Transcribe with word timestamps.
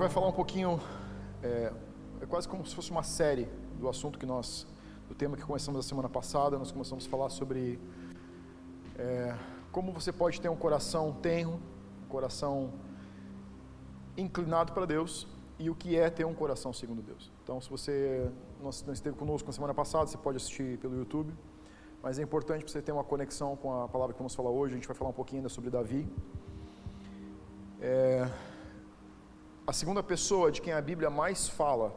vai 0.00 0.08
falar 0.08 0.28
um 0.28 0.32
pouquinho, 0.32 0.80
é, 1.42 1.70
é, 2.22 2.26
quase 2.26 2.48
como 2.48 2.64
se 2.64 2.74
fosse 2.74 2.90
uma 2.90 3.02
série 3.02 3.46
do 3.78 3.86
assunto 3.86 4.18
que 4.18 4.24
nós, 4.24 4.66
do 5.06 5.14
tema 5.14 5.36
que 5.36 5.42
começamos 5.42 5.78
a 5.78 5.82
semana 5.86 6.08
passada. 6.08 6.58
Nós 6.58 6.72
começamos 6.72 7.06
a 7.06 7.10
falar 7.10 7.28
sobre 7.28 7.78
é, 8.98 9.36
como 9.70 9.92
você 9.92 10.10
pode 10.10 10.40
ter 10.40 10.48
um 10.48 10.56
coração 10.56 11.12
tenro, 11.20 11.60
um 12.02 12.08
coração 12.08 12.72
inclinado 14.16 14.72
para 14.72 14.86
Deus 14.86 15.28
e 15.58 15.68
o 15.68 15.74
que 15.74 15.98
é 15.98 16.08
ter 16.08 16.24
um 16.24 16.34
coração 16.34 16.72
segundo 16.72 17.02
Deus. 17.02 17.30
Então, 17.44 17.60
se 17.60 17.68
você 17.68 18.26
não 18.62 18.70
esteve 18.70 19.14
conosco 19.18 19.46
na 19.46 19.52
semana 19.52 19.74
passada, 19.74 20.06
você 20.06 20.16
pode 20.16 20.38
assistir 20.38 20.78
pelo 20.78 20.96
YouTube. 20.96 21.34
Mas 22.02 22.18
é 22.18 22.22
importante 22.22 22.64
para 22.64 22.72
você 22.72 22.80
ter 22.80 22.92
uma 22.92 23.04
conexão 23.04 23.54
com 23.54 23.82
a 23.82 23.86
palavra 23.86 24.14
que 24.14 24.18
vamos 24.18 24.34
falar 24.34 24.48
hoje. 24.48 24.72
A 24.72 24.76
gente 24.76 24.88
vai 24.88 24.96
falar 24.96 25.10
um 25.10 25.14
pouquinho 25.14 25.40
ainda 25.40 25.50
sobre 25.50 25.68
Davi. 25.68 26.08
É, 27.82 28.26
a 29.66 29.72
segunda 29.72 30.02
pessoa 30.02 30.50
de 30.50 30.60
quem 30.60 30.72
a 30.72 30.80
Bíblia 30.80 31.10
mais 31.10 31.48
fala 31.48 31.94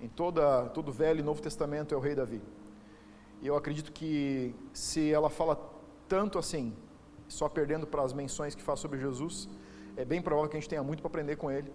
em 0.00 0.08
toda, 0.08 0.66
todo 0.70 0.88
o 0.88 0.92
Velho 0.92 1.20
e 1.20 1.22
Novo 1.22 1.42
Testamento 1.42 1.94
é 1.94 1.96
o 1.96 2.00
rei 2.00 2.14
Davi. 2.14 2.40
E 3.42 3.46
eu 3.46 3.56
acredito 3.56 3.92
que 3.92 4.54
se 4.72 5.12
ela 5.12 5.28
fala 5.28 5.56
tanto 6.08 6.38
assim, 6.38 6.74
só 7.28 7.48
perdendo 7.48 7.86
para 7.86 8.02
as 8.02 8.12
menções 8.12 8.54
que 8.54 8.62
faz 8.62 8.80
sobre 8.80 8.98
Jesus, 8.98 9.48
é 9.96 10.04
bem 10.04 10.22
provável 10.22 10.48
que 10.48 10.56
a 10.56 10.60
gente 10.60 10.68
tenha 10.68 10.82
muito 10.82 11.00
para 11.00 11.08
aprender 11.08 11.36
com 11.36 11.50
ele. 11.50 11.70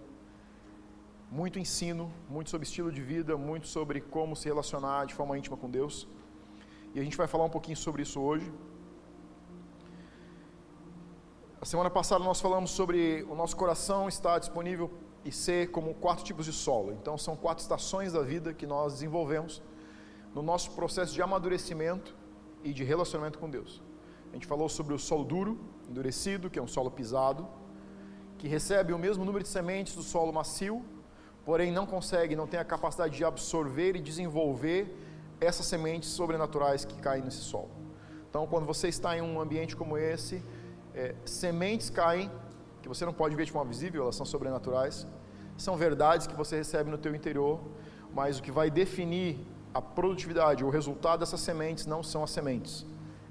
Muito 1.30 1.58
ensino, 1.58 2.12
muito 2.28 2.50
sobre 2.50 2.66
estilo 2.66 2.90
de 2.90 3.02
vida, 3.02 3.36
muito 3.36 3.66
sobre 3.66 4.00
como 4.00 4.34
se 4.34 4.46
relacionar 4.46 5.06
de 5.06 5.14
forma 5.14 5.36
íntima 5.36 5.56
com 5.56 5.68
Deus. 5.70 6.08
E 6.94 7.00
a 7.00 7.02
gente 7.02 7.16
vai 7.16 7.26
falar 7.26 7.44
um 7.44 7.50
pouquinho 7.50 7.76
sobre 7.76 8.02
isso 8.02 8.20
hoje. 8.20 8.52
A 11.58 11.64
semana 11.64 11.88
passada 11.88 12.22
nós 12.22 12.38
falamos 12.38 12.70
sobre 12.70 13.26
o 13.30 13.34
nosso 13.34 13.56
coração 13.56 14.08
estar 14.08 14.38
disponível 14.38 14.90
e 15.24 15.32
ser 15.32 15.70
como 15.70 15.94
quatro 15.94 16.22
tipos 16.22 16.44
de 16.44 16.52
solo. 16.52 16.92
Então 16.92 17.16
são 17.16 17.34
quatro 17.34 17.62
estações 17.62 18.12
da 18.12 18.20
vida 18.20 18.52
que 18.52 18.66
nós 18.66 18.92
desenvolvemos 18.92 19.62
no 20.34 20.42
nosso 20.42 20.72
processo 20.72 21.14
de 21.14 21.22
amadurecimento 21.22 22.14
e 22.62 22.74
de 22.74 22.84
relacionamento 22.84 23.38
com 23.38 23.48
Deus. 23.48 23.82
A 24.30 24.34
gente 24.34 24.46
falou 24.46 24.68
sobre 24.68 24.92
o 24.92 24.98
solo 24.98 25.24
duro, 25.24 25.58
endurecido, 25.88 26.50
que 26.50 26.58
é 26.58 26.62
um 26.62 26.68
solo 26.68 26.90
pisado, 26.90 27.48
que 28.36 28.46
recebe 28.46 28.92
o 28.92 28.98
mesmo 28.98 29.24
número 29.24 29.42
de 29.42 29.48
sementes 29.48 29.94
do 29.96 30.02
solo 30.02 30.30
macio, 30.34 30.84
porém 31.42 31.72
não 31.72 31.86
consegue, 31.86 32.36
não 32.36 32.46
tem 32.46 32.60
a 32.60 32.64
capacidade 32.64 33.16
de 33.16 33.24
absorver 33.24 33.96
e 33.96 34.00
desenvolver 34.00 34.94
essas 35.40 35.64
sementes 35.64 36.10
sobrenaturais 36.10 36.84
que 36.84 37.00
caem 37.00 37.24
nesse 37.24 37.38
solo. 37.38 37.70
Então, 38.28 38.46
quando 38.46 38.66
você 38.66 38.88
está 38.88 39.16
em 39.16 39.22
um 39.22 39.40
ambiente 39.40 39.74
como 39.74 39.96
esse, 39.96 40.44
é, 40.96 41.14
sementes 41.26 41.90
caem, 41.90 42.30
que 42.80 42.88
você 42.88 43.04
não 43.04 43.12
pode 43.12 43.36
ver 43.36 43.44
de 43.44 43.52
forma 43.52 43.70
visível, 43.70 44.02
elas 44.02 44.16
são 44.16 44.24
sobrenaturais, 44.24 45.06
são 45.58 45.76
verdades 45.76 46.26
que 46.26 46.34
você 46.34 46.56
recebe 46.56 46.90
no 46.90 46.96
teu 46.96 47.14
interior, 47.14 47.60
mas 48.14 48.38
o 48.38 48.42
que 48.42 48.50
vai 48.50 48.70
definir 48.70 49.46
a 49.74 49.82
produtividade, 49.82 50.64
o 50.64 50.70
resultado 50.70 51.20
dessas 51.20 51.40
sementes 51.40 51.84
não 51.84 52.02
são 52.02 52.24
as 52.24 52.30
sementes, 52.30 52.86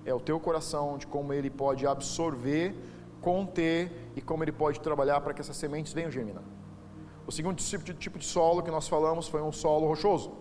é 0.06 0.14
o 0.14 0.20
teu 0.20 0.40
coração, 0.40 0.98
de 0.98 1.08
como 1.08 1.34
ele 1.34 1.50
pode 1.50 1.88
absorver, 1.88 2.76
conter 3.20 4.12
e 4.16 4.22
como 4.22 4.44
ele 4.44 4.52
pode 4.52 4.80
trabalhar 4.80 5.20
para 5.22 5.34
que 5.34 5.42
essas 5.42 5.58
sementes 5.58 5.92
venham 5.92 6.12
germinar. 6.12 6.44
O 7.26 7.32
segundo 7.32 7.58
tipo 7.58 7.84
de, 7.84 7.94
tipo 7.96 8.24
solo 8.24 8.62
que 8.62 8.70
nós 8.70 8.88
falamos 8.88 9.28
foi 9.28 9.42
um 9.42 9.52
solo 9.52 9.88
rochoso. 9.88 10.32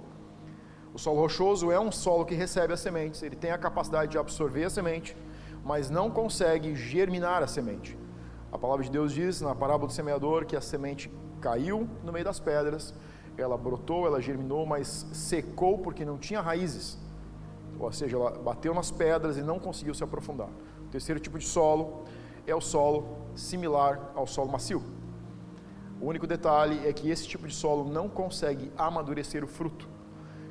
O 0.92 0.98
solo 0.98 1.20
rochoso 1.20 1.72
é 1.72 1.80
um 1.80 1.90
solo 1.90 2.26
que 2.26 2.34
recebe 2.34 2.74
as 2.74 2.80
sementes, 2.80 3.22
ele 3.22 3.34
tem 3.34 3.50
a 3.50 3.56
capacidade 3.56 4.12
de 4.12 4.18
absorver 4.18 4.64
a 4.64 4.70
semente, 4.70 5.16
mas 5.64 5.88
não 5.88 6.10
consegue 6.10 6.74
germinar 6.74 7.42
a 7.42 7.46
semente. 7.46 7.98
A 8.52 8.58
palavra 8.58 8.84
de 8.84 8.90
Deus 8.90 9.12
diz 9.12 9.40
na 9.40 9.54
parábola 9.54 9.88
do 9.88 9.92
semeador 9.92 10.44
que 10.44 10.54
a 10.54 10.60
semente 10.60 11.10
caiu 11.40 11.88
no 12.04 12.12
meio 12.12 12.24
das 12.24 12.38
pedras, 12.38 12.94
ela 13.36 13.56
brotou, 13.56 14.06
ela 14.06 14.20
germinou, 14.20 14.64
mas 14.64 15.06
secou 15.12 15.78
porque 15.78 16.04
não 16.04 16.18
tinha 16.18 16.40
raízes. 16.40 16.98
Ou 17.78 17.90
seja, 17.90 18.16
ela 18.16 18.30
bateu 18.30 18.72
nas 18.72 18.90
pedras 18.90 19.36
e 19.36 19.42
não 19.42 19.58
conseguiu 19.58 19.94
se 19.94 20.04
aprofundar. 20.04 20.48
O 20.86 20.88
terceiro 20.90 21.20
tipo 21.20 21.38
de 21.38 21.44
solo 21.44 22.04
é 22.46 22.54
o 22.54 22.60
solo 22.60 23.18
similar 23.34 24.12
ao 24.14 24.26
solo 24.26 24.52
macio. 24.52 24.82
O 26.00 26.06
único 26.06 26.26
detalhe 26.26 26.86
é 26.86 26.92
que 26.92 27.10
esse 27.10 27.26
tipo 27.26 27.48
de 27.48 27.54
solo 27.54 27.84
não 27.90 28.08
consegue 28.08 28.70
amadurecer 28.76 29.42
o 29.42 29.48
fruto. 29.48 29.88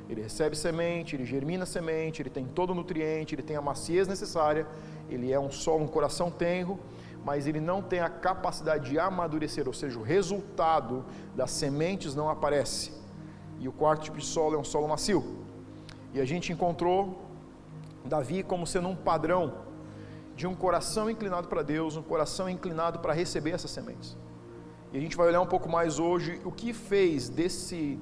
Ele 0.08 0.20
recebe 0.20 0.54
semente, 0.54 1.16
ele 1.16 1.24
germina 1.24 1.64
semente, 1.64 2.20
ele 2.20 2.28
tem 2.28 2.44
todo 2.44 2.70
o 2.70 2.74
nutriente, 2.74 3.34
ele 3.34 3.42
tem 3.42 3.56
a 3.56 3.62
maciez 3.62 4.06
necessária, 4.06 4.66
ele 5.08 5.32
é 5.32 5.38
um 5.38 5.50
solo, 5.50 5.84
um 5.84 5.88
coração 5.88 6.30
tenro, 6.30 6.78
mas 7.24 7.46
ele 7.46 7.60
não 7.60 7.80
tem 7.80 8.00
a 8.00 8.08
capacidade 8.08 8.90
de 8.90 8.98
amadurecer, 8.98 9.66
ou 9.66 9.72
seja, 9.72 9.98
o 9.98 10.02
resultado 10.02 11.04
das 11.34 11.50
sementes 11.50 12.14
não 12.14 12.28
aparece. 12.28 12.92
E 13.58 13.68
o 13.68 13.72
quarto 13.72 14.02
tipo 14.02 14.18
de 14.18 14.26
solo 14.26 14.56
é 14.56 14.58
um 14.58 14.64
solo 14.64 14.86
macio. 14.88 15.38
E 16.12 16.20
a 16.20 16.24
gente 16.24 16.52
encontrou 16.52 17.22
Davi 18.04 18.42
como 18.42 18.66
sendo 18.66 18.88
um 18.88 18.96
padrão 18.96 19.54
de 20.36 20.46
um 20.46 20.54
coração 20.54 21.08
inclinado 21.08 21.48
para 21.48 21.62
Deus, 21.62 21.96
um 21.96 22.02
coração 22.02 22.48
inclinado 22.48 22.98
para 22.98 23.14
receber 23.14 23.52
essas 23.52 23.70
sementes. 23.70 24.16
E 24.92 24.98
a 24.98 25.00
gente 25.00 25.16
vai 25.16 25.28
olhar 25.28 25.40
um 25.40 25.46
pouco 25.46 25.68
mais 25.68 25.98
hoje 25.98 26.40
o 26.44 26.52
que 26.52 26.72
fez 26.72 27.28
desse 27.28 27.98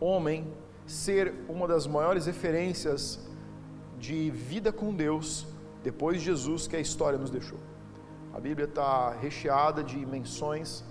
homem 0.00 0.46
ser 0.86 1.34
uma 1.48 1.66
das 1.66 1.86
maiores 1.86 2.26
referências 2.26 3.26
de 3.98 4.30
vida 4.30 4.72
com 4.72 4.94
Deus 4.94 5.46
depois 5.90 6.14
de 6.18 6.24
Jesus 6.30 6.60
que 6.70 6.76
a 6.80 6.82
história 6.86 7.18
nos 7.22 7.30
deixou. 7.36 7.60
A 8.36 8.40
Bíblia 8.46 8.66
está 8.72 9.10
recheada 9.26 9.80
de 9.90 9.98
menções. 10.14 10.84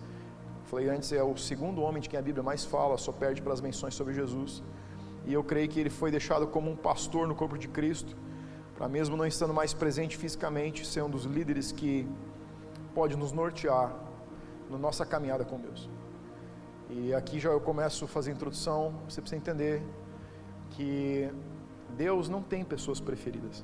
Falei 0.70 0.90
antes, 0.96 1.12
é 1.12 1.24
o 1.32 1.36
segundo 1.50 1.82
homem 1.86 2.02
de 2.04 2.10
quem 2.10 2.20
a 2.20 2.26
Bíblia 2.30 2.44
mais 2.52 2.64
fala, 2.66 2.98
só 2.98 3.12
perde 3.24 3.40
para 3.44 3.54
as 3.58 3.62
menções 3.68 3.94
sobre 4.00 4.14
Jesus. 4.22 4.64
E 5.28 5.32
eu 5.38 5.44
creio 5.44 5.70
que 5.70 5.80
ele 5.80 5.94
foi 6.02 6.10
deixado 6.10 6.48
como 6.56 6.68
um 6.72 6.76
pastor 6.90 7.28
no 7.28 7.36
corpo 7.36 7.58
de 7.64 7.68
Cristo, 7.68 8.18
para 8.76 8.88
mesmo 8.98 9.16
não 9.16 9.28
estando 9.34 9.54
mais 9.54 9.72
presente 9.72 10.18
fisicamente, 10.18 10.88
ser 10.94 11.04
um 11.04 11.12
dos 11.16 11.26
líderes 11.26 11.72
que 11.72 12.08
pode 12.96 13.16
nos 13.16 13.32
nortear 13.32 13.96
na 14.72 14.80
nossa 14.80 15.06
caminhada 15.06 15.46
com 15.46 15.60
Deus. 15.60 15.88
E 16.90 17.14
aqui 17.14 17.40
já 17.40 17.52
eu 17.52 17.62
começo 17.62 18.06
a 18.06 18.08
fazer 18.08 18.32
a 18.32 18.34
introdução, 18.34 18.82
você 19.08 19.22
precisa 19.22 19.40
entender 19.44 19.84
que 20.72 21.30
Deus 21.96 22.30
não 22.30 22.42
tem 22.42 22.64
pessoas 22.64 23.00
preferidas. 23.00 23.64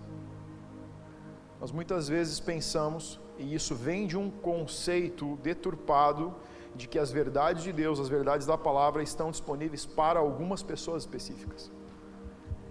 Nós 1.64 1.72
muitas 1.72 2.10
vezes 2.10 2.42
pensamos, 2.42 3.22
e 3.40 3.56
isso 3.56 3.74
vem 3.74 4.06
de 4.06 4.18
um 4.18 4.30
conceito 4.30 5.38
deturpado, 5.38 6.36
de 6.76 6.90
que 6.90 7.00
as 7.00 7.10
verdades 7.10 7.64
de 7.64 7.72
Deus, 7.72 8.02
as 8.02 8.10
verdades 8.10 8.46
da 8.46 8.58
palavra 8.58 9.02
estão 9.02 9.32
disponíveis 9.32 9.86
para 9.86 10.20
algumas 10.20 10.62
pessoas 10.62 11.04
específicas. 11.04 11.72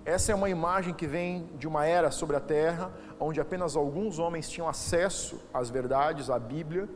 Essa 0.04 0.32
é 0.32 0.34
uma 0.34 0.50
imagem 0.50 0.92
que 0.92 1.06
vem 1.06 1.48
de 1.56 1.66
uma 1.66 1.86
era 1.86 2.10
sobre 2.10 2.36
a 2.36 2.40
terra, 2.40 2.92
onde 3.18 3.40
apenas 3.40 3.76
alguns 3.76 4.18
homens 4.18 4.46
tinham 4.50 4.68
acesso 4.68 5.40
às 5.54 5.70
verdades, 5.70 6.28
à 6.28 6.38
Bíblia, 6.38 6.86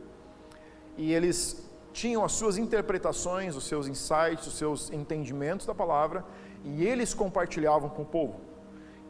e 0.97 1.11
eles 1.11 1.67
tinham 1.91 2.23
as 2.23 2.33
suas 2.33 2.59
interpretações, 2.59 3.55
os 3.55 3.65
seus 3.65 3.87
insights, 3.87 4.45
os 4.45 4.55
seus 4.55 4.91
entendimentos 4.91 5.65
da 5.65 5.73
palavra, 5.73 6.23
e 6.63 6.85
eles 6.85 7.15
compartilhavam 7.15 7.89
com 7.89 8.03
o 8.03 8.05
povo. 8.05 8.39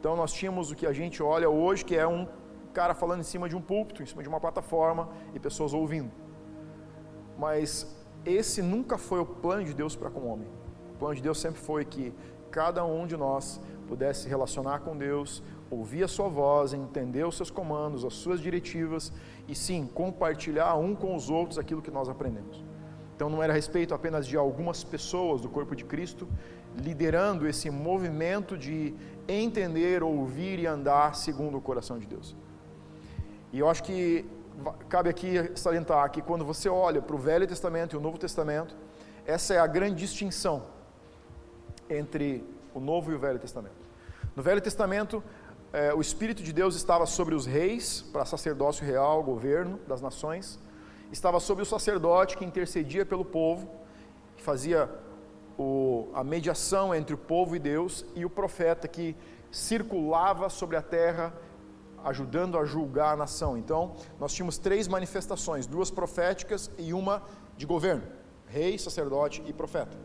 Então 0.00 0.16
nós 0.16 0.32
tínhamos 0.32 0.70
o 0.70 0.74
que 0.74 0.86
a 0.86 0.92
gente 0.94 1.22
olha 1.22 1.50
hoje, 1.50 1.84
que 1.84 1.94
é 1.94 2.06
um 2.06 2.26
cara 2.78 2.94
falando 2.94 3.22
em 3.24 3.30
cima 3.34 3.48
de 3.48 3.56
um 3.56 3.60
púlpito, 3.60 4.04
em 4.04 4.06
cima 4.06 4.22
de 4.22 4.28
uma 4.28 4.38
plataforma 4.38 5.08
e 5.34 5.40
pessoas 5.40 5.74
ouvindo. 5.74 6.12
Mas 7.36 7.68
esse 8.24 8.62
nunca 8.62 8.96
foi 8.96 9.18
o 9.18 9.26
plano 9.26 9.64
de 9.64 9.74
Deus 9.74 9.96
para 9.96 10.10
com 10.10 10.20
o 10.20 10.28
homem. 10.32 10.48
O 10.94 10.98
plano 11.00 11.16
de 11.16 11.22
Deus 11.28 11.40
sempre 11.40 11.60
foi 11.60 11.84
que 11.84 12.14
cada 12.52 12.84
um 12.84 13.04
de 13.04 13.16
nós 13.16 13.60
pudesse 13.88 14.22
se 14.22 14.28
relacionar 14.28 14.78
com 14.84 14.96
Deus, 14.96 15.42
ouvir 15.68 16.04
a 16.04 16.08
sua 16.16 16.28
voz, 16.28 16.72
entender 16.72 17.24
os 17.26 17.36
seus 17.36 17.50
comandos, 17.50 18.04
as 18.04 18.14
suas 18.14 18.40
diretivas 18.40 19.12
e 19.48 19.56
sim 19.56 19.84
compartilhar 19.92 20.76
um 20.76 20.94
com 20.94 21.16
os 21.16 21.28
outros 21.28 21.58
aquilo 21.58 21.82
que 21.82 21.90
nós 21.90 22.08
aprendemos. 22.08 22.64
Então 23.16 23.28
não 23.28 23.42
era 23.42 23.52
a 23.52 23.56
respeito 23.56 23.92
apenas 23.92 24.24
de 24.24 24.36
algumas 24.36 24.84
pessoas 24.84 25.40
do 25.40 25.48
corpo 25.48 25.74
de 25.74 25.84
Cristo 25.84 26.28
liderando 26.76 27.48
esse 27.48 27.70
movimento 27.70 28.56
de 28.56 28.94
entender, 29.26 30.00
ouvir 30.00 30.60
e 30.60 30.66
andar 30.66 31.16
segundo 31.16 31.58
o 31.58 31.60
coração 31.60 31.98
de 31.98 32.06
Deus. 32.06 32.36
E 33.52 33.58
eu 33.58 33.68
acho 33.68 33.82
que 33.82 34.26
cabe 34.88 35.08
aqui 35.08 35.50
salientar 35.54 36.10
que 36.10 36.20
quando 36.20 36.44
você 36.44 36.68
olha 36.68 37.00
para 37.00 37.14
o 37.14 37.18
Velho 37.18 37.46
Testamento 37.46 37.94
e 37.94 37.96
o 37.96 38.00
Novo 38.00 38.18
Testamento, 38.18 38.76
essa 39.24 39.54
é 39.54 39.58
a 39.58 39.66
grande 39.66 39.96
distinção 39.96 40.64
entre 41.88 42.44
o 42.74 42.80
Novo 42.80 43.10
e 43.10 43.14
o 43.14 43.18
Velho 43.18 43.38
Testamento. 43.38 43.76
No 44.36 44.42
Velho 44.42 44.60
Testamento, 44.60 45.22
é, 45.72 45.94
o 45.94 46.00
Espírito 46.00 46.42
de 46.42 46.52
Deus 46.52 46.76
estava 46.76 47.06
sobre 47.06 47.34
os 47.34 47.46
reis, 47.46 48.02
para 48.12 48.24
sacerdócio 48.24 48.84
real, 48.84 49.22
governo 49.22 49.78
das 49.86 50.00
nações, 50.00 50.58
estava 51.10 51.40
sobre 51.40 51.62
o 51.62 51.66
sacerdote 51.66 52.36
que 52.36 52.44
intercedia 52.44 53.06
pelo 53.06 53.24
povo, 53.24 53.68
que 54.36 54.42
fazia 54.42 54.90
o, 55.58 56.08
a 56.14 56.22
mediação 56.22 56.94
entre 56.94 57.14
o 57.14 57.18
povo 57.18 57.56
e 57.56 57.58
Deus, 57.58 58.04
e 58.14 58.24
o 58.24 58.30
profeta 58.30 58.86
que 58.86 59.16
circulava 59.50 60.48
sobre 60.50 60.76
a 60.76 60.82
terra 60.82 61.32
ajudando 62.04 62.58
a 62.58 62.64
julgar 62.64 63.14
a 63.14 63.16
nação. 63.16 63.56
Então, 63.56 63.94
nós 64.18 64.32
tínhamos 64.32 64.58
três 64.58 64.88
manifestações, 64.88 65.66
duas 65.66 65.90
proféticas 65.90 66.70
e 66.78 66.92
uma 66.92 67.22
de 67.56 67.66
governo. 67.66 68.02
rei, 68.48 68.78
sacerdote 68.78 69.42
e 69.46 69.52
profeta. 69.52 69.96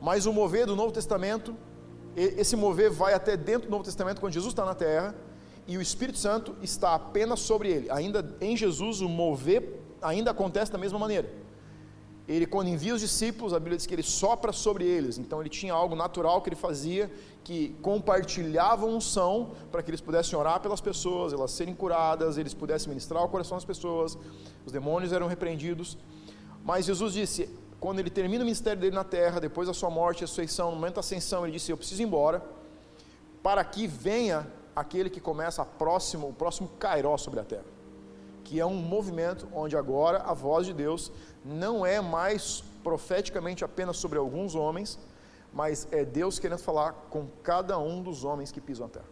Mas 0.00 0.26
o 0.26 0.32
mover 0.32 0.66
do 0.66 0.76
Novo 0.76 0.92
Testamento, 0.92 1.56
esse 2.16 2.56
mover 2.56 2.90
vai 2.90 3.14
até 3.14 3.36
dentro 3.36 3.68
do 3.68 3.70
Novo 3.70 3.84
Testamento, 3.84 4.20
quando 4.20 4.32
Jesus 4.32 4.52
está 4.52 4.64
na 4.64 4.74
terra, 4.74 5.14
e 5.66 5.76
o 5.76 5.82
Espírito 5.82 6.18
Santo 6.18 6.56
está 6.60 6.94
apenas 6.94 7.40
sobre 7.40 7.70
ele. 7.70 7.90
Ainda 7.90 8.36
em 8.40 8.56
Jesus, 8.56 9.00
o 9.00 9.08
mover 9.08 9.80
ainda 10.00 10.30
acontece 10.32 10.72
da 10.72 10.78
mesma 10.78 10.98
maneira. 10.98 11.41
Ele, 12.28 12.46
quando 12.46 12.68
envia 12.68 12.94
os 12.94 13.00
discípulos, 13.00 13.52
a 13.52 13.58
Bíblia 13.58 13.76
diz 13.76 13.86
que 13.86 13.94
ele 13.94 14.02
sopra 14.02 14.52
sobre 14.52 14.84
eles. 14.84 15.18
Então, 15.18 15.40
ele 15.40 15.48
tinha 15.48 15.72
algo 15.72 15.96
natural 15.96 16.40
que 16.40 16.48
ele 16.48 16.56
fazia, 16.56 17.10
que 17.42 17.74
compartilhava 17.82 18.86
unção 18.86 19.50
para 19.72 19.82
que 19.82 19.90
eles 19.90 20.00
pudessem 20.00 20.38
orar 20.38 20.60
pelas 20.60 20.80
pessoas, 20.80 21.32
elas 21.32 21.50
serem 21.50 21.74
curadas, 21.74 22.38
eles 22.38 22.54
pudessem 22.54 22.88
ministrar 22.88 23.24
o 23.24 23.28
coração 23.28 23.56
das 23.56 23.64
pessoas, 23.64 24.16
os 24.64 24.72
demônios 24.72 25.12
eram 25.12 25.26
repreendidos. 25.26 25.98
Mas 26.64 26.86
Jesus 26.86 27.12
disse, 27.12 27.50
quando 27.80 27.98
ele 27.98 28.10
termina 28.10 28.44
o 28.44 28.46
ministério 28.46 28.80
dele 28.80 28.94
na 28.94 29.02
terra, 29.02 29.40
depois 29.40 29.66
da 29.66 29.74
sua 29.74 29.90
morte 29.90 30.20
ressurreição, 30.20 30.70
no 30.70 30.76
momento 30.76 30.94
da 30.94 31.00
ascensão, 31.00 31.44
ele 31.44 31.54
disse: 31.54 31.72
Eu 31.72 31.76
preciso 31.76 32.00
ir 32.00 32.04
embora, 32.04 32.40
para 33.42 33.64
que 33.64 33.88
venha 33.88 34.46
aquele 34.74 35.10
que 35.10 35.20
começa 35.20 35.62
a 35.62 35.64
próximo, 35.64 36.28
o 36.28 36.32
próximo 36.32 36.68
Cairó 36.78 37.16
sobre 37.16 37.40
a 37.40 37.44
terra. 37.44 37.81
Que 38.52 38.60
é 38.60 38.66
um 38.66 38.74
movimento 38.74 39.48
onde 39.54 39.78
agora 39.78 40.18
a 40.18 40.34
voz 40.34 40.66
de 40.66 40.74
Deus 40.74 41.10
não 41.42 41.86
é 41.86 42.02
mais 42.02 42.62
profeticamente 42.84 43.64
apenas 43.64 43.96
sobre 43.96 44.18
alguns 44.18 44.54
homens, 44.54 44.98
mas 45.50 45.88
é 45.90 46.04
Deus 46.04 46.38
querendo 46.38 46.58
falar 46.58 46.92
com 47.08 47.26
cada 47.42 47.78
um 47.78 48.02
dos 48.02 48.24
homens 48.24 48.52
que 48.52 48.60
pisam 48.60 48.84
a 48.84 48.90
terra. 48.90 49.06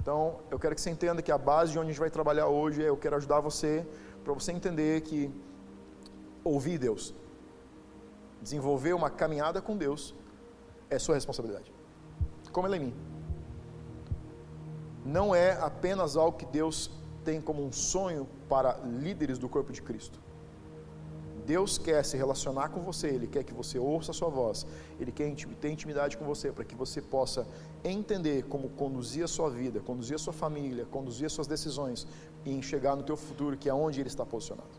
Então, 0.00 0.40
eu 0.50 0.58
quero 0.58 0.74
que 0.74 0.80
você 0.80 0.90
entenda 0.90 1.22
que 1.22 1.30
a 1.30 1.38
base 1.38 1.70
de 1.70 1.78
onde 1.78 1.90
a 1.90 1.92
gente 1.92 2.00
vai 2.00 2.10
trabalhar 2.10 2.48
hoje 2.48 2.82
é 2.82 2.88
eu 2.88 2.96
quero 2.96 3.14
ajudar 3.14 3.38
você 3.38 3.86
para 4.24 4.32
você 4.32 4.50
entender 4.50 5.00
que 5.02 5.32
ouvir 6.42 6.76
Deus, 6.76 7.14
desenvolver 8.42 8.94
uma 8.94 9.10
caminhada 9.10 9.62
com 9.62 9.76
Deus 9.76 10.12
é 10.90 10.98
sua 10.98 11.14
responsabilidade. 11.14 11.72
Como 12.50 12.66
ele 12.66 12.74
é 12.74 12.78
minha. 12.80 12.96
Não 15.04 15.32
é 15.32 15.52
apenas 15.52 16.16
algo 16.16 16.36
que 16.36 16.46
Deus 16.46 16.97
tem 17.28 17.42
como 17.42 17.62
um 17.62 17.70
sonho 17.70 18.26
para 18.48 18.78
líderes 19.04 19.36
do 19.36 19.50
corpo 19.54 19.70
de 19.70 19.82
Cristo. 19.82 20.18
Deus 21.44 21.76
quer 21.76 22.02
se 22.02 22.16
relacionar 22.16 22.70
com 22.70 22.80
você, 22.80 23.08
Ele 23.08 23.26
quer 23.26 23.42
que 23.44 23.52
você 23.52 23.78
ouça 23.78 24.12
a 24.12 24.14
sua 24.14 24.30
voz, 24.30 24.66
Ele 24.98 25.12
quer 25.12 25.26
ter 25.62 25.70
intimidade 25.70 26.16
com 26.16 26.24
você 26.24 26.50
para 26.50 26.64
que 26.64 26.74
você 26.74 27.02
possa 27.02 27.46
entender 27.84 28.44
como 28.44 28.70
conduzir 28.70 29.24
a 29.24 29.28
sua 29.28 29.50
vida, 29.50 29.78
conduzir 29.80 30.16
a 30.16 30.18
sua 30.18 30.32
família, 30.32 30.86
conduzir 30.86 31.26
as 31.26 31.34
suas 31.34 31.46
decisões 31.46 32.06
e 32.46 32.50
enxergar 32.50 32.96
no 32.96 33.02
teu 33.02 33.16
futuro 33.16 33.58
que 33.58 33.68
é 33.68 33.74
onde 33.74 34.00
Ele 34.00 34.08
está 34.08 34.24
posicionado. 34.24 34.76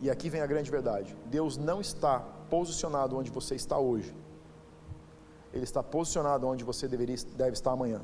E 0.00 0.08
aqui 0.10 0.30
vem 0.30 0.40
a 0.40 0.46
grande 0.46 0.70
verdade: 0.70 1.14
Deus 1.26 1.58
não 1.58 1.78
está 1.88 2.20
posicionado 2.48 3.18
onde 3.18 3.30
você 3.30 3.54
está 3.54 3.78
hoje, 3.78 4.14
Ele 5.52 5.64
está 5.64 5.82
posicionado 5.82 6.46
onde 6.46 6.64
você 6.64 6.88
deveria, 6.88 7.16
deve 7.36 7.52
estar 7.52 7.72
amanhã. 7.72 8.00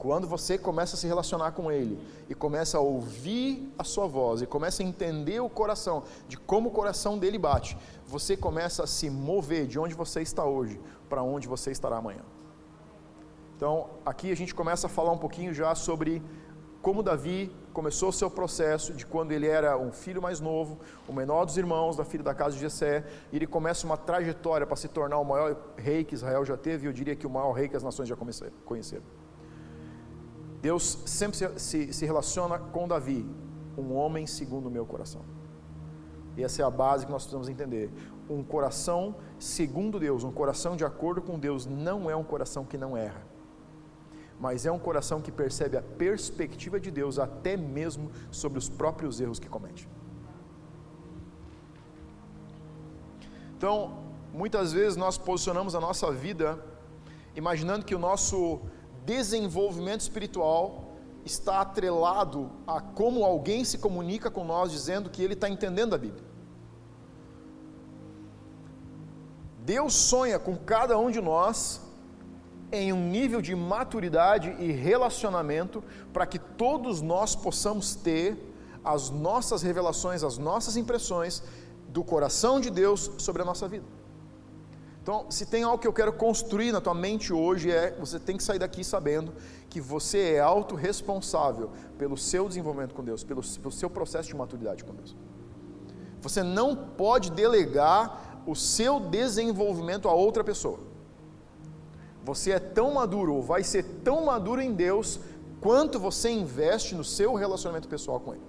Quando 0.00 0.26
você 0.26 0.56
começa 0.56 0.96
a 0.96 0.98
se 0.98 1.06
relacionar 1.06 1.52
com 1.52 1.70
Ele 1.70 2.00
e 2.26 2.34
começa 2.34 2.78
a 2.78 2.80
ouvir 2.80 3.70
a 3.78 3.84
sua 3.84 4.06
voz 4.06 4.40
e 4.40 4.46
começa 4.46 4.82
a 4.82 4.86
entender 4.86 5.40
o 5.40 5.50
coração, 5.50 6.04
de 6.26 6.38
como 6.38 6.70
o 6.70 6.72
coração 6.72 7.18
dele 7.18 7.36
bate, 7.38 7.76
você 8.06 8.34
começa 8.34 8.82
a 8.82 8.86
se 8.86 9.10
mover 9.10 9.66
de 9.66 9.78
onde 9.78 9.94
você 9.94 10.22
está 10.22 10.42
hoje 10.42 10.80
para 11.06 11.22
onde 11.22 11.46
você 11.46 11.70
estará 11.70 11.98
amanhã. 11.98 12.22
Então, 13.54 13.90
aqui 14.06 14.32
a 14.32 14.34
gente 14.34 14.54
começa 14.54 14.86
a 14.86 14.90
falar 14.90 15.12
um 15.12 15.18
pouquinho 15.18 15.52
já 15.52 15.74
sobre 15.74 16.22
como 16.80 17.02
Davi 17.02 17.54
começou 17.74 18.08
o 18.08 18.12
seu 18.12 18.30
processo 18.30 18.94
de 18.94 19.04
quando 19.04 19.32
ele 19.32 19.46
era 19.46 19.76
um 19.76 19.92
filho 19.92 20.22
mais 20.22 20.40
novo, 20.40 20.78
o 21.06 21.12
menor 21.12 21.44
dos 21.44 21.58
irmãos 21.58 21.94
da 21.94 22.06
filha 22.06 22.24
da 22.24 22.32
casa 22.32 22.54
de 22.54 22.62
Jessé, 22.62 23.04
e 23.30 23.36
ele 23.36 23.46
começa 23.46 23.84
uma 23.84 23.98
trajetória 23.98 24.66
para 24.66 24.76
se 24.76 24.88
tornar 24.88 25.18
o 25.18 25.24
maior 25.26 25.54
rei 25.76 26.04
que 26.04 26.14
Israel 26.14 26.42
já 26.42 26.56
teve, 26.56 26.86
e 26.86 26.88
eu 26.88 26.92
diria 26.94 27.14
que 27.14 27.26
o 27.26 27.30
maior 27.30 27.52
rei 27.52 27.68
que 27.68 27.76
as 27.76 27.82
nações 27.82 28.08
já 28.08 28.16
conheceram. 28.64 29.19
Deus 30.60 30.98
sempre 31.06 31.36
se, 31.38 31.58
se, 31.58 31.92
se, 31.92 32.06
relaciona 32.06 32.58
com 32.58 32.86
Davi, 32.86 33.26
um 33.78 33.94
homem 33.94 34.26
segundo 34.26 34.66
o 34.66 34.70
meu 34.70 34.84
coração. 34.84 35.22
E 36.36 36.44
essa 36.44 36.62
é 36.62 36.64
a 36.64 36.70
base 36.70 37.06
que 37.06 37.12
nós 37.12 37.22
precisamos 37.22 37.48
entender. 37.48 37.90
Um 38.28 38.42
coração 38.42 39.16
segundo 39.38 39.98
Deus, 39.98 40.22
um 40.22 40.30
coração 40.30 40.76
de 40.76 40.84
acordo 40.84 41.22
com 41.22 41.38
Deus, 41.38 41.66
não 41.66 42.10
é 42.10 42.14
um 42.14 42.22
coração 42.22 42.64
que 42.64 42.76
não 42.76 42.96
erra, 42.96 43.22
mas 44.38 44.66
é 44.66 44.70
um 44.70 44.78
coração 44.78 45.20
que 45.20 45.32
percebe 45.32 45.76
a 45.76 45.82
perspectiva 45.82 46.78
de 46.78 46.90
Deus 46.90 47.18
até 47.18 47.56
mesmo 47.56 48.10
sobre 48.30 48.58
os 48.58 48.68
próprios 48.68 49.20
erros 49.20 49.38
que 49.38 49.48
comete. 49.48 49.88
Então, 53.56 53.98
muitas 54.32 54.72
vezes 54.72 54.96
nós 54.96 55.18
posicionamos 55.18 55.74
a 55.74 55.80
nossa 55.80 56.10
vida 56.10 56.58
imaginando 57.34 57.84
que 57.84 57.94
o 57.94 57.98
nosso 57.98 58.60
desenvolvimento 59.04 60.00
espiritual 60.00 60.90
está 61.24 61.60
atrelado 61.60 62.50
a 62.66 62.80
como 62.80 63.24
alguém 63.24 63.64
se 63.64 63.78
comunica 63.78 64.30
com 64.30 64.44
nós 64.44 64.70
dizendo 64.70 65.10
que 65.10 65.22
ele 65.22 65.34
está 65.34 65.48
entendendo 65.48 65.94
a 65.94 65.98
Bíblia. 65.98 66.24
Deus 69.64 69.94
sonha 69.94 70.38
com 70.38 70.56
cada 70.56 70.98
um 70.98 71.10
de 71.10 71.20
nós 71.20 71.80
em 72.72 72.92
um 72.92 73.08
nível 73.10 73.40
de 73.40 73.54
maturidade 73.54 74.54
e 74.58 74.72
relacionamento 74.72 75.82
para 76.12 76.26
que 76.26 76.38
todos 76.38 77.00
nós 77.00 77.34
possamos 77.34 77.94
ter 77.94 78.38
as 78.82 79.10
nossas 79.10 79.62
revelações, 79.62 80.22
as 80.22 80.38
nossas 80.38 80.76
impressões 80.76 81.42
do 81.88 82.02
coração 82.02 82.60
de 82.60 82.70
Deus 82.70 83.10
sobre 83.18 83.42
a 83.42 83.44
nossa 83.44 83.68
vida. 83.68 83.99
Então, 85.10 85.28
se 85.28 85.44
tem 85.44 85.64
algo 85.64 85.76
que 85.76 85.88
eu 85.88 85.92
quero 85.92 86.12
construir 86.12 86.70
na 86.70 86.80
tua 86.80 86.94
mente 86.94 87.32
hoje 87.32 87.68
é 87.68 87.90
você 87.98 88.16
tem 88.16 88.36
que 88.36 88.44
sair 88.44 88.60
daqui 88.60 88.84
sabendo 88.84 89.32
que 89.68 89.80
você 89.80 90.34
é 90.34 90.38
autorresponsável 90.38 91.72
pelo 91.98 92.16
seu 92.16 92.46
desenvolvimento 92.46 92.94
com 92.94 93.02
Deus, 93.02 93.24
pelo, 93.24 93.42
pelo 93.42 93.72
seu 93.72 93.90
processo 93.90 94.28
de 94.28 94.36
maturidade 94.36 94.84
com 94.84 94.94
Deus. 94.94 95.16
Você 96.20 96.44
não 96.44 96.76
pode 96.76 97.32
delegar 97.32 98.42
o 98.46 98.54
seu 98.54 99.00
desenvolvimento 99.00 100.08
a 100.08 100.14
outra 100.14 100.44
pessoa. 100.44 100.78
Você 102.22 102.52
é 102.52 102.60
tão 102.60 102.94
maduro 102.94 103.34
ou 103.34 103.42
vai 103.42 103.64
ser 103.64 103.82
tão 104.04 104.24
maduro 104.26 104.60
em 104.60 104.72
Deus 104.72 105.18
quanto 105.60 105.98
você 105.98 106.30
investe 106.30 106.94
no 106.94 107.02
seu 107.02 107.34
relacionamento 107.34 107.88
pessoal 107.88 108.20
com 108.20 108.32
Ele. 108.32 108.46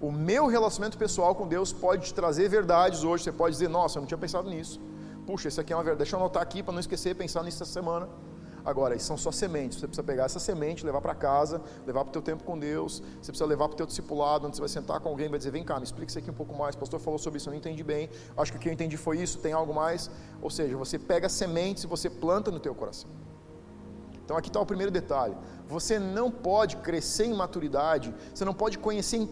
O 0.00 0.12
meu 0.12 0.46
relacionamento 0.46 0.96
pessoal 0.96 1.34
com 1.34 1.48
Deus 1.48 1.72
pode 1.72 2.06
te 2.06 2.14
trazer 2.14 2.48
verdades 2.48 3.02
hoje. 3.02 3.24
Você 3.24 3.32
pode 3.32 3.54
dizer, 3.56 3.68
nossa, 3.68 3.98
eu 3.98 4.02
não 4.02 4.06
tinha 4.06 4.18
pensado 4.18 4.48
nisso 4.48 4.80
puxa, 5.26 5.48
isso 5.48 5.60
aqui 5.60 5.72
é 5.72 5.76
uma 5.76 5.82
verdade, 5.82 5.98
deixa 5.98 6.16
eu 6.16 6.20
anotar 6.20 6.42
aqui 6.42 6.62
para 6.62 6.72
não 6.72 6.80
esquecer, 6.80 7.14
pensar 7.14 7.42
nisso 7.42 7.62
essa 7.62 7.72
semana. 7.72 8.08
Agora, 8.64 8.96
são 9.00 9.16
só 9.16 9.32
sementes, 9.32 9.78
você 9.78 9.88
precisa 9.88 10.04
pegar 10.04 10.24
essa 10.24 10.38
semente, 10.38 10.86
levar 10.86 11.00
para 11.00 11.16
casa, 11.16 11.60
levar 11.84 12.04
para 12.04 12.10
o 12.10 12.12
teu 12.12 12.22
tempo 12.22 12.44
com 12.44 12.56
Deus, 12.56 13.02
você 13.20 13.32
precisa 13.32 13.44
levar 13.44 13.66
para 13.68 13.74
o 13.74 13.76
teu 13.76 13.86
discipulado, 13.86 14.46
onde 14.46 14.54
você 14.56 14.60
vai 14.60 14.68
sentar 14.68 15.00
com 15.00 15.08
alguém 15.08 15.26
e 15.26 15.28
vai 15.28 15.38
dizer, 15.38 15.50
vem 15.50 15.64
cá, 15.64 15.78
me 15.78 15.84
explica 15.84 16.10
isso 16.10 16.18
aqui 16.18 16.30
um 16.30 16.34
pouco 16.34 16.54
mais, 16.54 16.76
o 16.76 16.78
pastor 16.78 17.00
falou 17.00 17.18
sobre 17.18 17.38
isso, 17.38 17.48
eu 17.48 17.52
não 17.52 17.58
entendi 17.58 17.82
bem, 17.82 18.08
acho 18.36 18.52
que 18.52 18.58
o 18.58 18.60
que 18.60 18.68
eu 18.68 18.72
entendi 18.72 18.96
foi 18.96 19.18
isso, 19.18 19.38
tem 19.38 19.52
algo 19.52 19.74
mais, 19.74 20.08
ou 20.40 20.48
seja, 20.48 20.76
você 20.76 20.96
pega 20.96 21.28
sementes 21.28 21.82
e 21.82 21.86
você 21.88 22.08
planta 22.08 22.52
no 22.52 22.60
teu 22.60 22.72
coração. 22.72 23.10
Então 24.24 24.36
aqui 24.36 24.48
está 24.48 24.60
o 24.60 24.66
primeiro 24.66 24.92
detalhe, 24.92 25.36
você 25.66 25.98
não 25.98 26.30
pode 26.30 26.76
crescer 26.76 27.24
em 27.24 27.34
maturidade, 27.34 28.14
você 28.32 28.44
não 28.44 28.54
pode 28.54 28.78
conhecer 28.78 29.16
em 29.16 29.26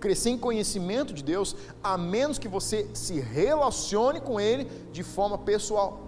crescer 0.00 0.30
em 0.30 0.38
conhecimento 0.38 1.12
de 1.12 1.22
Deus, 1.22 1.56
a 1.82 1.98
menos 1.98 2.38
que 2.38 2.48
você 2.48 2.88
se 2.94 3.20
relacione 3.20 4.20
com 4.20 4.40
Ele 4.40 4.64
de 4.92 5.02
forma 5.02 5.38
pessoal. 5.38 6.00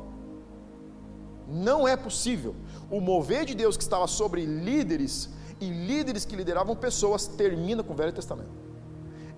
Não 1.49 1.87
é 1.87 1.97
possível. 1.97 2.54
O 2.90 3.00
mover 3.00 3.44
de 3.44 3.54
Deus 3.54 3.76
que 3.76 3.82
estava 3.82 4.06
sobre 4.06 4.44
líderes 4.47 5.28
e 5.61 5.68
líderes 5.68 6.25
que 6.25 6.37
lideravam 6.37 6.76
pessoas 6.76 7.26
termina 7.26 7.82
com 7.82 7.92
o 7.92 7.97
Velho 7.97 8.12
Testamento. 8.12 8.70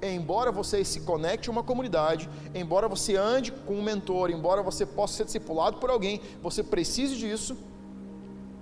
Embora 0.02 0.50
você 0.50 0.85
se 0.85 1.00
conecte 1.00 1.49
a 1.49 1.52
uma 1.52 1.62
comunidade, 1.62 2.28
embora 2.54 2.88
você 2.88 3.16
ande 3.16 3.52
com 3.52 3.75
um 3.75 3.82
mentor, 3.82 4.30
embora 4.30 4.62
você 4.62 4.85
possa 4.85 5.18
ser 5.18 5.25
discipulado 5.25 5.78
por 5.78 5.90
alguém, 5.90 6.21
você 6.42 6.62
precise 6.62 7.16
disso 7.16 7.56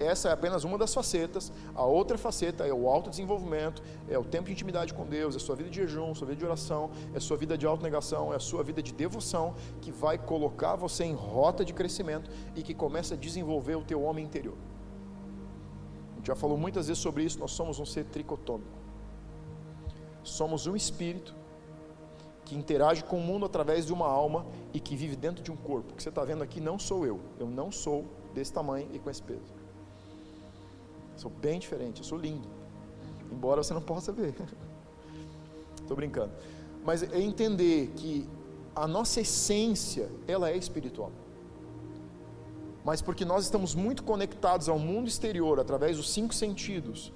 essa 0.00 0.30
é 0.30 0.32
apenas 0.32 0.64
uma 0.64 0.78
das 0.78 0.94
facetas. 0.94 1.52
A 1.74 1.84
outra 1.84 2.16
faceta 2.16 2.66
é 2.66 2.72
o 2.72 2.88
autodesenvolvimento, 2.88 3.82
é 4.08 4.18
o 4.18 4.24
tempo 4.24 4.46
de 4.46 4.52
intimidade 4.52 4.94
com 4.94 5.04
Deus, 5.04 5.34
é 5.34 5.36
a 5.36 5.40
sua 5.40 5.54
vida 5.54 5.68
de 5.68 5.76
jejum, 5.76 6.14
sua 6.14 6.26
vida 6.26 6.38
de 6.38 6.44
oração, 6.46 6.90
é 7.12 7.18
a 7.18 7.20
sua 7.20 7.36
vida 7.36 7.56
de 7.56 7.66
autonegação, 7.66 8.32
é 8.32 8.36
a 8.36 8.40
sua 8.40 8.64
vida 8.64 8.82
de 8.82 8.94
devoção 8.94 9.54
que 9.82 9.92
vai 9.92 10.16
colocar 10.16 10.74
você 10.74 11.04
em 11.04 11.12
rota 11.12 11.62
de 11.64 11.74
crescimento 11.74 12.30
e 12.56 12.62
que 12.62 12.72
começa 12.72 13.12
a 13.12 13.16
desenvolver 13.16 13.74
o 13.74 13.84
teu 13.84 14.02
homem 14.02 14.24
interior. 14.24 14.56
A 16.12 16.16
gente 16.16 16.28
já 16.28 16.34
falou 16.34 16.56
muitas 16.56 16.88
vezes 16.88 17.02
sobre 17.02 17.22
isso, 17.22 17.38
nós 17.38 17.50
somos 17.50 17.78
um 17.78 17.84
ser 17.84 18.04
tricotômico. 18.06 18.80
Somos 20.22 20.66
um 20.66 20.74
espírito 20.74 21.34
que 22.44 22.56
interage 22.56 23.04
com 23.04 23.18
o 23.18 23.22
mundo 23.22 23.44
através 23.44 23.86
de 23.86 23.92
uma 23.92 24.06
alma 24.06 24.46
e 24.72 24.80
que 24.80 24.96
vive 24.96 25.14
dentro 25.14 25.42
de 25.42 25.52
um 25.52 25.56
corpo. 25.56 25.92
O 25.92 25.96
que 25.96 26.02
você 26.02 26.08
está 26.08 26.24
vendo 26.24 26.42
aqui 26.42 26.58
não 26.60 26.78
sou 26.78 27.06
eu. 27.06 27.20
Eu 27.38 27.46
não 27.46 27.70
sou 27.70 28.06
desse 28.34 28.52
tamanho 28.52 28.88
e 28.92 28.98
com 28.98 29.08
esse 29.10 29.22
peso. 29.22 29.59
Sou 31.20 31.30
bem 31.30 31.58
diferente, 31.58 31.98
eu 31.98 32.04
sou 32.04 32.16
lindo. 32.16 32.48
Embora 33.30 33.62
você 33.62 33.74
não 33.74 33.82
possa 33.82 34.10
ver. 34.10 34.34
Estou 35.78 35.94
brincando. 35.94 36.32
mas 36.82 37.02
é 37.02 37.20
entender 37.20 37.88
que 37.94 38.26
a 38.74 38.86
nossa 38.86 39.20
essência, 39.20 40.10
ela 40.26 40.48
é 40.48 40.56
espiritual. 40.56 41.12
Mas 42.82 43.02
porque 43.02 43.26
nós 43.26 43.44
estamos 43.44 43.74
muito 43.74 44.02
conectados 44.02 44.66
ao 44.66 44.78
mundo 44.78 45.08
exterior 45.08 45.60
através 45.60 45.98
dos 45.98 46.10
cinco 46.10 46.34
sentidos, 46.34 47.12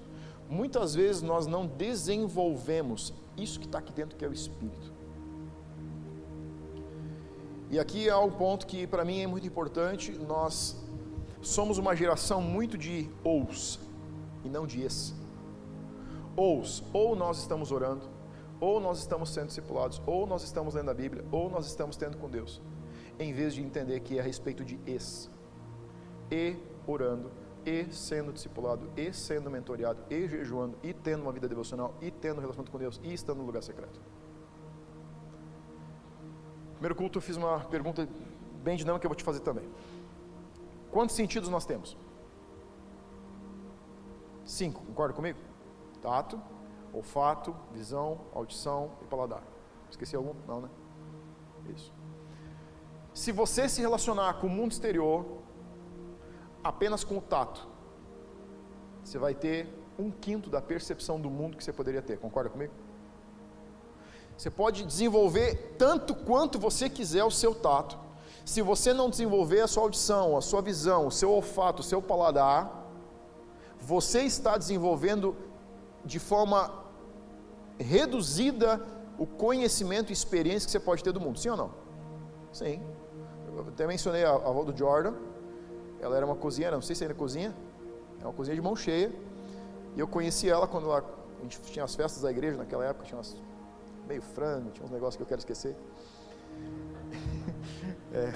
muitas 0.50 0.94
vezes 0.94 1.22
nós 1.22 1.46
não 1.46 1.66
desenvolvemos 1.66 3.14
isso 3.38 3.58
que 3.58 3.64
está 3.64 3.78
aqui 3.78 3.92
dentro, 3.94 4.18
que 4.18 4.24
é 4.24 4.28
o 4.28 4.34
espírito. 4.34 4.92
E 7.70 7.78
aqui 7.78 8.06
é 8.06 8.16
um 8.16 8.30
ponto 8.30 8.66
que 8.66 8.86
para 8.86 9.02
mim 9.02 9.20
é 9.22 9.26
muito 9.26 9.46
importante. 9.46 10.12
Nós 10.12 10.76
somos 11.40 11.78
uma 11.78 11.96
geração 11.96 12.42
muito 12.42 12.76
de 12.76 13.08
ous 13.24 13.83
e 14.44 14.48
não 14.48 14.66
de 14.66 14.84
es. 14.84 15.14
Ous, 16.36 16.82
ou 16.92 17.14
nós 17.14 17.38
estamos 17.38 17.72
orando, 17.72 18.08
ou 18.60 18.80
nós 18.80 18.98
estamos 18.98 19.30
sendo 19.30 19.48
discipulados, 19.48 20.00
ou 20.06 20.26
nós 20.26 20.42
estamos 20.42 20.74
lendo 20.74 20.90
a 20.90 20.94
Bíblia, 20.94 21.24
ou 21.30 21.50
nós 21.50 21.66
estamos 21.66 21.96
tendo 21.96 22.16
com 22.18 22.28
Deus, 22.28 22.60
em 23.18 23.32
vez 23.32 23.54
de 23.54 23.62
entender 23.62 24.00
que 24.00 24.18
é 24.18 24.20
a 24.20 24.24
respeito 24.24 24.64
de 24.64 24.78
es. 24.86 25.30
E 26.30 26.56
orando, 26.86 27.30
e 27.64 27.86
sendo 27.92 28.32
discipulado, 28.32 28.90
e 28.96 29.12
sendo 29.12 29.50
mentoreado, 29.50 30.02
e 30.10 30.28
jejuando, 30.28 30.76
e 30.82 30.92
tendo 30.92 31.22
uma 31.22 31.32
vida 31.32 31.48
devocional, 31.48 31.94
e 32.00 32.10
tendo 32.10 32.38
um 32.38 32.40
relacionamento 32.40 32.72
com 32.72 32.78
Deus, 32.78 33.00
e 33.02 33.12
estando 33.12 33.38
no 33.38 33.46
lugar 33.46 33.62
secreto. 33.62 34.00
Primeiro 36.74 36.94
culto 36.94 37.18
eu 37.18 37.22
fiz 37.22 37.36
uma 37.36 37.60
pergunta 37.60 38.06
bem 38.62 38.76
dinâmica 38.76 39.00
que 39.00 39.06
eu 39.06 39.10
vou 39.10 39.16
te 39.16 39.24
fazer 39.24 39.40
também. 39.40 39.68
Quantos 40.90 41.16
sentidos 41.16 41.48
nós 41.48 41.64
temos? 41.64 41.96
Cinco, 44.44 44.82
concorda 44.84 45.14
comigo? 45.14 45.38
Tato, 46.02 46.40
olfato, 46.92 47.54
visão, 47.72 48.20
audição 48.34 48.90
e 49.02 49.04
paladar. 49.06 49.42
Esqueci 49.90 50.14
algum? 50.14 50.34
Não, 50.46 50.60
né? 50.60 50.68
Isso. 51.74 51.92
Se 53.14 53.32
você 53.32 53.68
se 53.68 53.80
relacionar 53.80 54.34
com 54.34 54.46
o 54.46 54.50
mundo 54.50 54.72
exterior 54.72 55.24
apenas 56.62 57.04
com 57.04 57.18
o 57.18 57.20
tato, 57.20 57.66
você 59.02 59.18
vai 59.18 59.34
ter 59.34 59.72
um 59.98 60.10
quinto 60.10 60.50
da 60.50 60.60
percepção 60.60 61.20
do 61.20 61.30
mundo 61.30 61.56
que 61.56 61.64
você 61.64 61.72
poderia 61.72 62.02
ter. 62.02 62.18
Concorda 62.18 62.50
comigo? 62.50 62.72
Você 64.36 64.50
pode 64.50 64.84
desenvolver 64.84 65.76
tanto 65.78 66.14
quanto 66.14 66.58
você 66.58 66.90
quiser 66.90 67.24
o 67.24 67.30
seu 67.30 67.54
tato. 67.54 67.96
Se 68.44 68.60
você 68.60 68.92
não 68.92 69.08
desenvolver 69.08 69.60
a 69.60 69.68
sua 69.68 69.84
audição, 69.84 70.36
a 70.36 70.42
sua 70.42 70.60
visão, 70.60 71.06
o 71.06 71.10
seu 71.10 71.30
olfato, 71.30 71.80
o 71.80 71.84
seu 71.84 72.02
paladar, 72.02 72.83
você 73.84 74.20
está 74.22 74.56
desenvolvendo 74.56 75.36
de 76.04 76.18
forma 76.18 76.72
reduzida 77.78 78.80
o 79.18 79.26
conhecimento 79.26 80.10
e 80.10 80.12
experiência 80.12 80.66
que 80.66 80.72
você 80.72 80.80
pode 80.80 81.04
ter 81.04 81.12
do 81.12 81.20
mundo. 81.20 81.38
Sim 81.38 81.50
ou 81.50 81.56
não? 81.56 81.70
Sim. 82.52 82.82
Eu 83.46 83.60
até 83.68 83.86
mencionei 83.86 84.24
a, 84.24 84.30
avó 84.30 84.64
do 84.64 84.76
Jordan. 84.76 85.14
Ela 86.00 86.16
era 86.16 86.24
uma 86.24 86.34
cozinheira, 86.34 86.74
não 86.74 86.82
sei 86.82 86.96
se 86.96 87.04
ainda 87.04 87.14
cozinha. 87.14 87.54
É 88.20 88.24
uma 88.24 88.32
cozinha 88.32 88.56
de 88.56 88.62
mão 88.62 88.74
cheia. 88.74 89.12
E 89.94 90.00
eu 90.00 90.08
conheci 90.08 90.48
ela 90.48 90.66
quando 90.66 90.86
ela, 90.86 91.04
a 91.38 91.42
gente 91.42 91.60
tinha 91.62 91.84
as 91.84 91.94
festas 91.94 92.22
da 92.22 92.30
igreja 92.30 92.56
naquela 92.56 92.84
época, 92.84 93.04
tinha 93.04 93.18
umas 93.18 93.36
meio 94.08 94.22
frango, 94.22 94.70
tinha 94.70 94.84
uns 94.84 94.90
negócios 94.90 95.16
que 95.16 95.22
eu 95.22 95.26
quero 95.26 95.40
esquecer. 95.40 95.76
é, 98.12 98.32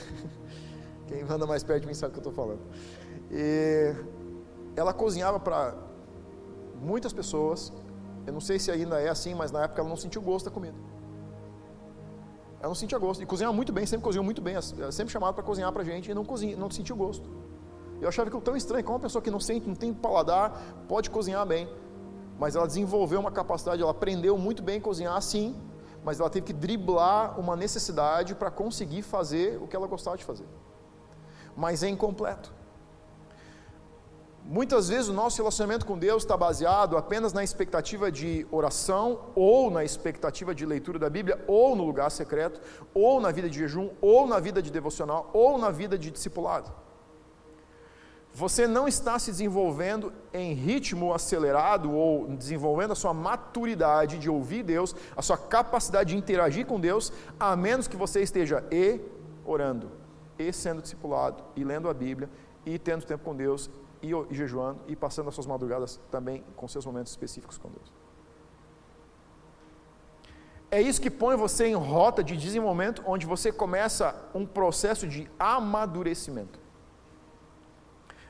quem 1.08 1.22
anda 1.22 1.46
mais 1.46 1.64
perto 1.64 1.82
de 1.82 1.86
mim 1.88 1.94
sabe 1.94 2.10
o 2.10 2.12
que 2.12 2.26
eu 2.26 2.30
estou 2.30 2.32
falando. 2.32 2.60
E 3.30 3.94
ela 4.78 4.92
cozinhava 4.92 5.38
para 5.40 5.74
muitas 6.80 7.12
pessoas. 7.12 7.72
Eu 8.26 8.32
não 8.32 8.40
sei 8.40 8.58
se 8.58 8.70
ainda 8.70 9.00
é 9.00 9.08
assim, 9.08 9.34
mas 9.34 9.50
na 9.50 9.64
época 9.64 9.80
ela 9.80 9.88
não 9.88 9.96
sentiu 9.96 10.22
gosto 10.22 10.46
da 10.46 10.50
comida. 10.50 10.76
Ela 12.60 12.68
não 12.68 12.74
sentia 12.74 12.98
gosto. 12.98 13.22
E 13.22 13.26
cozinhava 13.26 13.54
muito 13.54 13.72
bem, 13.72 13.86
sempre 13.86 14.04
cozinhou 14.04 14.24
muito 14.24 14.42
bem. 14.42 14.54
Ela 14.54 14.92
sempre 14.92 15.12
chamava 15.12 15.32
para 15.32 15.42
cozinhar 15.42 15.72
para 15.72 15.84
gente 15.84 16.10
e 16.10 16.14
não, 16.14 16.24
cozinha, 16.24 16.56
não 16.56 16.70
sentiu 16.70 16.96
gosto. 16.96 17.28
Eu 18.00 18.08
achava 18.08 18.28
aquilo 18.28 18.42
tão 18.42 18.56
estranho. 18.56 18.84
Como 18.84 18.96
uma 18.96 19.02
pessoa 19.02 19.22
que 19.22 19.30
não 19.30 19.40
sente, 19.40 19.66
não 19.66 19.74
tem 19.74 19.92
paladar, 19.92 20.60
pode 20.88 21.10
cozinhar 21.10 21.44
bem 21.46 21.68
mas 22.38 22.54
ela 22.54 22.66
desenvolveu 22.66 23.18
uma 23.18 23.32
capacidade, 23.32 23.82
ela 23.82 23.90
aprendeu 23.90 24.38
muito 24.38 24.62
bem 24.62 24.78
a 24.78 24.80
cozinhar 24.80 25.20
sim, 25.20 25.56
mas 26.04 26.20
ela 26.20 26.30
teve 26.30 26.46
que 26.46 26.52
driblar 26.52 27.38
uma 27.38 27.56
necessidade 27.56 28.34
para 28.34 28.50
conseguir 28.50 29.02
fazer 29.02 29.60
o 29.60 29.66
que 29.66 29.74
ela 29.74 29.88
gostava 29.88 30.16
de 30.16 30.24
fazer. 30.24 30.46
Mas 31.56 31.82
é 31.82 31.88
incompleto. 31.88 32.54
Muitas 34.50 34.88
vezes 34.88 35.08
o 35.08 35.12
nosso 35.12 35.36
relacionamento 35.36 35.84
com 35.84 35.98
Deus 35.98 36.22
está 36.22 36.34
baseado 36.34 36.96
apenas 36.96 37.34
na 37.34 37.44
expectativa 37.44 38.10
de 38.10 38.46
oração, 38.50 39.26
ou 39.34 39.70
na 39.70 39.84
expectativa 39.84 40.54
de 40.54 40.64
leitura 40.64 40.98
da 40.98 41.10
Bíblia, 41.10 41.44
ou 41.46 41.76
no 41.76 41.84
lugar 41.84 42.10
secreto, 42.10 42.58
ou 42.94 43.20
na 43.20 43.30
vida 43.30 43.50
de 43.50 43.58
jejum, 43.58 43.90
ou 44.00 44.26
na 44.26 44.40
vida 44.40 44.62
de 44.62 44.70
devocional, 44.70 45.28
ou 45.34 45.58
na 45.58 45.70
vida 45.70 45.98
de 45.98 46.10
discipulado. 46.10 46.72
Você 48.32 48.66
não 48.66 48.88
está 48.88 49.18
se 49.18 49.30
desenvolvendo 49.30 50.14
em 50.32 50.54
ritmo 50.54 51.12
acelerado 51.12 51.92
ou 51.92 52.26
desenvolvendo 52.28 52.92
a 52.92 52.96
sua 52.96 53.12
maturidade 53.12 54.16
de 54.16 54.30
ouvir 54.30 54.62
Deus, 54.62 54.96
a 55.14 55.20
sua 55.20 55.36
capacidade 55.36 56.14
de 56.14 56.16
interagir 56.16 56.64
com 56.64 56.80
Deus, 56.80 57.12
a 57.38 57.54
menos 57.54 57.86
que 57.86 57.98
você 57.98 58.22
esteja 58.22 58.64
e 58.70 58.98
orando, 59.44 59.90
e 60.38 60.50
sendo 60.54 60.80
discipulado, 60.80 61.44
e 61.54 61.62
lendo 61.62 61.86
a 61.86 61.92
Bíblia, 61.92 62.30
e 62.64 62.78
tendo 62.78 63.04
tempo 63.04 63.24
com 63.24 63.36
Deus, 63.36 63.68
e, 64.02 64.12
e 64.12 64.34
jejuando, 64.34 64.80
e 64.86 64.96
passando 64.96 65.28
as 65.28 65.34
suas 65.34 65.46
madrugadas 65.46 66.00
também 66.10 66.44
com 66.56 66.66
seus 66.68 66.84
momentos 66.86 67.12
específicos 67.12 67.58
com 67.58 67.68
Deus. 67.70 67.92
É 70.70 70.80
isso 70.80 71.00
que 71.00 71.10
põe 71.10 71.34
você 71.36 71.66
em 71.66 71.74
rota 71.74 72.22
de 72.22 72.36
desenvolvimento, 72.36 73.02
onde 73.06 73.26
você 73.26 73.50
começa 73.50 74.14
um 74.34 74.44
processo 74.44 75.08
de 75.08 75.30
amadurecimento 75.38 76.58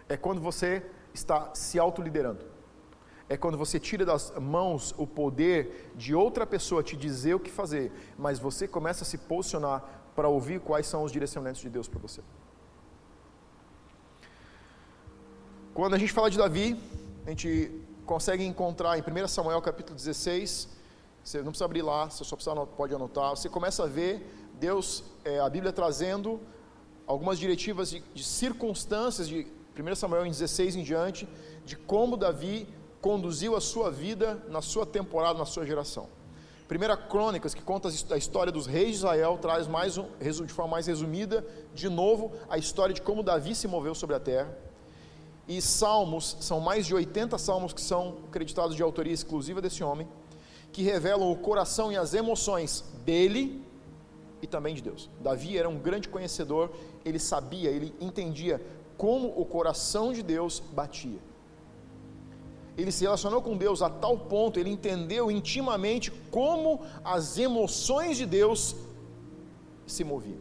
é 0.08 0.16
quando 0.16 0.40
você 0.40 0.84
está 1.12 1.50
se 1.54 1.78
autoliderando. 1.78 2.44
É 3.28 3.36
quando 3.36 3.58
você 3.58 3.78
tira 3.78 4.06
das 4.06 4.32
mãos 4.40 4.94
o 4.96 5.06
poder 5.06 5.92
de 5.94 6.14
outra 6.14 6.46
pessoa 6.46 6.82
te 6.82 6.96
dizer 6.96 7.34
o 7.34 7.40
que 7.40 7.50
fazer, 7.50 7.92
mas 8.16 8.38
você 8.38 8.66
começa 8.66 9.04
a 9.04 9.06
se 9.06 9.18
posicionar 9.18 9.84
para 10.16 10.28
ouvir 10.28 10.60
quais 10.60 10.86
são 10.86 11.02
os 11.04 11.12
direcionamentos 11.12 11.60
de 11.60 11.68
Deus 11.68 11.86
para 11.86 12.00
você. 12.00 12.22
Quando 15.78 15.94
a 15.94 15.98
gente 15.98 16.12
fala 16.12 16.28
de 16.28 16.36
Davi, 16.36 16.76
a 17.24 17.30
gente 17.30 17.70
consegue 18.04 18.44
encontrar 18.44 18.98
em 18.98 19.00
1 19.00 19.28
Samuel 19.28 19.62
capítulo 19.62 19.94
16, 19.94 20.68
você 21.22 21.38
não 21.38 21.52
precisa 21.52 21.66
abrir 21.66 21.82
lá, 21.82 22.10
você 22.10 22.24
só 22.24 22.34
precisa, 22.34 22.66
pode 22.66 22.92
anotar, 22.92 23.30
você 23.30 23.48
começa 23.48 23.84
a 23.84 23.86
ver 23.86 24.28
Deus, 24.58 25.04
é, 25.24 25.38
a 25.38 25.48
Bíblia 25.48 25.72
trazendo 25.72 26.40
algumas 27.06 27.38
diretivas 27.38 27.90
de, 27.90 28.02
de 28.12 28.24
circunstâncias, 28.24 29.28
de 29.28 29.46
1 29.78 29.94
Samuel 29.94 30.26
em 30.26 30.30
16 30.30 30.74
em 30.74 30.82
diante, 30.82 31.28
de 31.64 31.76
como 31.76 32.16
Davi 32.16 32.66
conduziu 33.00 33.54
a 33.54 33.60
sua 33.60 33.88
vida 33.88 34.44
na 34.48 34.60
sua 34.60 34.84
temporada, 34.84 35.38
na 35.38 35.46
sua 35.46 35.64
geração. 35.64 36.08
Primeira 36.66 36.96
Crônicas, 36.96 37.54
que 37.54 37.62
conta 37.62 37.88
a 37.88 38.18
história 38.18 38.50
dos 38.50 38.66
reis 38.66 38.88
de 38.88 38.96
Israel, 38.96 39.38
traz 39.40 39.68
mais 39.68 39.96
um, 39.96 40.08
de 40.44 40.52
forma 40.52 40.72
mais 40.72 40.88
resumida, 40.88 41.46
de 41.72 41.88
novo, 41.88 42.32
a 42.50 42.58
história 42.58 42.92
de 42.92 43.00
como 43.00 43.22
Davi 43.22 43.54
se 43.54 43.68
moveu 43.68 43.94
sobre 43.94 44.16
a 44.16 44.20
terra. 44.20 44.66
E 45.48 45.62
Salmos, 45.62 46.36
são 46.40 46.60
mais 46.60 46.86
de 46.86 46.94
80 46.94 47.38
salmos 47.38 47.72
que 47.72 47.80
são 47.80 48.18
acreditados 48.28 48.76
de 48.76 48.82
autoria 48.82 49.12
exclusiva 49.12 49.62
desse 49.62 49.82
homem, 49.82 50.06
que 50.70 50.82
revelam 50.82 51.32
o 51.32 51.36
coração 51.36 51.90
e 51.90 51.96
as 51.96 52.12
emoções 52.12 52.84
dele 53.04 53.64
e 54.42 54.46
também 54.46 54.74
de 54.74 54.82
Deus. 54.82 55.08
Davi 55.20 55.56
era 55.56 55.68
um 55.68 55.78
grande 55.78 56.08
conhecedor, 56.08 56.70
ele 57.04 57.18
sabia, 57.18 57.70
ele 57.70 57.94
entendia 58.00 58.64
como 58.96 59.28
o 59.40 59.44
coração 59.44 60.12
de 60.12 60.22
Deus 60.22 60.60
batia. 60.72 61.18
Ele 62.76 62.92
se 62.92 63.02
relacionou 63.02 63.42
com 63.42 63.56
Deus 63.56 63.82
a 63.82 63.90
tal 63.90 64.16
ponto, 64.16 64.60
ele 64.60 64.70
entendeu 64.70 65.30
intimamente 65.30 66.12
como 66.30 66.80
as 67.02 67.38
emoções 67.38 68.16
de 68.16 68.26
Deus 68.26 68.76
se 69.86 70.04
moviam. 70.04 70.38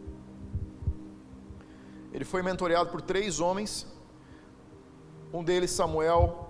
Ele 2.13 2.25
foi 2.25 2.41
mentoreado 2.43 2.89
por 2.89 3.01
três 3.01 3.39
homens. 3.39 3.87
Um 5.33 5.43
deles, 5.43 5.71
Samuel, 5.71 6.47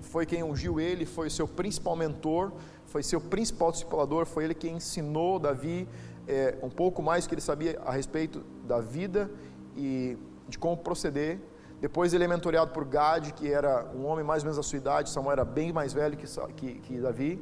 foi 0.00 0.24
quem 0.24 0.42
ungiu 0.42 0.78
ele, 0.80 1.04
foi 1.04 1.26
o 1.26 1.30
seu 1.30 1.48
principal 1.48 1.96
mentor, 1.96 2.52
foi 2.86 3.02
seu 3.02 3.20
principal 3.20 3.72
discipulador, 3.72 4.26
foi 4.26 4.44
ele 4.44 4.54
quem 4.54 4.76
ensinou 4.76 5.38
Davi 5.38 5.88
é, 6.28 6.56
um 6.62 6.70
pouco 6.70 7.02
mais 7.02 7.26
que 7.26 7.34
ele 7.34 7.40
sabia 7.40 7.80
a 7.84 7.90
respeito 7.90 8.44
da 8.64 8.80
vida 8.80 9.30
e 9.76 10.16
de 10.48 10.58
como 10.58 10.76
proceder. 10.76 11.40
Depois 11.80 12.14
ele 12.14 12.24
é 12.24 12.28
mentoreado 12.28 12.70
por 12.70 12.84
Gad, 12.84 13.32
que 13.32 13.52
era 13.52 13.86
um 13.94 14.06
homem 14.06 14.24
mais 14.24 14.42
ou 14.42 14.46
menos 14.46 14.56
da 14.56 14.62
sua 14.62 14.78
idade, 14.78 15.10
Samuel 15.10 15.32
era 15.32 15.44
bem 15.44 15.72
mais 15.72 15.92
velho 15.92 16.16
que, 16.16 16.26
que, 16.54 16.74
que 16.80 17.00
Davi. 17.00 17.40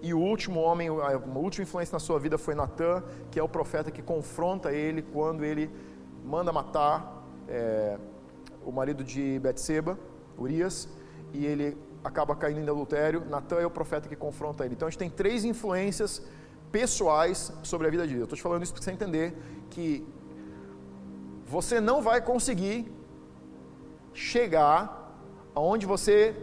E 0.00 0.12
o 0.12 0.18
último 0.18 0.60
homem, 0.60 0.88
a 0.88 1.38
última 1.38 1.62
influência 1.62 1.94
na 1.94 2.00
sua 2.00 2.18
vida 2.18 2.36
foi 2.36 2.54
Natã, 2.54 3.02
que 3.30 3.38
é 3.38 3.42
o 3.42 3.48
profeta 3.48 3.90
que 3.90 4.02
confronta 4.02 4.72
ele 4.72 5.00
quando 5.00 5.44
ele 5.44 5.70
manda 6.24 6.52
matar 6.52 7.24
é, 7.48 7.98
o 8.64 8.72
marido 8.72 9.02
de 9.04 9.38
Betseba, 9.38 9.98
Urias, 10.38 10.88
e 11.32 11.46
ele 11.46 11.76
acaba 12.04 12.34
caindo 12.34 12.60
em 12.60 12.68
adultério. 12.68 13.24
Natã 13.28 13.56
é 13.56 13.66
o 13.66 13.70
profeta 13.70 14.08
que 14.08 14.16
confronta 14.16 14.64
ele. 14.64 14.74
Então 14.74 14.88
a 14.88 14.90
gente 14.90 14.98
tem 14.98 15.10
três 15.10 15.44
influências 15.44 16.22
pessoais 16.70 17.52
sobre 17.62 17.86
a 17.86 17.90
vida 17.90 18.06
de 18.06 18.14
Deus. 18.14 18.24
Estou 18.24 18.36
te 18.36 18.42
falando 18.42 18.62
isso 18.62 18.72
para 18.72 18.82
você 18.82 18.90
entender 18.90 19.36
que 19.70 20.06
você 21.46 21.80
não 21.80 22.00
vai 22.00 22.20
conseguir 22.20 22.90
chegar 24.14 25.14
aonde 25.54 25.84
você, 25.86 26.34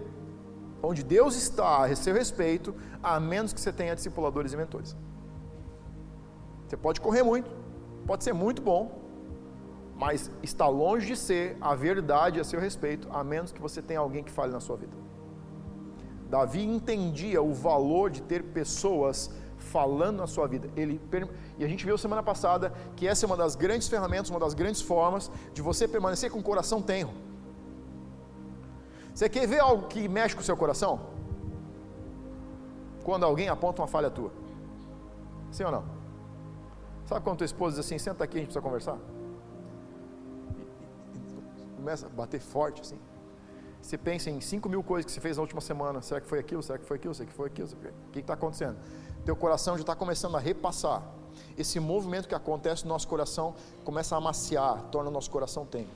onde 0.83 1.03
Deus 1.03 1.35
está 1.35 1.85
a 1.85 1.95
seu 1.95 2.13
respeito, 2.13 2.75
a 3.01 3.19
menos 3.19 3.51
que 3.53 3.59
você 3.59 3.73
tenha 3.73 3.95
discipuladores 3.95 4.53
e 4.53 4.57
mentores. 4.57 4.95
Você 6.67 6.77
pode 6.77 7.01
correr 7.01 7.23
muito, 7.23 7.49
pode 8.05 8.23
ser 8.23 8.33
muito 8.33 8.61
bom, 8.61 9.08
mas 9.99 10.31
está 10.41 10.65
longe 10.65 11.07
de 11.07 11.17
ser 11.17 11.57
a 11.59 11.75
verdade 11.75 12.39
a 12.39 12.43
seu 12.45 12.57
respeito, 12.57 13.09
a 13.11 13.21
menos 13.21 13.51
que 13.51 13.61
você 13.61 13.81
tenha 13.81 13.99
alguém 13.99 14.23
que 14.23 14.31
fale 14.31 14.53
na 14.53 14.61
sua 14.61 14.77
vida. 14.77 14.95
Davi 16.29 16.63
entendia 16.63 17.41
o 17.41 17.53
valor 17.53 18.09
de 18.09 18.21
ter 18.21 18.41
pessoas 18.43 19.29
falando 19.57 20.19
na 20.19 20.27
sua 20.27 20.47
vida. 20.47 20.69
Ele, 20.73 21.01
e 21.57 21.65
a 21.65 21.67
gente 21.67 21.85
viu 21.85 21.97
semana 21.97 22.23
passada 22.23 22.71
que 22.95 23.05
essa 23.05 23.25
é 23.25 23.27
uma 23.27 23.35
das 23.35 23.57
grandes 23.57 23.89
ferramentas, 23.89 24.29
uma 24.29 24.39
das 24.39 24.53
grandes 24.53 24.81
formas 24.81 25.29
de 25.53 25.61
você 25.61 25.85
permanecer 25.85 26.31
com 26.31 26.39
o 26.39 26.43
coração 26.43 26.81
tenro. 26.81 27.11
Você 29.13 29.27
quer 29.27 29.45
ver 29.45 29.59
algo 29.59 29.87
que 29.87 30.07
mexe 30.07 30.33
com 30.33 30.41
o 30.41 30.45
seu 30.45 30.55
coração? 30.55 31.01
Quando 33.03 33.25
alguém 33.25 33.49
aponta 33.49 33.81
uma 33.81 33.87
falha 33.87 34.09
tua. 34.09 34.31
Sim 35.51 35.65
ou 35.65 35.71
não? 35.71 35.83
Sabe 37.05 37.21
quando 37.21 37.39
tua 37.39 37.45
esposa 37.45 37.75
diz 37.75 37.85
assim, 37.85 37.97
senta 37.97 38.23
aqui, 38.23 38.37
a 38.37 38.39
gente 38.39 38.47
precisa 38.47 38.61
conversar? 38.61 38.97
Começa 41.79 42.05
a 42.05 42.09
bater 42.09 42.39
forte 42.39 42.81
assim. 42.81 42.99
Você 43.81 43.97
pensa 43.97 44.29
em 44.29 44.41
5 44.41 44.67
mil 44.67 44.83
coisas 44.83 45.05
que 45.05 45.11
você 45.11 45.21
fez 45.21 45.37
na 45.37 45.41
última 45.41 45.61
semana. 45.61 46.01
Será 46.01 46.19
que 46.19 46.27
foi 46.27 46.39
aquilo? 46.39 46.61
Será 46.61 46.77
que 46.77 46.85
foi 46.85 46.97
aquilo? 46.97 47.15
Será 47.15 47.27
que 47.29 47.33
foi 47.33 47.47
aquilo? 47.47 47.69
O 47.69 48.11
que 48.11 48.19
está 48.19 48.33
acontecendo? 48.33 48.77
Teu 49.25 49.35
coração 49.35 49.75
já 49.75 49.81
está 49.81 49.95
começando 49.95 50.35
a 50.35 50.39
repassar. 50.39 51.01
Esse 51.57 51.79
movimento 51.79 52.27
que 52.27 52.35
acontece 52.35 52.83
no 52.83 52.89
nosso 52.89 53.07
coração 53.07 53.55
começa 53.85 54.15
a 54.15 54.17
amaciar, 54.17 54.83
torna 54.91 55.09
o 55.09 55.13
nosso 55.13 55.31
coração 55.31 55.65
tem. 55.65 55.87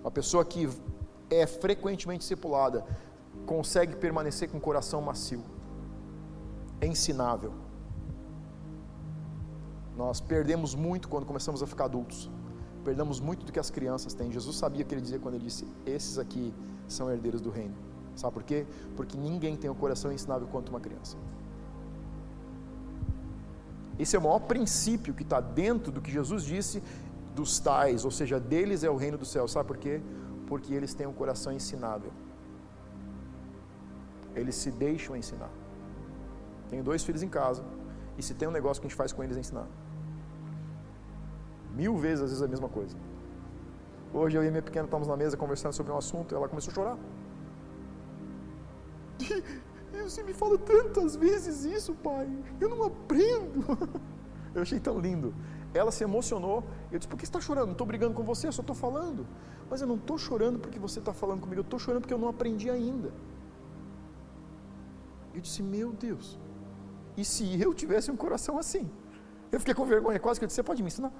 Uma 0.00 0.10
pessoa 0.10 0.44
que 0.44 0.68
é 1.28 1.46
frequentemente 1.46 2.20
discipulada 2.20 2.84
consegue 3.44 3.96
permanecer 3.96 4.48
com 4.48 4.58
o 4.58 4.60
coração 4.60 5.02
macio. 5.02 5.42
É 6.80 6.86
ensinável. 6.86 7.52
Nós 9.96 10.20
perdemos 10.20 10.74
muito 10.74 11.08
quando 11.08 11.26
começamos 11.26 11.62
a 11.62 11.66
ficar 11.66 11.86
adultos 11.86 12.30
perdemos 12.84 13.20
muito 13.20 13.44
do 13.44 13.52
que 13.52 13.58
as 13.58 13.70
crianças 13.70 14.14
têm. 14.14 14.30
Jesus 14.32 14.56
sabia 14.56 14.82
o 14.82 14.86
que 14.86 14.94
ele 14.94 15.02
dizia 15.02 15.18
quando 15.18 15.34
ele 15.34 15.44
disse: 15.44 15.66
Esses 15.86 16.18
aqui 16.18 16.52
são 16.88 17.10
herdeiros 17.10 17.40
do 17.40 17.50
reino. 17.50 17.74
Sabe 18.16 18.34
por 18.34 18.42
quê? 18.42 18.66
Porque 18.96 19.16
ninguém 19.16 19.56
tem 19.56 19.70
o 19.70 19.74
coração 19.74 20.12
ensinável 20.12 20.46
quanto 20.48 20.70
uma 20.70 20.80
criança. 20.80 21.16
Esse 23.98 24.16
é 24.16 24.18
o 24.18 24.22
maior 24.22 24.40
princípio 24.40 25.12
que 25.12 25.22
está 25.22 25.40
dentro 25.40 25.92
do 25.92 26.00
que 26.00 26.10
Jesus 26.10 26.42
disse 26.42 26.82
dos 27.34 27.58
tais, 27.58 28.04
ou 28.04 28.10
seja, 28.10 28.40
deles 28.40 28.82
é 28.82 28.90
o 28.90 28.96
reino 28.96 29.18
do 29.18 29.26
céu. 29.26 29.46
Sabe 29.46 29.68
por 29.68 29.76
quê? 29.76 30.00
Porque 30.46 30.72
eles 30.74 30.94
têm 30.94 31.06
um 31.06 31.12
coração 31.12 31.52
ensinável. 31.52 32.10
Eles 34.34 34.54
se 34.54 34.70
deixam 34.70 35.16
ensinar. 35.16 35.50
Tenho 36.70 36.82
dois 36.82 37.02
filhos 37.04 37.22
em 37.22 37.28
casa, 37.28 37.62
e 38.16 38.22
se 38.22 38.32
tem 38.34 38.48
um 38.48 38.52
negócio 38.52 38.80
que 38.80 38.86
a 38.86 38.88
gente 38.88 38.96
faz 38.96 39.12
com 39.12 39.22
eles 39.22 39.36
é 39.36 39.40
ensinar. 39.40 39.66
Mil 41.74 41.96
vezes, 41.96 42.24
às 42.24 42.30
vezes, 42.30 42.42
a 42.42 42.48
mesma 42.48 42.68
coisa. 42.68 42.96
Hoje 44.12 44.36
eu 44.36 44.44
e 44.44 44.50
minha 44.50 44.62
pequena 44.62 44.86
estamos 44.86 45.06
na 45.06 45.16
mesa 45.16 45.36
conversando 45.36 45.72
sobre 45.72 45.92
um 45.92 45.96
assunto 45.96 46.32
e 46.32 46.36
ela 46.36 46.48
começou 46.48 46.72
a 46.72 46.74
chorar. 46.74 46.98
E 49.92 50.02
você 50.02 50.22
me 50.22 50.32
fala 50.32 50.56
tantas 50.56 51.16
vezes 51.16 51.64
isso, 51.64 51.92
pai. 51.94 52.28
Eu 52.60 52.68
não 52.68 52.84
aprendo. 52.84 53.66
Eu 54.54 54.62
achei 54.62 54.80
tão 54.80 54.98
lindo. 54.98 55.34
Ela 55.72 55.90
se 55.92 56.02
emocionou. 56.02 56.64
Eu 56.90 56.98
disse: 56.98 57.08
Por 57.08 57.16
que 57.16 57.24
você 57.24 57.30
está 57.30 57.40
chorando? 57.40 57.66
Não 57.66 57.72
estou 57.72 57.86
brigando 57.86 58.14
com 58.14 58.22
você, 58.22 58.48
eu 58.48 58.52
só 58.52 58.62
estou 58.62 58.74
falando. 58.74 59.26
Mas 59.68 59.80
eu 59.80 59.86
não 59.86 59.94
estou 59.94 60.18
chorando 60.18 60.58
porque 60.58 60.78
você 60.78 60.98
está 60.98 61.12
falando 61.12 61.40
comigo. 61.40 61.60
Eu 61.60 61.62
estou 61.62 61.78
chorando 61.78 62.02
porque 62.02 62.14
eu 62.14 62.18
não 62.18 62.28
aprendi 62.28 62.68
ainda. 62.68 63.12
Eu 65.34 65.40
disse: 65.40 65.62
Meu 65.62 65.92
Deus. 65.92 66.38
E 67.16 67.24
se 67.24 67.60
eu 67.60 67.72
tivesse 67.72 68.10
um 68.10 68.16
coração 68.16 68.58
assim? 68.58 68.90
Eu 69.52 69.60
fiquei 69.60 69.74
com 69.74 69.84
vergonha, 69.84 70.18
quase 70.18 70.40
que 70.40 70.44
eu 70.44 70.48
disse: 70.48 70.56
Você 70.56 70.62
pode 70.64 70.82
me 70.82 70.88
ensinar? 70.88 71.12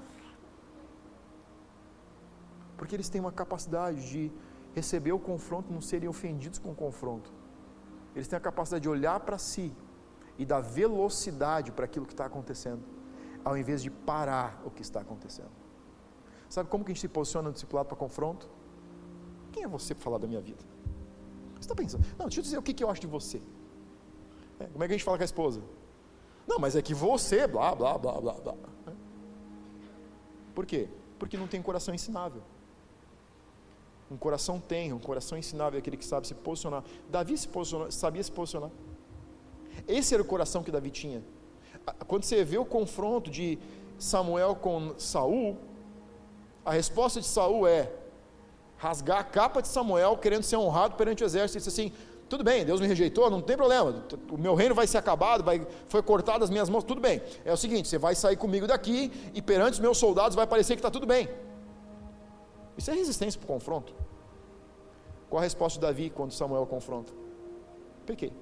Porque 2.80 2.96
eles 2.96 3.10
têm 3.10 3.20
uma 3.20 3.30
capacidade 3.30 4.08
de 4.08 4.32
receber 4.74 5.12
o 5.12 5.18
confronto, 5.18 5.70
não 5.70 5.82
serem 5.82 6.08
ofendidos 6.08 6.58
com 6.58 6.70
o 6.70 6.74
confronto. 6.74 7.30
Eles 8.14 8.26
têm 8.26 8.38
a 8.38 8.40
capacidade 8.40 8.80
de 8.84 8.88
olhar 8.88 9.20
para 9.20 9.36
si 9.36 9.70
e 10.38 10.46
dar 10.46 10.60
velocidade 10.60 11.72
para 11.72 11.84
aquilo 11.84 12.06
que 12.06 12.14
está 12.14 12.24
acontecendo, 12.24 12.82
ao 13.44 13.54
invés 13.54 13.82
de 13.82 13.90
parar 13.90 14.62
o 14.64 14.70
que 14.70 14.80
está 14.80 15.02
acontecendo. 15.02 15.50
Sabe 16.48 16.70
como 16.70 16.82
que 16.82 16.90
a 16.90 16.94
gente 16.94 17.02
se 17.02 17.08
posiciona 17.08 17.48
no 17.48 17.52
discipulado 17.52 17.86
para 17.86 17.98
confronto? 17.98 18.48
Quem 19.52 19.62
é 19.62 19.68
você 19.68 19.94
para 19.94 20.02
falar 20.02 20.16
da 20.16 20.26
minha 20.26 20.40
vida? 20.40 20.64
Você 21.56 21.60
está 21.60 21.74
pensando, 21.74 22.02
não, 22.18 22.28
deixa 22.28 22.40
eu 22.40 22.44
dizer 22.44 22.56
o 22.56 22.62
que, 22.62 22.72
que 22.72 22.82
eu 22.82 22.88
acho 22.88 23.02
de 23.02 23.06
você. 23.06 23.42
É, 24.58 24.64
como 24.68 24.82
é 24.82 24.86
que 24.86 24.94
a 24.94 24.96
gente 24.96 25.04
fala 25.04 25.18
com 25.18 25.22
a 25.22 25.26
esposa? 25.26 25.60
Não, 26.48 26.58
mas 26.58 26.74
é 26.74 26.80
que 26.80 26.94
você, 26.94 27.46
blá, 27.46 27.74
blá, 27.74 27.98
blá, 27.98 28.18
blá, 28.18 28.32
blá. 28.32 28.54
É. 28.86 28.92
Por 30.54 30.64
quê? 30.64 30.88
Porque 31.18 31.36
não 31.36 31.46
tem 31.46 31.60
coração 31.60 31.94
ensinável. 31.94 32.42
Um 34.10 34.16
coração 34.16 34.58
tem, 34.58 34.92
um 34.92 34.98
coração 34.98 35.38
ensinável 35.38 35.78
aquele 35.78 35.96
que 35.96 36.04
sabe 36.04 36.26
se 36.26 36.34
posicionar. 36.34 36.82
Davi 37.08 37.38
se 37.38 37.48
sabia 37.90 38.22
se 38.22 38.32
posicionar. 38.32 38.70
Esse 39.86 40.14
era 40.14 40.22
o 40.22 40.26
coração 40.26 40.62
que 40.62 40.70
Davi 40.70 40.90
tinha. 40.90 41.22
Quando 42.06 42.24
você 42.24 42.44
vê 42.44 42.58
o 42.58 42.64
confronto 42.64 43.30
de 43.30 43.58
Samuel 43.98 44.56
com 44.56 44.94
Saul, 44.98 45.56
a 46.64 46.72
resposta 46.72 47.20
de 47.20 47.26
Saul 47.26 47.66
é 47.66 47.90
rasgar 48.76 49.18
a 49.18 49.24
capa 49.24 49.62
de 49.62 49.68
Samuel, 49.68 50.16
querendo 50.16 50.42
ser 50.42 50.56
honrado 50.56 50.96
perante 50.96 51.22
o 51.22 51.26
exército, 51.26 51.58
e 51.58 51.60
disse 51.60 51.68
assim: 51.68 51.92
tudo 52.28 52.42
bem, 52.42 52.64
Deus 52.64 52.80
me 52.80 52.86
rejeitou, 52.86 53.30
não 53.30 53.40
tem 53.40 53.56
problema, 53.56 54.04
o 54.30 54.38
meu 54.38 54.54
reino 54.54 54.74
vai 54.74 54.86
ser 54.86 54.98
acabado, 54.98 55.44
vai, 55.44 55.66
foi 55.88 56.02
cortado 56.02 56.44
as 56.44 56.50
minhas 56.50 56.68
mãos, 56.68 56.82
tudo 56.84 57.00
bem. 57.00 57.22
É 57.44 57.52
o 57.52 57.56
seguinte: 57.56 57.88
você 57.88 57.98
vai 57.98 58.14
sair 58.14 58.36
comigo 58.36 58.66
daqui 58.66 59.12
e 59.34 59.40
perante 59.40 59.74
os 59.74 59.80
meus 59.80 59.98
soldados 59.98 60.34
vai 60.34 60.46
parecer 60.46 60.74
que 60.74 60.78
está 60.80 60.90
tudo 60.90 61.06
bem. 61.06 61.28
Isso 62.80 62.90
é 62.90 62.94
resistência 62.94 63.38
para 63.38 63.44
o 63.44 63.48
confronto. 63.48 63.94
Qual 65.28 65.38
a 65.38 65.42
resposta 65.42 65.78
de 65.78 65.86
Davi 65.86 66.08
quando 66.08 66.32
Samuel 66.32 66.66
confronta? 66.66 67.12
Pequei. 68.06 68.32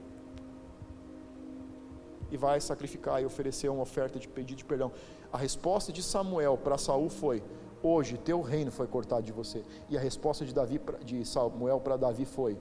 E 2.31 2.37
vai 2.37 2.61
sacrificar 2.61 3.21
e 3.21 3.27
oferecer 3.27 3.69
uma 3.69 3.83
oferta 3.83 4.17
de 4.17 4.29
pedido 4.29 4.59
de 4.59 4.65
perdão. 4.65 4.93
A 5.33 5.37
resposta 5.37 5.93
de 5.93 6.05
Samuel 6.05 6.57
para 6.57 6.79
Saul 6.79 7.11
foi: 7.11 7.43
Hoje 7.83 8.17
teu 8.17 8.41
reino 8.41 8.71
foi 8.71 8.87
cortado 8.87 9.23
de 9.23 9.33
você. 9.33 9.65
E 9.89 9.99
a 9.99 10.01
resposta 10.01 10.45
de, 10.47 10.55
Davi, 10.55 10.81
de 11.05 11.25
Samuel 11.25 11.81
para 11.81 11.97
Davi 11.97 12.25
foi: 12.25 12.57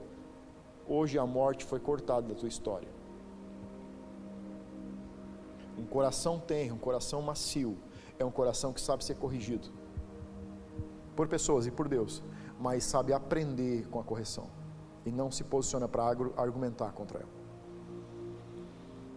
Hoje 0.88 1.20
a 1.20 1.28
morte 1.28 1.64
foi 1.64 1.80
cortada 1.80 2.30
da 2.30 2.34
tua 2.34 2.50
história. 2.50 2.90
Um 5.78 5.86
coração 5.86 6.40
tenro, 6.40 6.74
um 6.74 6.80
coração 6.80 7.22
macio, 7.22 7.78
é 8.18 8.26
um 8.26 8.32
coração 8.32 8.74
que 8.74 8.82
sabe 8.82 9.06
ser 9.06 9.18
corrigido 9.18 9.77
por 11.18 11.28
pessoas 11.28 11.66
e 11.66 11.72
por 11.72 11.90
Deus, 11.90 12.24
mas 12.60 12.84
sabe 12.84 13.12
aprender 13.12 13.88
com 13.88 14.00
a 14.00 14.04
correção 14.04 14.48
e 15.04 15.12
não 15.12 15.32
se 15.32 15.44
posiciona 15.44 15.88
para 15.88 16.04
argumentar 16.38 16.92
contra 16.92 17.20
ela. 17.20 17.38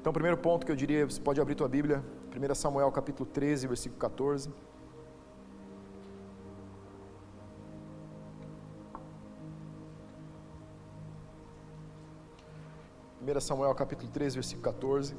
Então, 0.01 0.11
o 0.11 0.15
primeiro 0.15 0.39
ponto 0.39 0.65
que 0.65 0.73
eu 0.73 0.77
diria, 0.77 1.05
você 1.05 1.21
pode 1.21 1.39
abrir 1.41 1.55
tua 1.55 1.69
Bíblia, 1.69 2.03
1 2.35 2.55
Samuel 2.55 2.91
capítulo 2.91 3.29
13, 3.29 3.67
versículo 3.67 4.01
14. 4.01 4.51
Primeira 13.17 13.41
Samuel 13.43 13.75
capítulo 13.75 14.11
13, 14.11 14.37
versículo 14.37 14.65
14. 14.65 15.15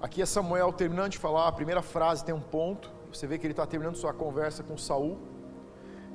Aqui 0.00 0.22
é 0.22 0.26
Samuel 0.26 0.72
terminando 0.72 1.10
de 1.10 1.18
falar, 1.18 1.48
a 1.48 1.52
primeira 1.52 1.82
frase 1.82 2.24
tem 2.24 2.32
um 2.32 2.40
ponto. 2.40 2.88
Você 3.12 3.26
vê 3.26 3.36
que 3.36 3.44
ele 3.44 3.52
está 3.52 3.66
terminando 3.66 3.96
sua 3.96 4.14
conversa 4.14 4.62
com 4.62 4.76
Saul. 4.76 5.18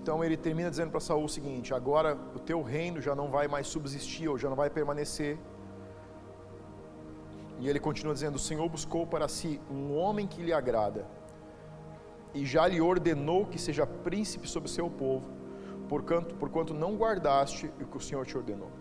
Então 0.02 0.24
ele 0.24 0.38
termina 0.38 0.70
dizendo 0.70 0.90
para 0.90 1.02
Saul 1.02 1.26
o 1.26 1.30
seguinte: 1.30 1.74
agora 1.74 2.18
o 2.34 2.40
teu 2.40 2.62
reino 2.62 3.02
já 3.02 3.14
não 3.14 3.30
vai 3.30 3.48
mais 3.48 3.68
subsistir 3.68 4.30
ou 4.30 4.38
já 4.38 4.50
não 4.50 4.56
vai 4.56 4.70
permanecer. 4.70 5.38
E 7.60 7.68
ele 7.68 7.80
continua 7.80 8.14
dizendo: 8.14 8.36
O 8.36 8.40
Senhor 8.40 8.68
buscou 8.70 9.06
para 9.06 9.28
si 9.28 9.60
um 9.70 9.98
homem 9.98 10.28
que 10.28 10.42
lhe 10.42 10.54
agrada, 10.54 11.06
e 12.34 12.46
já 12.46 12.66
lhe 12.66 12.80
ordenou 12.80 13.46
que 13.46 13.60
seja 13.60 13.86
príncipe 13.86 14.48
sobre 14.48 14.70
seu 14.70 14.90
povo, 14.90 15.30
porquanto, 15.90 16.36
porquanto 16.36 16.74
não 16.74 16.96
guardaste 16.96 17.70
o 17.82 17.86
que 17.86 17.98
o 17.98 18.02
Senhor 18.02 18.26
te 18.26 18.38
ordenou. 18.38 18.72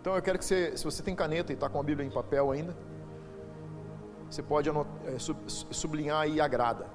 Então 0.00 0.14
eu 0.14 0.22
quero 0.22 0.38
que 0.38 0.44
você, 0.44 0.76
se 0.76 0.84
você 0.84 1.02
tem 1.02 1.14
caneta 1.14 1.52
e 1.52 1.54
está 1.54 1.68
com 1.68 1.80
a 1.80 1.82
Bíblia 1.82 2.06
em 2.06 2.10
papel 2.10 2.50
ainda, 2.52 2.76
você 4.32 4.42
pode 4.42 4.70
anotar, 4.70 4.92
é, 5.06 5.18
sublinhar 5.18 6.20
aí 6.22 6.40
agrada. 6.40 6.86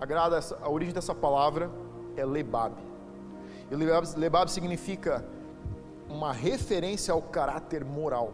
agrada 0.00 0.40
a 0.60 0.68
origem 0.68 0.92
dessa 0.92 1.14
palavra 1.14 1.70
é 2.16 2.24
lebab. 2.24 2.74
E 3.70 3.74
lebab, 3.76 4.06
lebab 4.16 4.50
significa 4.50 5.24
uma 6.08 6.32
referência 6.32 7.14
ao 7.14 7.22
caráter 7.22 7.84
moral. 7.84 8.32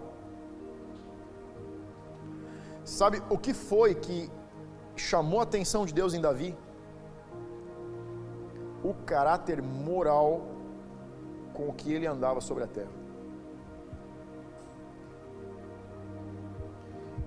Sabe 2.85 3.23
o 3.29 3.37
que 3.37 3.53
foi 3.53 3.95
que 3.95 4.31
chamou 4.95 5.41
a 5.41 5.43
atenção 5.43 5.85
de 5.85 5.93
Deus 5.93 6.15
em 6.15 6.21
Davi? 6.21 6.57
O 8.83 8.95
caráter 8.95 9.61
moral 9.61 10.41
com 11.53 11.69
o 11.69 11.73
que 11.73 11.93
ele 11.93 12.07
andava 12.07 12.41
sobre 12.41 12.65
a 12.65 12.67
terra. 12.67 12.96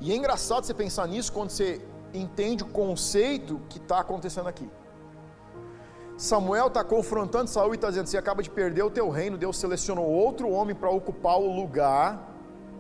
E 0.02 0.12
é 0.12 0.16
engraçado 0.16 0.64
você 0.64 0.74
pensar 0.74 1.08
nisso 1.08 1.32
quando 1.32 1.50
você 1.50 1.82
entende 2.14 2.64
o 2.64 2.68
conceito 2.68 3.60
que 3.70 3.78
está 3.78 4.00
acontecendo 4.00 4.48
aqui. 4.48 4.70
Samuel 6.18 6.68
está 6.68 6.84
confrontando 6.84 7.50
Saul 7.50 7.74
e 7.74 7.76
está 7.76 7.90
dizendo: 7.90 8.08
Você 8.08 8.18
acaba 8.18 8.44
de 8.44 8.50
perder 8.50 8.84
o 8.84 8.90
teu 8.90 9.10
reino, 9.10 9.38
Deus 9.38 9.58
selecionou 9.58 10.06
outro 10.06 10.50
homem 10.50 10.76
para 10.76 10.90
ocupar 10.90 11.38
o 11.40 11.54
lugar, 11.56 12.34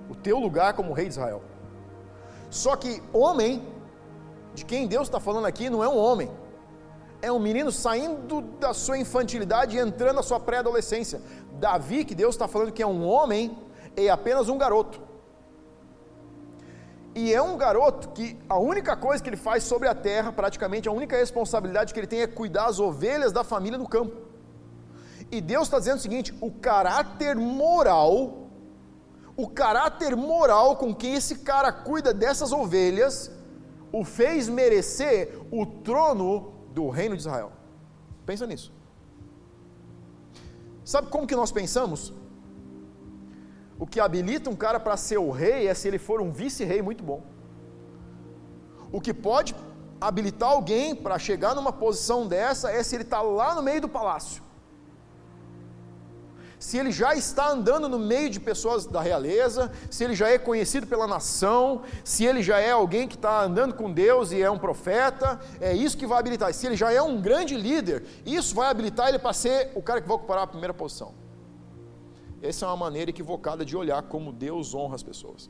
o 0.09 0.15
teu 0.15 0.37
lugar 0.39 0.73
como 0.73 0.93
rei 0.93 1.05
de 1.05 1.11
Israel. 1.11 1.41
Só 2.49 2.75
que 2.75 3.01
homem, 3.13 3.65
de 4.53 4.65
quem 4.65 4.87
Deus 4.87 5.07
está 5.07 5.19
falando 5.19 5.45
aqui, 5.45 5.69
não 5.69 5.83
é 5.83 5.87
um 5.87 5.97
homem, 5.97 6.29
é 7.21 7.31
um 7.31 7.39
menino 7.39 7.71
saindo 7.71 8.41
da 8.41 8.73
sua 8.73 8.97
infantilidade 8.97 9.77
e 9.77 9.79
entrando 9.79 10.15
na 10.15 10.23
sua 10.23 10.39
pré-adolescência. 10.39 11.21
Davi, 11.53 12.03
que 12.03 12.15
Deus 12.15 12.35
está 12.35 12.47
falando 12.47 12.71
que 12.71 12.81
é 12.81 12.87
um 12.87 13.05
homem, 13.05 13.57
é 13.95 14.09
apenas 14.09 14.49
um 14.49 14.57
garoto. 14.57 15.08
E 17.21 17.33
é 17.33 17.41
um 17.41 17.57
garoto 17.57 18.07
que 18.15 18.37
a 18.47 18.57
única 18.57 18.95
coisa 18.95 19.21
que 19.21 19.29
ele 19.29 19.35
faz 19.35 19.65
sobre 19.65 19.89
a 19.89 19.93
terra, 19.93 20.31
praticamente, 20.31 20.87
a 20.87 20.91
única 20.99 21.17
responsabilidade 21.17 21.93
que 21.93 21.99
ele 21.99 22.07
tem 22.07 22.21
é 22.21 22.27
cuidar 22.27 22.67
das 22.67 22.79
ovelhas 22.79 23.33
da 23.33 23.43
família 23.43 23.77
no 23.77 23.89
campo. 23.89 24.15
E 25.29 25.41
Deus 25.41 25.63
está 25.63 25.79
dizendo 25.79 25.97
o 25.97 26.01
seguinte: 26.01 26.33
o 26.39 26.49
caráter 26.49 27.35
moral, 27.35 28.47
o 29.35 29.49
caráter 29.49 30.15
moral 30.15 30.77
com 30.77 30.95
que 30.95 31.07
esse 31.07 31.39
cara 31.39 31.73
cuida 31.73 32.13
dessas 32.13 32.53
ovelhas, 32.53 33.29
o 33.91 34.05
fez 34.05 34.47
merecer 34.47 35.37
o 35.51 35.65
trono 35.65 36.53
do 36.73 36.87
reino 36.87 37.17
de 37.17 37.21
Israel. 37.23 37.51
Pensa 38.25 38.47
nisso. 38.47 38.71
Sabe 40.85 41.09
como 41.09 41.27
que 41.27 41.35
nós 41.35 41.51
pensamos? 41.51 42.13
O 43.79 43.87
que 43.87 43.99
habilita 43.99 44.49
um 44.49 44.55
cara 44.55 44.79
para 44.79 44.97
ser 44.97 45.17
o 45.17 45.31
rei 45.31 45.67
é 45.67 45.73
se 45.73 45.87
ele 45.87 45.97
for 45.97 46.19
um 46.21 46.31
vice-rei 46.31 46.81
muito 46.81 47.01
bom. 47.01 47.23
O 48.91 48.99
que 48.99 49.13
pode 49.13 49.55
habilitar 50.01 50.49
alguém 50.49 50.93
para 50.93 51.17
chegar 51.17 51.55
numa 51.55 51.71
posição 51.71 52.27
dessa 52.27 52.69
é 52.71 52.83
se 52.83 52.95
ele 52.95 53.03
está 53.03 53.21
lá 53.21 53.55
no 53.55 53.61
meio 53.61 53.79
do 53.79 53.87
palácio. 53.87 54.43
Se 56.59 56.77
ele 56.77 56.91
já 56.91 57.15
está 57.15 57.49
andando 57.49 57.87
no 57.87 57.97
meio 57.97 58.29
de 58.29 58.37
pessoas 58.37 58.85
da 58.85 58.99
realeza, 58.99 59.71
se 59.89 60.03
ele 60.03 60.13
já 60.13 60.27
é 60.27 60.37
conhecido 60.37 60.85
pela 60.85 61.07
nação, 61.07 61.83
se 62.03 62.25
ele 62.25 62.43
já 62.43 62.59
é 62.59 62.71
alguém 62.71 63.07
que 63.07 63.15
está 63.15 63.43
andando 63.43 63.73
com 63.73 63.89
Deus 63.89 64.33
e 64.33 64.41
é 64.41 64.51
um 64.51 64.59
profeta, 64.59 65.39
é 65.61 65.73
isso 65.73 65.97
que 65.97 66.05
vai 66.05 66.19
habilitar. 66.19 66.53
Se 66.53 66.67
ele 66.67 66.75
já 66.75 66.91
é 66.91 67.01
um 67.01 67.21
grande 67.21 67.55
líder, 67.55 68.03
isso 68.25 68.53
vai 68.53 68.69
habilitar 68.69 69.07
ele 69.07 69.19
para 69.19 69.31
ser 69.31 69.71
o 69.73 69.81
cara 69.81 70.01
que 70.01 70.07
vai 70.07 70.17
ocupar 70.17 70.39
a 70.39 70.47
primeira 70.47 70.73
posição. 70.73 71.13
Essa 72.41 72.65
é 72.65 72.69
uma 72.69 72.77
maneira 72.77 73.11
equivocada 73.11 73.65
de 73.65 73.75
olhar 73.75 74.01
como 74.03 74.31
Deus 74.31 74.73
honra 74.73 74.95
as 74.95 75.03
pessoas. 75.03 75.49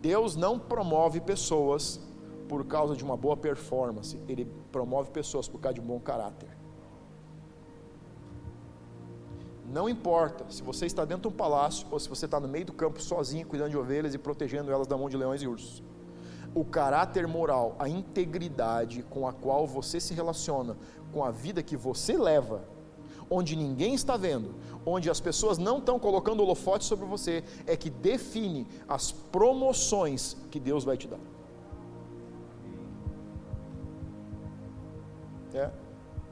Deus 0.00 0.34
não 0.34 0.58
promove 0.58 1.20
pessoas 1.20 2.00
por 2.48 2.64
causa 2.64 2.96
de 2.96 3.04
uma 3.04 3.16
boa 3.16 3.36
performance, 3.36 4.18
Ele 4.26 4.46
promove 4.72 5.10
pessoas 5.10 5.46
por 5.46 5.60
causa 5.60 5.74
de 5.74 5.80
um 5.80 5.84
bom 5.84 6.00
caráter. 6.00 6.48
Não 9.70 9.88
importa 9.88 10.44
se 10.48 10.62
você 10.62 10.86
está 10.86 11.04
dentro 11.04 11.28
de 11.28 11.34
um 11.34 11.36
palácio 11.36 11.86
ou 11.92 12.00
se 12.00 12.08
você 12.08 12.24
está 12.24 12.40
no 12.40 12.48
meio 12.48 12.64
do 12.64 12.72
campo 12.72 13.00
sozinho, 13.00 13.46
cuidando 13.46 13.70
de 13.70 13.78
ovelhas 13.78 14.14
e 14.14 14.18
protegendo 14.18 14.72
elas 14.72 14.88
da 14.88 14.96
mão 14.96 15.08
de 15.08 15.16
leões 15.16 15.42
e 15.42 15.46
ursos. 15.46 15.80
O 16.52 16.64
caráter 16.64 17.28
moral, 17.28 17.76
a 17.78 17.88
integridade 17.88 19.04
com 19.04 19.28
a 19.28 19.32
qual 19.32 19.68
você 19.68 20.00
se 20.00 20.12
relaciona, 20.12 20.76
com 21.12 21.22
a 21.22 21.30
vida 21.30 21.62
que 21.62 21.76
você 21.76 22.18
leva, 22.18 22.64
onde 23.30 23.54
ninguém 23.54 23.94
está 23.94 24.16
vendo, 24.16 24.54
onde 24.84 25.08
as 25.08 25.20
pessoas 25.20 25.56
não 25.56 25.78
estão 25.78 25.98
colocando 25.98 26.42
holofote 26.42 26.84
sobre 26.84 27.06
você, 27.06 27.44
é 27.66 27.76
que 27.76 27.88
define 27.88 28.66
as 28.88 29.12
promoções 29.12 30.36
que 30.50 30.58
Deus 30.58 30.82
vai 30.82 30.96
te 30.96 31.06
dar. 31.06 31.20
É. 35.54 35.70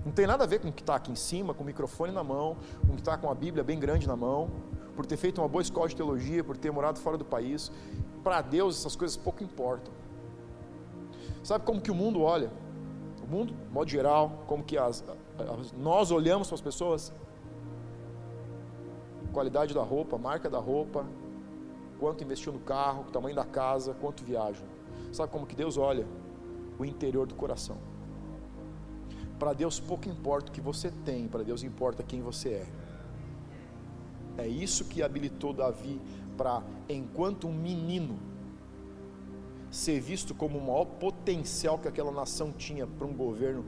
Não 0.05 0.13
tem 0.13 0.27
nada 0.27 0.45
a 0.45 0.47
ver 0.47 0.61
com 0.61 0.69
o 0.69 0.73
que 0.73 0.83
está 0.83 0.97
aqui 0.97 1.13
em 1.13 1.17
cima, 1.17 1.55
com 1.55 1.63
o 1.63 1.67
microfone 1.67 2.13
na 2.13 2.25
mão, 2.25 2.57
com 2.87 2.93
o 2.93 2.95
que 2.95 3.01
está 3.01 3.17
com 3.17 3.31
a 3.31 3.35
Bíblia 3.35 3.63
bem 3.63 3.79
grande 3.79 4.07
na 4.07 4.17
mão, 4.17 4.51
por 4.97 5.07
ter 5.07 5.17
feito 5.17 5.41
uma 5.41 5.49
boa 5.49 5.63
escola 5.63 5.89
de 5.89 5.95
teologia, 5.95 6.43
por 6.43 6.57
ter 6.57 6.71
morado 6.71 6.99
fora 6.99 7.17
do 7.17 7.25
país. 7.25 7.71
Para 8.25 8.41
Deus 8.41 8.79
essas 8.79 8.97
coisas 8.97 9.17
pouco 9.17 9.45
importam. 9.45 9.93
Sabe 11.45 11.65
como 11.65 11.81
que 11.81 11.91
o 11.91 11.95
mundo 11.95 12.23
olha? 12.23 12.51
O 13.23 13.31
mundo, 13.31 13.53
de 13.53 13.73
modo 13.73 13.91
geral, 13.91 14.45
como 14.47 14.65
que 14.65 14.79
as, 14.79 15.05
nós 15.77 16.11
olhamos 16.11 16.48
para 16.48 16.55
as 16.55 16.61
pessoas, 16.61 17.12
qualidade 19.33 19.74
da 19.74 19.83
roupa, 19.83 20.18
marca 20.18 20.51
da 20.51 20.59
roupa, 20.59 21.07
quanto 21.98 22.24
investiu 22.24 22.53
no 22.53 22.59
carro, 22.59 23.05
tamanho 23.12 23.35
da 23.35 23.44
casa, 23.44 23.94
quanto 23.94 24.24
viajam. 24.24 24.66
Sabe 25.12 25.31
como 25.33 25.46
que 25.46 25.55
Deus 25.55 25.77
olha? 25.77 26.07
O 26.79 26.85
interior 26.85 27.27
do 27.27 27.35
coração. 27.35 27.77
Para 29.38 29.53
Deus 29.53 29.79
pouco 29.79 30.09
importa 30.09 30.51
o 30.51 30.53
que 30.53 30.61
você 30.61 30.90
tem, 31.05 31.29
para 31.29 31.44
Deus 31.44 31.62
importa 31.62 32.03
quem 32.03 32.20
você 32.20 32.48
é. 32.51 32.66
É 34.38 34.46
isso 34.46 34.85
que 34.85 35.03
habilitou 35.03 35.53
Davi 35.53 36.01
para, 36.37 36.62
enquanto 36.88 37.48
um 37.48 37.53
menino, 37.53 38.18
ser 39.70 40.01
visto 40.01 40.35
como 40.35 40.59
o 40.59 40.61
maior 40.61 40.85
potencial 40.85 41.79
que 41.79 41.88
aquela 41.88 42.11
nação 42.11 42.53
tinha 42.53 42.87
para 42.87 43.07
um 43.07 43.12
governo 43.12 43.64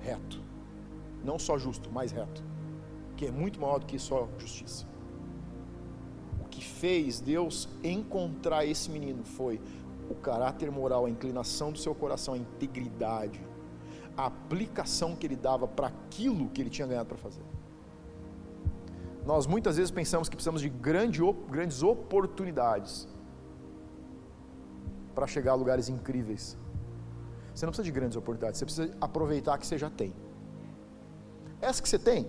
reto 0.00 0.53
não 1.24 1.38
só 1.38 1.58
justo, 1.58 1.90
mas 1.90 2.12
reto, 2.12 2.44
que 3.16 3.26
é 3.26 3.30
muito 3.30 3.60
maior 3.60 3.78
do 3.78 3.86
que 3.86 3.98
só 3.98 4.28
justiça. 4.38 4.86
O 6.40 6.44
que 6.44 6.62
fez 6.62 7.20
Deus 7.20 7.68
encontrar 7.82 8.64
esse 8.66 8.90
menino 8.90 9.24
foi 9.24 9.60
o 10.10 10.14
caráter 10.14 10.70
moral, 10.70 11.06
a 11.06 11.10
inclinação 11.10 11.72
do 11.72 11.78
seu 11.78 11.94
coração, 11.94 12.34
a 12.34 12.38
integridade, 12.38 13.40
a 14.16 14.26
aplicação 14.26 15.16
que 15.16 15.26
ele 15.26 15.36
dava 15.36 15.66
para 15.66 15.86
aquilo 15.86 16.48
que 16.50 16.60
ele 16.60 16.70
tinha 16.70 16.86
ganhado 16.86 17.08
para 17.08 17.18
fazer. 17.18 17.42
Nós 19.24 19.46
muitas 19.46 19.78
vezes 19.78 19.90
pensamos 19.90 20.28
que 20.28 20.36
precisamos 20.36 20.60
de 20.60 20.68
grande, 20.68 21.20
grandes 21.50 21.82
oportunidades 21.82 23.08
para 25.14 25.26
chegar 25.26 25.52
a 25.52 25.54
lugares 25.54 25.88
incríveis. 25.88 26.58
Você 27.54 27.64
não 27.64 27.70
precisa 27.70 27.84
de 27.84 27.92
grandes 27.92 28.16
oportunidades, 28.16 28.58
você 28.58 28.64
precisa 28.66 28.96
aproveitar 29.00 29.56
que 29.56 29.66
você 29.66 29.78
já 29.78 29.88
tem 29.88 30.12
essa 31.64 31.82
que 31.82 31.88
você 31.88 31.98
tem. 31.98 32.26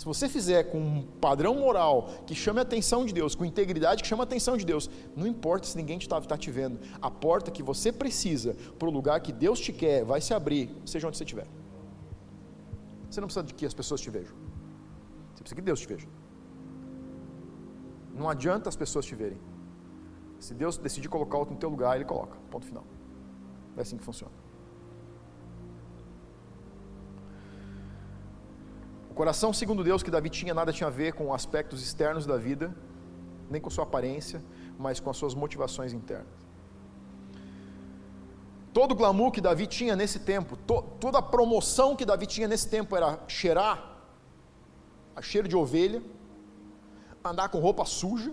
Se 0.00 0.06
você 0.06 0.30
fizer 0.30 0.64
com 0.64 0.78
um 0.78 1.02
padrão 1.20 1.54
moral 1.54 2.08
que 2.26 2.34
chame 2.34 2.58
a 2.58 2.62
atenção 2.62 3.04
de 3.04 3.12
Deus, 3.12 3.34
com 3.34 3.44
integridade 3.44 4.02
que 4.02 4.08
chama 4.08 4.22
a 4.22 4.24
atenção 4.24 4.56
de 4.56 4.64
Deus, 4.64 4.88
não 5.14 5.26
importa 5.26 5.66
se 5.66 5.76
ninguém 5.76 5.98
está 5.98 6.18
tá 6.22 6.38
te 6.38 6.50
vendo, 6.50 6.80
a 7.02 7.10
porta 7.10 7.50
que 7.50 7.62
você 7.62 7.92
precisa 7.92 8.56
para 8.78 8.88
o 8.88 8.90
lugar 8.90 9.20
que 9.20 9.30
Deus 9.30 9.60
te 9.60 9.74
quer 9.74 10.02
vai 10.02 10.22
se 10.22 10.32
abrir, 10.32 10.74
seja 10.86 11.06
onde 11.06 11.18
você 11.18 11.24
estiver. 11.24 11.46
Você 13.10 13.20
não 13.20 13.28
precisa 13.28 13.44
de 13.44 13.52
que 13.52 13.66
as 13.66 13.74
pessoas 13.74 14.00
te 14.00 14.08
vejam, 14.08 14.34
você 15.34 15.42
precisa 15.42 15.54
que 15.56 15.60
Deus 15.60 15.80
te 15.80 15.86
veja. 15.86 16.08
Não 18.14 18.26
adianta 18.26 18.70
as 18.70 18.76
pessoas 18.76 19.04
te 19.04 19.14
verem. 19.14 19.38
Se 20.38 20.54
Deus 20.54 20.78
decidir 20.78 21.08
colocar 21.08 21.36
outro 21.36 21.52
no 21.52 21.60
teu 21.60 21.68
lugar, 21.68 21.96
Ele 21.96 22.06
coloca. 22.06 22.38
Ponto 22.50 22.64
final. 22.64 22.84
É 23.76 23.82
assim 23.82 23.98
que 23.98 24.04
funciona. 24.04 24.32
Coração 29.20 29.52
segundo 29.52 29.84
Deus 29.84 30.02
que 30.02 30.10
Davi 30.10 30.30
tinha 30.30 30.54
nada 30.54 30.72
tinha 30.72 30.86
a 30.86 30.90
ver 30.90 31.12
com 31.12 31.34
aspectos 31.34 31.82
externos 31.86 32.24
da 32.24 32.38
vida, 32.38 32.74
nem 33.50 33.60
com 33.60 33.68
sua 33.68 33.84
aparência, 33.84 34.42
mas 34.78 34.98
com 34.98 35.10
as 35.10 35.16
suas 35.20 35.34
motivações 35.34 35.92
internas. 35.92 36.38
Todo 38.72 38.92
o 38.92 38.94
glamour 38.94 39.30
que 39.30 39.42
Davi 39.42 39.66
tinha 39.66 39.94
nesse 39.94 40.20
tempo, 40.20 40.56
to, 40.56 40.80
toda 40.98 41.18
a 41.18 41.22
promoção 41.34 41.94
que 41.94 42.06
Davi 42.06 42.26
tinha 42.26 42.48
nesse 42.48 42.66
tempo 42.70 42.96
era 42.96 43.18
cheirar 43.28 43.76
a 45.14 45.20
cheiro 45.20 45.46
de 45.46 45.54
ovelha, 45.54 46.02
andar 47.22 47.50
com 47.50 47.58
roupa 47.58 47.84
suja, 47.84 48.32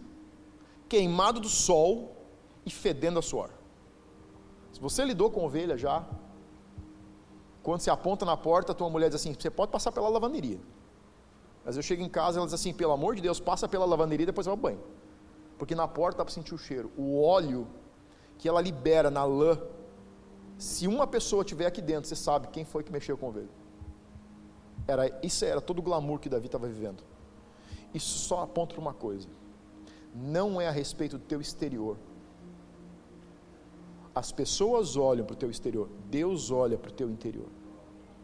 queimado 0.87 1.41
do 1.41 1.49
sol 1.49 2.15
e 2.65 2.71
fedendo 2.71 3.19
a 3.19 3.21
suor. 3.21 3.49
Se 4.71 4.79
você 4.79 5.03
lidou 5.03 5.29
com 5.29 5.43
ovelha 5.43 5.77
já, 5.77 6.07
quando 7.61 7.81
você 7.81 7.89
aponta 7.89 8.23
na 8.25 8.37
porta, 8.37 8.73
tua 8.73 8.89
mulher 8.89 9.09
diz 9.09 9.19
assim: 9.19 9.33
você 9.37 9.49
pode 9.49 9.69
passar 9.69 9.91
pela 9.91 10.07
lavanderia. 10.07 10.61
Mas 11.67 11.75
eu 11.75 11.83
chego 11.83 12.01
em 12.01 12.07
casa 12.07 12.37
e 12.37 12.39
ela 12.39 12.47
diz 12.47 12.53
assim: 12.53 12.73
pelo 12.73 12.93
amor 12.93 13.13
de 13.13 13.21
Deus, 13.21 13.41
passa 13.41 13.67
pela 13.67 13.83
lavanderia 13.83 14.23
e 14.23 14.25
depois 14.25 14.47
vai 14.47 14.53
ao 14.53 14.57
banho. 14.57 14.79
Porque 15.57 15.75
na 15.75 15.85
porta 15.85 16.19
dá 16.19 16.23
para 16.23 16.33
sentir 16.33 16.55
o 16.55 16.57
cheiro. 16.57 16.89
O 16.95 17.21
óleo 17.21 17.67
que 18.37 18.47
ela 18.47 18.61
libera 18.61 19.11
na 19.11 19.25
lã 19.25 19.59
Se 20.57 20.87
uma 20.87 21.05
pessoa 21.05 21.43
tiver 21.43 21.65
aqui 21.65 21.81
dentro, 21.81 22.07
você 22.07 22.15
sabe 22.15 22.47
quem 22.47 22.63
foi 22.63 22.83
que 22.83 22.91
mexeu 22.91 23.17
com 23.17 23.25
a 23.25 23.29
ovelha. 23.29 23.49
Era, 24.87 25.19
isso 25.21 25.43
era 25.43 25.59
todo 25.59 25.79
o 25.79 25.81
glamour 25.81 26.19
que 26.19 26.29
Davi 26.29 26.45
estava 26.45 26.67
vivendo. 26.67 27.03
Isso 27.93 28.17
só 28.19 28.43
aponta 28.43 28.73
para 28.73 28.81
uma 28.81 28.93
coisa: 28.93 29.27
não 30.15 30.61
é 30.61 30.69
a 30.69 30.71
respeito 30.71 31.17
do 31.17 31.25
teu 31.25 31.41
exterior. 31.41 31.97
As 34.15 34.31
pessoas 34.31 34.95
olham 34.95 35.25
para 35.25 35.33
o 35.33 35.37
teu 35.37 35.51
exterior, 35.51 35.89
Deus 36.09 36.49
olha 36.49 36.77
para 36.77 36.91
o 36.91 36.93
teu 36.93 37.09
interior. 37.09 37.49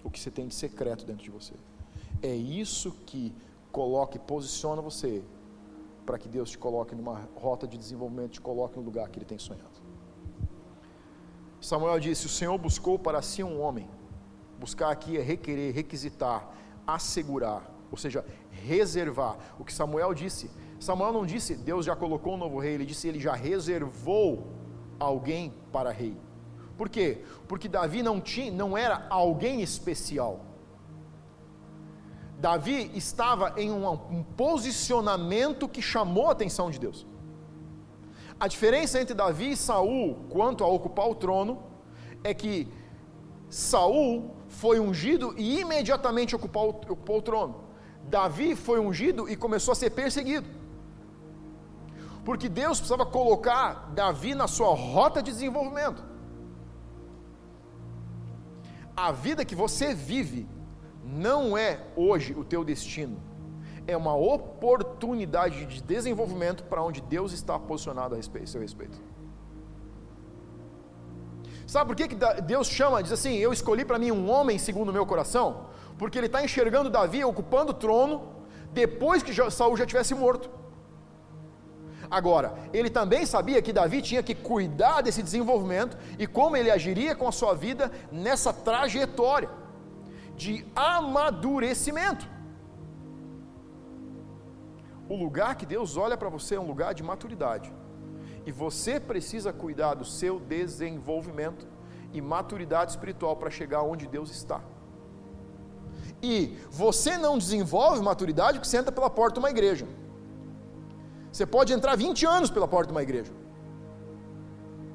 O 0.01 0.09
que 0.09 0.17
você 0.17 0.31
tem 0.31 0.47
de 0.47 0.55
secreto 0.55 1.05
dentro 1.05 1.25
de 1.25 1.29
você. 1.29 1.53
É 2.23 2.33
isso 2.33 2.93
que 3.05 3.35
coloca 3.69 4.15
e 4.15 4.19
posiciona 4.19 4.81
você 4.81 5.21
para 6.05 6.17
que 6.17 6.29
Deus 6.29 6.51
te 6.51 6.57
coloque 6.57 6.95
numa 6.95 7.27
rota 7.35 7.67
de 7.67 7.77
desenvolvimento, 7.77 8.31
te 8.31 8.41
coloque 8.41 8.77
no 8.77 8.85
lugar 8.85 9.09
que 9.09 9.19
Ele 9.19 9.25
tem 9.25 9.37
sonhado. 9.37 9.83
Samuel 11.59 11.99
disse: 11.99 12.25
O 12.25 12.29
Senhor 12.29 12.57
buscou 12.57 12.97
para 12.97 13.21
si 13.21 13.43
um 13.43 13.61
homem. 13.61 13.89
Buscar 14.57 14.89
aqui 14.89 15.17
é 15.17 15.21
requerer, 15.21 15.73
requisitar, 15.73 16.49
assegurar, 16.87 17.69
ou 17.91 17.97
seja, 17.97 18.25
reservar. 18.49 19.37
O 19.59 19.65
que 19.65 19.73
Samuel 19.73 20.13
disse, 20.13 20.49
Samuel 20.79 21.11
não 21.11 21.25
disse 21.25 21.55
Deus 21.55 21.85
já 21.85 21.95
colocou 21.95 22.35
um 22.35 22.37
novo 22.37 22.57
rei, 22.59 22.73
ele 22.75 22.85
disse 22.85 23.07
ele 23.09 23.19
já 23.19 23.33
reservou 23.33 24.47
alguém 24.97 25.53
para 25.73 25.91
rei. 25.91 26.15
Por 26.77 26.87
quê? 26.87 27.23
Porque 27.49 27.67
Davi 27.67 28.01
não 28.01 28.21
tinha, 28.21 28.51
não 28.51 28.77
era 28.77 29.05
alguém 29.09 29.61
especial. 29.61 30.39
Davi 32.43 32.91
estava 32.93 33.53
em 33.55 33.71
um, 33.71 33.89
um 33.89 34.21
posicionamento 34.21 35.65
que 35.65 35.81
chamou 35.81 36.27
a 36.27 36.33
atenção 36.33 36.69
de 36.69 36.77
Deus. 36.77 37.07
A 38.37 38.49
diferença 38.49 38.99
entre 38.99 39.13
Davi 39.13 39.51
e 39.51 39.55
Saul 39.55 40.25
quanto 40.29 40.61
a 40.61 40.67
ocupar 40.67 41.07
o 41.09 41.15
trono 41.15 41.63
é 42.21 42.33
que 42.33 42.67
Saul 43.49 44.35
foi 44.49 44.77
ungido 44.77 45.33
e 45.37 45.61
imediatamente 45.61 46.35
ocupou, 46.35 46.67
ocupou 46.69 47.19
o 47.19 47.21
trono. 47.21 47.55
Davi 48.17 48.57
foi 48.57 48.77
ungido 48.77 49.29
e 49.29 49.37
começou 49.37 49.71
a 49.71 49.75
ser 49.75 49.91
perseguido. 49.91 50.49
Porque 52.25 52.49
Deus 52.49 52.77
precisava 52.79 53.05
colocar 53.05 53.89
Davi 53.93 54.35
na 54.35 54.49
sua 54.49 54.75
rota 54.75 55.23
de 55.23 55.31
desenvolvimento. 55.31 56.03
A 58.97 59.13
vida 59.13 59.45
que 59.45 59.55
você 59.55 59.95
vive 59.95 60.45
não 61.03 61.57
é 61.57 61.79
hoje 61.95 62.33
o 62.33 62.43
teu 62.43 62.63
destino. 62.63 63.21
É 63.85 63.97
uma 63.97 64.15
oportunidade 64.15 65.65
de 65.65 65.83
desenvolvimento 65.83 66.63
para 66.63 66.81
onde 66.81 67.01
Deus 67.01 67.33
está 67.33 67.59
posicionado 67.59 68.13
a 68.13 68.17
respeito, 68.17 68.45
a 68.45 68.47
seu 68.47 68.61
respeito. 68.61 68.97
Sabe 71.67 71.87
por 71.87 71.95
que, 71.95 72.07
que 72.07 72.15
Deus 72.43 72.67
chama, 72.67 73.03
diz 73.03 73.11
assim: 73.11 73.35
Eu 73.35 73.51
escolhi 73.51 73.83
para 73.83 73.99
mim 73.99 74.11
um 74.11 74.29
homem 74.29 74.57
segundo 74.57 74.89
o 74.89 74.93
meu 74.93 75.05
coração? 75.05 75.65
Porque 75.97 76.17
ele 76.17 76.27
está 76.27 76.43
enxergando 76.43 76.89
Davi 76.89 77.23
ocupando 77.23 77.71
o 77.71 77.73
trono 77.73 78.29
depois 78.71 79.21
que 79.21 79.33
Saul 79.51 79.75
já 79.75 79.85
tivesse 79.85 80.15
morto. 80.15 80.49
Agora, 82.09 82.53
ele 82.71 82.89
também 82.89 83.25
sabia 83.25 83.61
que 83.61 83.73
Davi 83.73 84.01
tinha 84.01 84.21
que 84.21 84.35
cuidar 84.35 85.01
desse 85.01 85.23
desenvolvimento 85.23 85.97
e 86.19 86.27
como 86.27 86.55
ele 86.55 86.69
agiria 86.69 87.15
com 87.15 87.27
a 87.27 87.31
sua 87.31 87.53
vida 87.53 87.91
nessa 88.11 88.53
trajetória 88.53 89.49
de 90.35 90.65
amadurecimento. 90.75 92.27
O 95.07 95.15
lugar 95.15 95.55
que 95.55 95.65
Deus 95.65 95.97
olha 95.97 96.17
para 96.17 96.29
você 96.29 96.55
é 96.55 96.59
um 96.59 96.67
lugar 96.67 96.93
de 96.93 97.03
maturidade. 97.03 97.71
E 98.45 98.51
você 98.51 98.99
precisa 98.99 99.53
cuidar 99.53 99.93
do 99.93 100.05
seu 100.05 100.39
desenvolvimento 100.39 101.67
e 102.11 102.21
maturidade 102.21 102.91
espiritual 102.91 103.35
para 103.35 103.49
chegar 103.49 103.81
onde 103.81 104.07
Deus 104.07 104.29
está. 104.31 104.61
E 106.21 106.57
você 106.69 107.17
não 107.17 107.37
desenvolve 107.37 108.01
maturidade 108.01 108.57
porque 108.57 108.69
você 108.69 108.77
entra 108.77 108.91
pela 108.91 109.09
porta 109.09 109.35
de 109.35 109.39
uma 109.39 109.49
igreja. 109.49 109.85
Você 111.31 111.45
pode 111.45 111.73
entrar 111.73 111.95
20 111.95 112.25
anos 112.25 112.49
pela 112.49 112.67
porta 112.67 112.87
de 112.87 112.93
uma 112.93 113.03
igreja. 113.03 113.33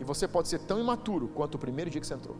E 0.01 0.05
você 0.05 0.29
pode 0.29 0.49
ser 0.49 0.61
tão 0.61 0.79
imaturo 0.79 1.29
quanto 1.29 1.57
o 1.57 1.59
primeiro 1.59 1.91
dia 1.91 2.01
que 2.01 2.07
você 2.07 2.15
entrou. 2.15 2.37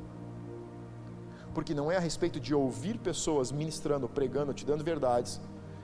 Porque 1.55 1.75
não 1.75 1.91
é 1.91 1.97
a 1.97 2.01
respeito 2.01 2.39
de 2.39 2.55
ouvir 2.55 2.99
pessoas 2.99 3.51
ministrando, 3.51 4.09
pregando, 4.09 4.53
te 4.55 4.65
dando 4.65 4.85
verdades, 4.85 5.41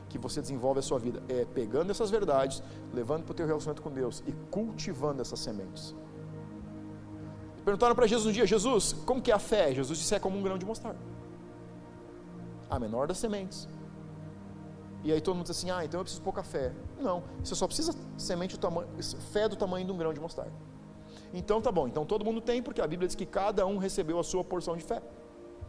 que 0.09 0.18
você 0.18 0.40
desenvolve 0.40 0.79
a 0.79 0.83
sua 0.83 0.98
vida. 0.98 1.22
É 1.29 1.44
pegando 1.44 1.90
essas 1.90 2.11
verdades, 2.11 2.62
levando 2.92 3.24
para 3.24 3.33
o 3.33 3.35
teu 3.35 3.46
relacionamento 3.46 3.83
com 3.83 3.90
Deus 3.90 4.22
e 4.27 4.33
cultivando 4.50 5.20
essas 5.20 5.40
sementes. 5.40 5.94
Perguntaram 7.64 7.94
para 7.94 8.07
Jesus 8.07 8.27
um 8.29 8.33
dia, 8.33 8.46
Jesus, 8.46 8.92
como 8.92 9.22
que 9.22 9.33
é 9.33 9.35
a 9.35 9.38
fé? 9.38 9.74
Jesus 9.74 9.98
disse, 9.98 10.14
é 10.14 10.20
como 10.20 10.38
um 10.38 10.42
grão 10.42 10.59
de 10.59 10.66
mostarda. 10.66 10.98
A 12.68 12.79
menor 12.79 13.07
das 13.07 13.18
sementes. 13.18 13.66
E 15.03 15.12
aí 15.12 15.20
todo 15.20 15.35
mundo 15.35 15.46
diz 15.46 15.57
assim, 15.57 15.70
ah, 15.70 15.85
então 15.85 16.00
eu 16.00 16.05
preciso 16.05 16.22
pouca 16.22 16.42
fé. 16.42 16.72
Não, 16.98 17.22
você 17.42 17.55
só 17.55 17.66
precisa 17.66 17.94
semente 18.16 18.57
do 18.57 18.61
tamanho, 18.61 18.88
fé 19.33 19.48
do 19.48 19.57
tamanho 19.57 19.87
de 19.87 19.92
um 19.92 19.96
grão 19.96 20.12
de 20.12 20.20
mostarda. 20.20 20.53
Então 21.33 21.61
tá 21.61 21.72
bom, 21.72 21.88
então 21.88 22.07
todo 22.07 22.24
mundo 22.24 22.40
tem, 22.40 22.62
porque 22.62 22.81
a 22.81 22.87
Bíblia 22.87 23.07
diz 23.07 23.16
que 23.16 23.27
cada 23.27 23.66
um 23.66 23.77
recebeu 23.77 24.18
a 24.18 24.24
sua 24.24 24.44
porção 24.44 24.77
de 24.77 24.83
fé. 24.83 25.03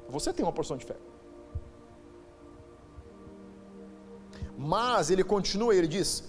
Você 0.10 0.32
tem 0.32 0.46
uma 0.46 0.52
porção 0.52 0.78
de 0.78 0.86
fé. 0.86 0.96
Mas 4.58 5.10
ele 5.10 5.24
continua, 5.24 5.76
ele 5.76 5.88
diz 5.88 6.24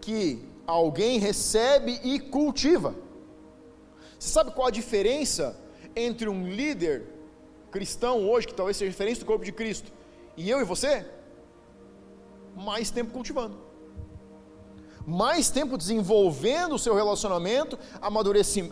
que 0.00 0.44
alguém 0.66 1.18
recebe 1.18 2.00
e 2.02 2.18
cultiva. 2.18 2.94
Você 4.18 4.30
sabe 4.30 4.50
qual 4.52 4.66
a 4.66 4.70
diferença 4.70 5.56
entre 5.94 6.28
um 6.28 6.48
líder 6.48 7.06
cristão 7.70 8.28
hoje, 8.28 8.46
que 8.46 8.54
talvez 8.54 8.76
seja 8.76 8.90
diferente 8.90 9.20
do 9.20 9.26
corpo 9.26 9.44
de 9.44 9.52
Cristo, 9.52 9.92
e 10.36 10.48
eu 10.50 10.60
e 10.60 10.64
você? 10.64 11.06
Mais 12.56 12.90
tempo 12.90 13.12
cultivando 13.12 13.67
mais 15.08 15.48
tempo 15.48 15.78
desenvolvendo 15.78 16.74
o 16.74 16.78
seu 16.78 16.94
relacionamento, 16.94 17.78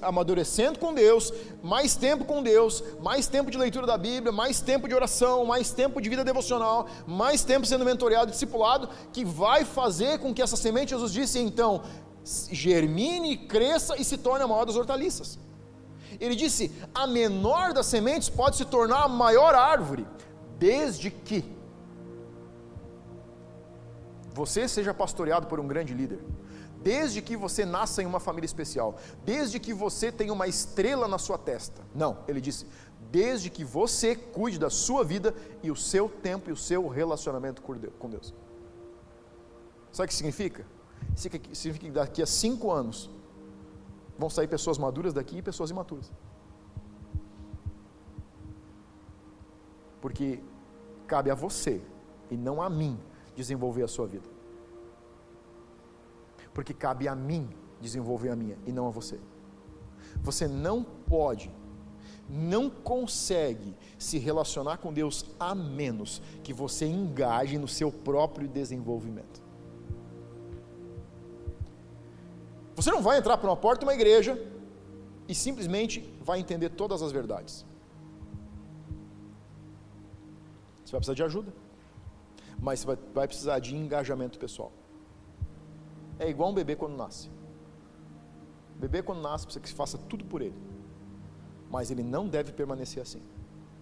amadurecendo 0.02 0.78
com 0.78 0.92
Deus, 0.92 1.32
mais 1.62 1.96
tempo 1.96 2.26
com 2.26 2.42
Deus, 2.42 2.84
mais 3.00 3.26
tempo 3.26 3.50
de 3.50 3.56
leitura 3.56 3.86
da 3.86 3.96
Bíblia, 3.96 4.30
mais 4.30 4.60
tempo 4.60 4.86
de 4.86 4.94
oração, 4.94 5.46
mais 5.46 5.72
tempo 5.72 5.98
de 5.98 6.10
vida 6.10 6.22
devocional, 6.22 6.88
mais 7.06 7.42
tempo 7.42 7.64
sendo 7.64 7.86
mentoreado 7.86 8.28
e 8.28 8.32
discipulado, 8.32 8.90
que 9.14 9.24
vai 9.24 9.64
fazer 9.64 10.18
com 10.18 10.34
que 10.34 10.42
essa 10.42 10.56
semente, 10.56 10.90
Jesus 10.90 11.10
disse, 11.10 11.38
então, 11.38 11.80
germine, 12.52 13.38
cresça 13.38 13.96
e 13.98 14.04
se 14.04 14.18
torne 14.18 14.44
a 14.44 14.46
maior 14.46 14.66
das 14.66 14.76
hortaliças. 14.76 15.38
Ele 16.20 16.34
disse: 16.34 16.70
a 16.94 17.06
menor 17.06 17.72
das 17.72 17.86
sementes 17.86 18.28
pode 18.28 18.56
se 18.56 18.66
tornar 18.66 19.04
a 19.04 19.08
maior 19.08 19.54
árvore, 19.54 20.06
desde 20.58 21.10
que 21.10 21.55
você 24.36 24.68
seja 24.68 24.92
pastoreado 24.92 25.46
por 25.46 25.58
um 25.58 25.66
grande 25.66 25.94
líder, 25.94 26.20
desde 26.82 27.22
que 27.22 27.36
você 27.44 27.64
nasça 27.64 28.02
em 28.02 28.06
uma 28.06 28.20
família 28.20 28.44
especial, 28.52 28.96
desde 29.24 29.58
que 29.58 29.72
você 29.72 30.12
tenha 30.12 30.32
uma 30.32 30.46
estrela 30.46 31.08
na 31.08 31.18
sua 31.26 31.38
testa. 31.38 31.80
Não, 31.94 32.18
ele 32.28 32.40
disse, 32.40 32.66
desde 33.10 33.48
que 33.48 33.64
você 33.64 34.14
cuide 34.14 34.58
da 34.58 34.68
sua 34.68 35.02
vida 35.02 35.34
e 35.62 35.70
o 35.70 35.76
seu 35.76 36.06
tempo 36.08 36.50
e 36.50 36.52
o 36.52 36.56
seu 36.56 36.86
relacionamento 36.86 37.62
com 37.62 38.10
Deus. 38.10 38.34
Sabe 39.90 40.06
o 40.06 40.08
que 40.08 40.14
significa? 40.14 40.66
Significa 41.16 41.86
que 41.86 41.90
daqui 41.90 42.20
a 42.20 42.26
cinco 42.26 42.70
anos 42.70 43.10
vão 44.18 44.28
sair 44.28 44.48
pessoas 44.48 44.76
maduras 44.76 45.14
daqui 45.14 45.38
e 45.38 45.42
pessoas 45.42 45.70
imaturas. 45.70 46.12
Porque 50.02 50.40
cabe 51.06 51.30
a 51.30 51.34
você 51.34 51.80
e 52.30 52.36
não 52.36 52.60
a 52.60 52.68
mim 52.68 52.98
desenvolver 53.36 53.82
a 53.82 53.88
sua 53.88 54.06
vida. 54.06 54.28
Porque 56.54 56.72
cabe 56.72 57.06
a 57.06 57.14
mim 57.14 57.48
desenvolver 57.80 58.30
a 58.30 58.36
minha 58.36 58.56
e 58.66 58.72
não 58.72 58.88
a 58.88 58.90
você. 58.90 59.20
Você 60.22 60.48
não 60.48 60.82
pode, 60.82 61.50
não 62.28 62.70
consegue 62.70 63.76
se 63.98 64.18
relacionar 64.18 64.78
com 64.78 64.92
Deus 64.92 65.26
a 65.38 65.54
menos 65.54 66.22
que 66.42 66.54
você 66.54 66.86
engaje 66.86 67.58
no 67.58 67.68
seu 67.68 67.92
próprio 67.92 68.48
desenvolvimento. 68.48 69.44
Você 72.74 72.90
não 72.90 73.02
vai 73.02 73.18
entrar 73.18 73.36
por 73.38 73.48
uma 73.48 73.56
porta 73.56 73.80
de 73.80 73.86
uma 73.86 73.94
igreja 73.94 74.42
e 75.28 75.34
simplesmente 75.34 76.00
vai 76.22 76.40
entender 76.40 76.70
todas 76.70 77.02
as 77.02 77.12
verdades. 77.12 77.64
Você 80.84 80.92
vai 80.92 81.00
precisar 81.00 81.14
de 81.14 81.22
ajuda 81.22 81.65
mas 82.60 82.84
vai, 82.84 82.96
vai 83.14 83.26
precisar 83.26 83.58
de 83.58 83.74
engajamento 83.74 84.38
pessoal. 84.38 84.72
É 86.18 86.28
igual 86.28 86.50
um 86.50 86.54
bebê 86.54 86.74
quando 86.76 86.96
nasce. 86.96 87.28
O 88.76 88.78
bebê 88.78 89.02
quando 89.02 89.20
nasce 89.20 89.44
precisa 89.44 89.62
que 89.62 89.68
se 89.68 89.74
faça 89.74 89.98
tudo 89.98 90.24
por 90.24 90.40
ele. 90.42 90.56
Mas 91.70 91.90
ele 91.90 92.02
não 92.02 92.28
deve 92.28 92.52
permanecer 92.52 93.02
assim. 93.02 93.22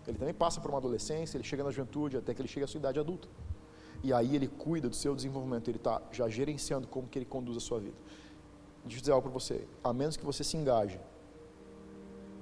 Ele 0.06 0.18
também 0.18 0.34
passa 0.34 0.60
por 0.60 0.70
uma 0.70 0.78
adolescência, 0.78 1.36
ele 1.36 1.44
chega 1.44 1.64
na 1.64 1.70
juventude, 1.70 2.16
até 2.16 2.34
que 2.34 2.40
ele 2.40 2.48
chega 2.48 2.64
à 2.64 2.68
sua 2.68 2.78
idade 2.78 3.00
adulta. 3.00 3.28
E 4.02 4.12
aí 4.12 4.36
ele 4.36 4.48
cuida 4.48 4.88
do 4.88 4.94
seu 4.94 5.14
desenvolvimento, 5.14 5.68
ele 5.68 5.78
está 5.78 6.02
já 6.12 6.28
gerenciando 6.28 6.86
como 6.86 7.08
que 7.08 7.18
ele 7.18 7.24
conduz 7.24 7.56
a 7.56 7.60
sua 7.60 7.80
vida. 7.80 7.96
Deixa 8.82 8.98
eu 8.98 9.00
dizer 9.00 9.12
algo 9.12 9.30
para 9.30 9.32
você, 9.32 9.66
a 9.82 9.92
menos 9.92 10.16
que 10.16 10.24
você 10.24 10.44
se 10.44 10.56
engaje, 10.58 11.00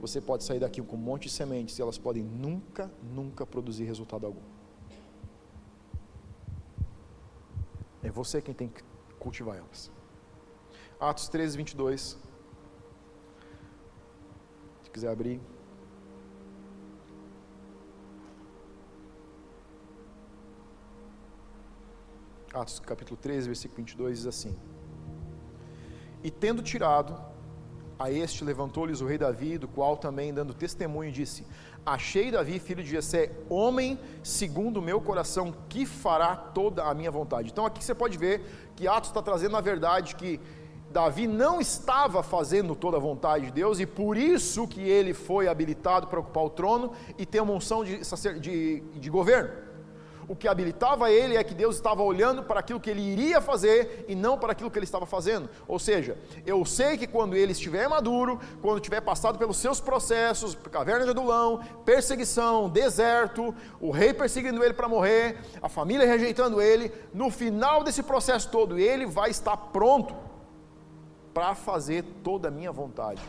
você 0.01 0.21
pode 0.21 0.43
sair 0.43 0.59
daqui 0.59 0.83
com 0.83 0.97
um 0.97 0.99
monte 0.99 1.25
de 1.25 1.31
sementes 1.31 1.79
e 1.79 1.83
elas 1.83 1.97
podem 1.97 2.25
nunca, 2.25 2.91
nunca 3.15 3.47
produzir 3.47 3.85
resultado 3.85 4.27
algum. 4.27 4.52
É 8.03 8.11
você 8.11 8.43
quem 8.43 8.55
tem 8.55 8.69
que 8.69 8.83
cultivar 9.19 9.57
elas. 9.57 9.91
Atos 10.99 11.29
13, 11.29 11.57
22. 11.57 12.19
Se 14.83 14.91
quiser 14.91 15.11
abrir. 15.11 15.41
Atos 22.53 22.81
capítulo 22.81 23.17
13, 23.17 23.47
versículo 23.47 23.77
22 23.79 24.19
diz 24.19 24.27
assim: 24.27 24.59
E 26.23 26.31
tendo 26.31 26.63
tirado 26.63 27.19
a 27.99 28.11
este 28.11 28.45
levantou-lhes 28.45 29.01
o 29.01 29.07
rei 29.07 29.17
Davi, 29.17 29.57
do 29.59 29.69
qual 29.69 29.97
também 29.97 30.35
dando 30.35 30.53
testemunho 30.53 31.11
disse: 31.11 31.47
Achei 31.85 32.31
Davi, 32.31 32.61
filho 32.61 32.83
de 32.83 32.91
Jessé, 32.91 33.33
homem 33.49 33.99
segundo 34.23 34.77
o 34.77 34.83
meu 34.83 35.01
coração, 35.01 35.53
que 35.69 35.85
fará 35.85 36.37
toda 36.37 36.85
a 36.85 36.95
minha 36.95 37.11
vontade. 37.11 37.51
Então 37.51 37.67
aqui 37.67 37.83
você 37.83 37.95
pode 37.95 38.17
ver 38.17 38.41
que 38.77 38.87
Atos 38.87 39.11
está 39.11 39.21
trazendo 39.21 39.57
a 39.57 39.61
verdade 39.61 40.15
que 40.15 40.41
Davi 40.93 41.27
não 41.27 41.61
estava 41.61 42.23
fazendo 42.23 42.77
toda 42.77 42.99
a 42.99 43.01
vontade 43.01 43.47
de 43.47 43.53
Deus 43.53 43.81
e 43.81 43.87
por 43.87 44.17
isso 44.17 44.69
que 44.69 44.81
ele 44.81 45.13
foi 45.13 45.49
habilitado 45.49 46.07
para 46.07 46.21
ocupar 46.21 46.45
o 46.45 46.51
trono 46.51 46.93
e 47.19 47.27
ter 47.27 47.41
uma 47.41 47.55
unção 47.55 47.83
de, 47.83 48.01
de, 48.39 48.81
de 48.81 49.11
governo 49.11 49.51
o 50.29 50.37
que 50.37 50.49
habilitava 50.49 51.11
ele 51.11 51.37
é 51.37 51.45
que 51.45 51.55
Deus 51.55 51.77
estava 51.77 52.03
olhando 52.03 52.43
para 52.43 52.61
aquilo 52.61 52.81
que 52.81 52.91
ele 52.91 53.01
iria 53.01 53.41
fazer 53.41 54.05
e 54.09 54.15
não 54.15 54.39
para 54.39 54.53
aquilo 54.53 54.71
que 54.71 54.79
ele 54.79 54.85
estava 54.85 55.07
fazendo. 55.07 55.49
Ou 55.67 55.79
seja, 55.79 56.17
eu 56.47 56.65
sei 56.65 56.97
que 56.97 57.07
quando 57.07 57.35
ele 57.37 57.53
estiver 57.53 57.89
maduro, 57.89 58.41
quando 58.61 58.81
tiver 58.81 59.01
passado 59.01 59.39
pelos 59.39 59.57
seus 59.57 59.81
processos, 59.81 60.55
caverna 60.71 61.05
de 61.05 61.11
Adulão, 61.11 61.61
perseguição, 61.85 62.69
deserto, 62.69 63.55
o 63.81 63.91
rei 63.91 64.15
perseguindo 64.15 64.63
ele 64.65 64.75
para 64.75 64.89
morrer, 64.89 65.39
a 65.61 65.69
família 65.69 66.07
rejeitando 66.07 66.61
ele, 66.61 66.93
no 67.13 67.31
final 67.31 67.83
desse 67.83 68.03
processo 68.03 68.49
todo, 68.51 68.79
ele 68.79 69.07
vai 69.07 69.31
estar 69.31 69.57
pronto 69.57 70.15
para 71.35 71.55
fazer 71.55 72.05
toda 72.23 72.49
a 72.49 72.51
minha 72.51 72.71
vontade 72.71 73.23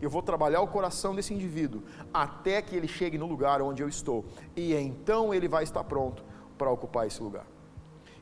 eu 0.00 0.10
vou 0.10 0.22
trabalhar 0.22 0.60
o 0.60 0.66
coração 0.66 1.14
desse 1.14 1.32
indivíduo 1.32 1.82
até 2.12 2.60
que 2.60 2.76
ele 2.76 2.88
chegue 2.88 3.16
no 3.16 3.26
lugar 3.26 3.62
onde 3.62 3.82
eu 3.82 3.88
estou, 3.88 4.24
e 4.54 4.74
então 4.74 5.32
ele 5.32 5.48
vai 5.48 5.64
estar 5.64 5.84
pronto 5.84 6.22
para 6.56 6.70
ocupar 6.70 7.06
esse 7.06 7.22
lugar. 7.22 7.46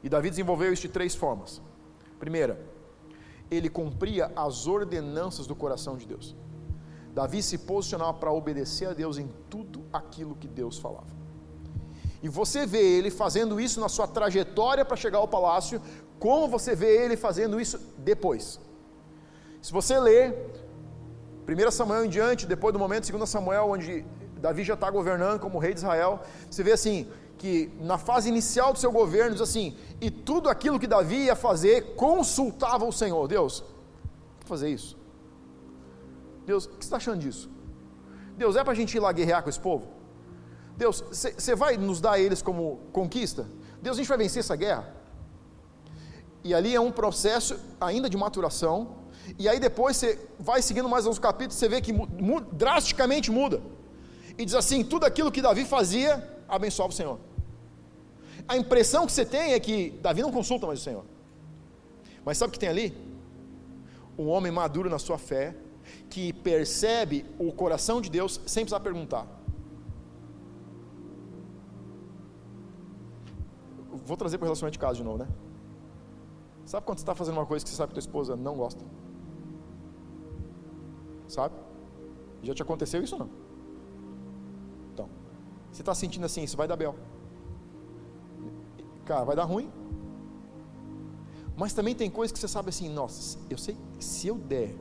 E 0.02 0.08
Davi 0.08 0.30
desenvolveu 0.30 0.72
isso 0.72 0.82
de 0.82 0.88
três 0.88 1.14
formas. 1.14 1.62
Primeira, 2.18 2.60
ele 3.50 3.68
cumpria 3.68 4.30
as 4.36 4.66
ordenanças 4.66 5.46
do 5.46 5.54
coração 5.54 5.96
de 5.96 6.06
Deus. 6.06 6.34
Davi 7.14 7.42
se 7.42 7.58
posicionava 7.58 8.14
para 8.14 8.32
obedecer 8.32 8.88
a 8.88 8.92
Deus 8.92 9.18
em 9.18 9.30
tudo 9.48 9.84
aquilo 9.92 10.34
que 10.34 10.48
Deus 10.48 10.78
falava. 10.78 11.06
E 12.22 12.28
você 12.28 12.66
vê 12.66 12.82
ele 12.82 13.10
fazendo 13.10 13.60
isso 13.60 13.80
na 13.80 13.88
sua 13.88 14.06
trajetória 14.06 14.84
para 14.84 14.96
chegar 14.96 15.18
ao 15.18 15.28
palácio, 15.28 15.80
como 16.18 16.48
você 16.48 16.74
vê 16.74 17.04
ele 17.04 17.16
fazendo 17.16 17.60
isso 17.60 17.78
depois. 17.98 18.58
Se 19.60 19.72
você 19.72 19.98
ler 19.98 20.34
1 21.46 21.70
Samuel 21.70 22.04
em 22.04 22.08
diante, 22.08 22.46
depois 22.46 22.72
do 22.72 22.78
momento 22.78 23.04
de 23.04 23.12
2 23.12 23.28
Samuel, 23.28 23.70
onde 23.70 24.04
Davi 24.38 24.64
já 24.64 24.74
está 24.74 24.90
governando 24.90 25.38
como 25.38 25.58
rei 25.58 25.74
de 25.74 25.80
Israel, 25.80 26.20
você 26.50 26.62
vê 26.62 26.72
assim: 26.72 27.08
que 27.38 27.70
na 27.80 27.98
fase 27.98 28.28
inicial 28.28 28.72
do 28.72 28.78
seu 28.78 28.92
governo 28.92 29.32
diz 29.32 29.40
assim: 29.40 29.76
e 30.00 30.10
tudo 30.10 30.48
aquilo 30.48 30.78
que 30.78 30.86
Davi 30.86 31.24
ia 31.24 31.36
fazer 31.36 31.94
consultava 31.94 32.84
o 32.84 32.92
Senhor. 32.92 33.26
Deus, 33.28 33.60
vou 33.60 34.46
fazer 34.46 34.70
isso. 34.70 34.96
Deus, 36.46 36.66
o 36.66 36.68
que 36.70 36.74
você 36.76 36.82
está 36.82 36.96
achando 36.96 37.18
disso? 37.18 37.50
Deus, 38.36 38.56
é 38.56 38.62
para 38.62 38.72
a 38.72 38.76
gente 38.76 38.96
ir 38.96 39.00
lá 39.00 39.12
guerrear 39.12 39.42
com 39.42 39.48
esse 39.48 39.60
povo? 39.60 39.86
Deus, 40.76 41.02
você 41.10 41.54
vai 41.54 41.76
nos 41.76 42.00
dar 42.00 42.18
eles 42.18 42.42
como 42.42 42.80
conquista? 42.92 43.46
Deus, 43.80 43.96
a 43.96 44.00
gente 44.00 44.08
vai 44.08 44.18
vencer 44.18 44.40
essa 44.40 44.56
guerra? 44.56 44.92
E 46.42 46.52
ali 46.52 46.74
é 46.74 46.80
um 46.80 46.90
processo 46.90 47.58
ainda 47.80 48.10
de 48.10 48.16
maturação. 48.16 48.96
E 49.38 49.48
aí 49.48 49.58
depois 49.58 49.96
você 49.96 50.18
vai 50.38 50.60
seguindo 50.60 50.88
mais 50.88 51.06
alguns 51.06 51.18
capítulos, 51.18 51.54
você 51.54 51.68
vê 51.68 51.80
que 51.80 51.92
mu 51.92 52.40
drasticamente 52.40 53.30
muda. 53.30 53.62
E 54.36 54.44
diz 54.44 54.54
assim: 54.54 54.84
tudo 54.84 55.04
aquilo 55.04 55.32
que 55.32 55.40
Davi 55.40 55.64
fazia, 55.64 56.33
abençoava 56.48 56.92
o 56.92 56.96
Senhor. 56.96 57.18
A 58.46 58.56
impressão 58.56 59.06
que 59.06 59.12
você 59.12 59.24
tem 59.24 59.52
é 59.52 59.60
que 59.60 59.90
Davi 60.02 60.22
não 60.22 60.32
consulta 60.32 60.66
mais 60.66 60.80
o 60.80 60.82
Senhor. 60.82 61.04
Mas 62.24 62.38
sabe 62.38 62.50
o 62.50 62.52
que 62.52 62.58
tem 62.58 62.68
ali? 62.68 62.96
Um 64.18 64.28
homem 64.28 64.52
maduro 64.52 64.88
na 64.88 64.98
sua 64.98 65.18
fé, 65.18 65.56
que 66.08 66.32
percebe 66.32 67.26
o 67.38 67.52
coração 67.52 68.00
de 68.00 68.10
Deus 68.10 68.40
sem 68.46 68.64
precisar 68.64 68.80
perguntar. 68.80 69.26
Vou 74.06 74.16
trazer 74.16 74.38
para 74.38 74.44
o 74.44 74.48
relacionamento 74.48 74.72
de 74.72 74.78
casa 74.78 74.96
de 74.96 75.04
novo, 75.04 75.18
né? 75.18 75.28
Sabe 76.66 76.84
quando 76.86 76.98
você 76.98 77.02
está 77.02 77.14
fazendo 77.14 77.36
uma 77.36 77.46
coisa 77.46 77.64
que 77.64 77.70
você 77.70 77.76
sabe 77.76 77.90
que 77.90 77.94
tua 77.94 78.00
esposa 78.00 78.36
não 78.36 78.56
gosta? 78.56 78.84
Sabe? 81.28 81.54
Já 82.42 82.54
te 82.54 82.62
aconteceu 82.62 83.02
isso 83.02 83.18
não? 83.18 83.43
Você 85.74 85.82
está 85.82 85.92
sentindo 85.92 86.24
assim, 86.24 86.44
isso 86.44 86.56
vai 86.56 86.68
dar 86.68 86.76
bel. 86.76 86.94
Cara, 89.04 89.24
vai 89.24 89.34
dar 89.34 89.42
ruim. 89.42 89.68
Mas 91.56 91.72
também 91.72 91.96
tem 91.96 92.08
coisas 92.08 92.30
que 92.32 92.38
você 92.38 92.46
sabe 92.46 92.68
assim, 92.68 92.88
nossa, 92.88 93.36
eu 93.50 93.58
sei 93.58 93.76
se 93.98 94.28
eu 94.28 94.36
der 94.36 94.72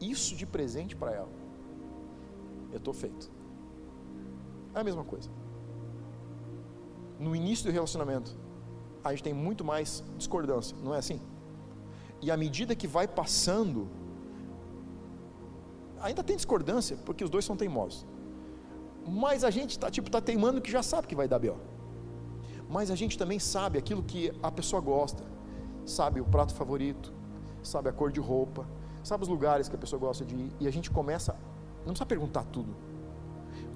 isso 0.00 0.34
de 0.34 0.46
presente 0.46 0.96
para 0.96 1.12
ela, 1.12 1.28
eu 2.72 2.78
estou 2.78 2.94
feito. 2.94 3.30
É 4.74 4.80
a 4.80 4.84
mesma 4.84 5.04
coisa. 5.04 5.28
No 7.20 7.36
início 7.36 7.66
do 7.66 7.70
relacionamento, 7.70 8.34
a 9.04 9.10
gente 9.10 9.22
tem 9.22 9.34
muito 9.34 9.62
mais 9.62 10.02
discordância, 10.16 10.74
não 10.82 10.94
é 10.94 10.98
assim? 10.98 11.20
E 12.22 12.30
à 12.30 12.36
medida 12.36 12.74
que 12.74 12.86
vai 12.86 13.06
passando, 13.06 13.88
ainda 16.00 16.24
tem 16.24 16.34
discordância, 16.34 16.96
porque 17.04 17.22
os 17.22 17.28
dois 17.28 17.44
são 17.44 17.58
teimosos. 17.58 18.06
Mas 19.06 19.44
a 19.44 19.50
gente 19.50 19.70
está 19.70 19.90
tipo, 19.90 20.10
tá 20.10 20.20
teimando 20.20 20.60
que 20.60 20.70
já 20.70 20.82
sabe 20.82 21.06
que 21.06 21.14
vai 21.14 21.28
dar 21.28 21.38
B.O 21.38 21.74
mas 22.68 22.90
a 22.90 22.96
gente 22.96 23.16
também 23.16 23.38
sabe 23.38 23.78
aquilo 23.78 24.02
que 24.02 24.32
a 24.42 24.50
pessoa 24.50 24.80
gosta, 24.80 25.22
sabe 25.84 26.20
o 26.20 26.24
prato 26.24 26.54
favorito, 26.54 27.12
sabe 27.62 27.88
a 27.88 27.92
cor 27.92 28.10
de 28.10 28.20
roupa, 28.20 28.66
sabe 29.02 29.22
os 29.22 29.28
lugares 29.28 29.68
que 29.68 29.76
a 29.76 29.78
pessoa 29.78 30.00
gosta 30.00 30.24
de 30.24 30.34
ir, 30.34 30.52
e 30.58 30.66
a 30.66 30.72
gente 30.72 30.90
começa, 30.90 31.32
não 31.78 31.92
precisa 31.92 32.06
perguntar 32.06 32.44
tudo. 32.44 32.74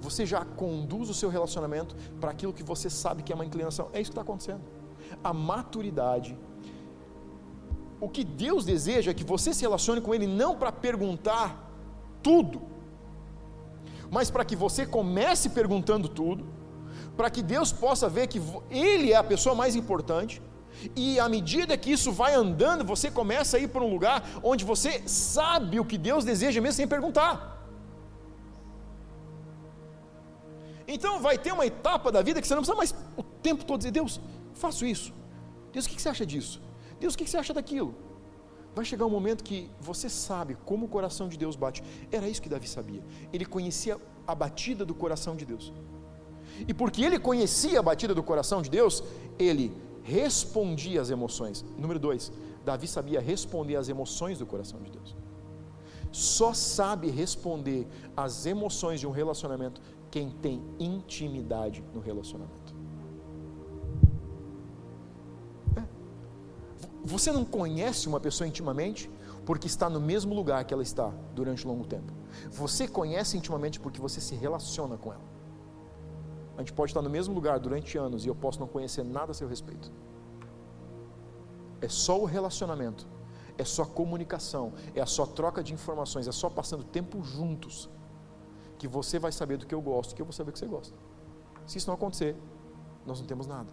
Você 0.01 0.25
já 0.25 0.43
conduz 0.43 1.09
o 1.09 1.13
seu 1.13 1.29
relacionamento 1.29 1.95
para 2.19 2.31
aquilo 2.31 2.53
que 2.53 2.63
você 2.63 2.89
sabe 2.89 3.23
que 3.23 3.31
é 3.31 3.35
uma 3.35 3.45
inclinação. 3.45 3.89
É 3.93 4.01
isso 4.01 4.11
que 4.11 4.17
está 4.17 4.21
acontecendo. 4.21 4.61
A 5.23 5.33
maturidade. 5.33 6.37
O 8.01 8.09
que 8.09 8.23
Deus 8.23 8.65
deseja 8.65 9.11
é 9.11 9.13
que 9.13 9.23
você 9.23 9.53
se 9.53 9.61
relacione 9.61 10.01
com 10.01 10.13
Ele 10.13 10.27
não 10.27 10.55
para 10.57 10.71
perguntar 10.71 11.69
tudo, 12.23 12.61
mas 14.11 14.29
para 14.31 14.45
que 14.45 14.55
você 14.55 14.85
comece 14.85 15.49
perguntando 15.49 16.07
tudo 16.07 16.59
para 17.19 17.29
que 17.29 17.41
Deus 17.41 17.69
possa 17.73 18.07
ver 18.07 18.27
que 18.27 18.41
Ele 18.71 19.11
é 19.11 19.17
a 19.17 19.23
pessoa 19.23 19.53
mais 19.53 19.75
importante, 19.75 20.41
e 20.95 21.19
à 21.19 21.27
medida 21.27 21.77
que 21.77 21.91
isso 21.91 22.13
vai 22.13 22.33
andando, 22.33 22.85
você 22.85 23.11
começa 23.11 23.57
a 23.57 23.59
ir 23.59 23.67
para 23.67 23.83
um 23.83 23.91
lugar 23.91 24.23
onde 24.41 24.63
você 24.63 25.03
sabe 25.05 25.81
o 25.81 25.85
que 25.85 25.97
Deus 25.97 26.23
deseja 26.23 26.61
mesmo 26.61 26.77
sem 26.77 26.87
perguntar. 26.87 27.33
Então 30.87 31.19
vai 31.19 31.37
ter 31.37 31.51
uma 31.51 31.65
etapa 31.65 32.09
da 32.09 32.21
vida 32.21 32.39
que 32.41 32.47
você 32.47 32.55
não 32.55 32.61
precisa 32.61 32.77
mais 32.77 32.95
o 33.17 33.23
tempo 33.23 33.65
todo 33.65 33.79
dizer: 33.79 33.91
Deus, 33.91 34.21
faço 34.53 34.85
isso. 34.85 35.13
Deus, 35.73 35.85
o 35.85 35.89
que 35.89 36.01
você 36.01 36.09
acha 36.09 36.25
disso? 36.25 36.61
Deus, 37.01 37.13
o 37.13 37.17
que 37.17 37.29
você 37.29 37.37
acha 37.37 37.53
daquilo? 37.53 37.93
Vai 38.79 38.85
chegar 38.85 39.05
um 39.05 39.09
momento 39.09 39.43
que 39.43 39.69
você 39.81 40.07
sabe 40.07 40.55
como 40.63 40.85
o 40.85 40.87
coração 40.87 41.27
de 41.27 41.37
Deus 41.37 41.57
bate. 41.57 41.83
Era 42.09 42.29
isso 42.29 42.41
que 42.41 42.47
Davi 42.47 42.65
sabia. 42.65 43.03
Ele 43.33 43.45
conhecia 43.45 43.99
a 44.25 44.33
batida 44.33 44.85
do 44.85 44.95
coração 44.95 45.35
de 45.35 45.45
Deus. 45.45 45.73
E 46.65 46.73
porque 46.73 47.03
ele 47.03 47.19
conhecia 47.19 47.77
a 47.81 47.83
batida 47.83 48.15
do 48.15 48.23
coração 48.23 48.61
de 48.61 48.69
Deus, 48.69 49.03
ele 49.37 49.75
respondia 50.01 51.01
às 51.01 51.09
emoções. 51.09 51.65
Número 51.77 51.99
dois, 51.99 52.31
Davi 52.63 52.87
sabia 52.87 53.19
responder 53.19 53.75
às 53.75 53.89
emoções 53.89 54.39
do 54.39 54.45
coração 54.45 54.81
de 54.81 54.91
Deus. 54.91 55.13
Só 56.09 56.53
sabe 56.53 57.09
responder 57.09 57.85
às 58.15 58.45
emoções 58.45 59.01
de 59.01 59.05
um 59.05 59.11
relacionamento 59.11 59.81
quem 60.09 60.31
tem 60.31 60.63
intimidade 60.79 61.83
no 61.93 61.99
relacionamento. 61.99 62.58
Você 67.03 67.31
não 67.31 67.45
conhece 67.45 68.07
uma 68.07 68.19
pessoa 68.19 68.47
intimamente 68.47 69.09
porque 69.45 69.67
está 69.67 69.89
no 69.89 69.99
mesmo 69.99 70.33
lugar 70.33 70.63
que 70.65 70.73
ela 70.73 70.83
está 70.83 71.09
durante 71.33 71.65
um 71.65 71.71
longo 71.71 71.85
tempo. 71.85 72.13
Você 72.51 72.87
conhece 72.87 73.37
intimamente 73.37 73.79
porque 73.79 73.99
você 73.99 74.19
se 74.19 74.35
relaciona 74.35 74.97
com 74.97 75.13
ela. 75.13 75.23
A 76.55 76.59
gente 76.59 76.73
pode 76.73 76.91
estar 76.91 77.01
no 77.01 77.09
mesmo 77.09 77.33
lugar 77.33 77.57
durante 77.57 77.97
anos 77.97 78.25
e 78.25 78.27
eu 78.27 78.35
posso 78.35 78.59
não 78.59 78.67
conhecer 78.67 79.03
nada 79.03 79.31
a 79.31 79.33
seu 79.33 79.47
respeito. 79.47 79.91
É 81.81 81.87
só 81.87 82.19
o 82.19 82.25
relacionamento, 82.25 83.07
é 83.57 83.63
só 83.63 83.83
a 83.83 83.85
comunicação, 83.85 84.73
é 84.93 84.99
a 84.99 85.05
só 85.05 85.25
troca 85.25 85.63
de 85.63 85.73
informações, 85.73 86.27
é 86.27 86.31
só 86.31 86.49
passando 86.49 86.83
tempo 86.83 87.23
juntos 87.23 87.89
que 88.77 88.87
você 88.87 89.17
vai 89.17 89.31
saber 89.31 89.57
do 89.57 89.65
que 89.65 89.73
eu 89.73 89.81
gosto, 89.81 90.13
que 90.13 90.21
eu 90.21 90.25
vou 90.25 90.33
saber 90.33 90.51
do 90.51 90.53
que 90.53 90.59
você 90.59 90.67
gosta. 90.67 90.95
Se 91.65 91.77
isso 91.77 91.87
não 91.87 91.95
acontecer, 91.95 92.35
nós 93.05 93.19
não 93.19 93.27
temos 93.27 93.47
nada. 93.47 93.71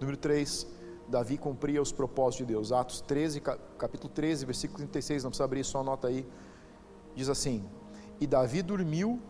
Número 0.00 0.16
3, 0.16 0.66
Davi 1.08 1.38
cumpria 1.38 1.80
os 1.80 1.90
propósitos 1.90 2.46
de 2.46 2.52
Deus. 2.52 2.70
Atos 2.70 3.00
13, 3.00 3.40
capítulo 3.78 4.12
13, 4.12 4.44
versículo 4.44 4.78
36, 4.78 5.24
não 5.24 5.30
precisa 5.30 5.44
abrir, 5.44 5.64
só 5.64 5.80
anota 5.80 6.08
aí. 6.08 6.26
Diz 7.14 7.28
assim: 7.28 7.64
E 8.20 8.26
Davi 8.26 8.62
dormiu, 8.62 9.20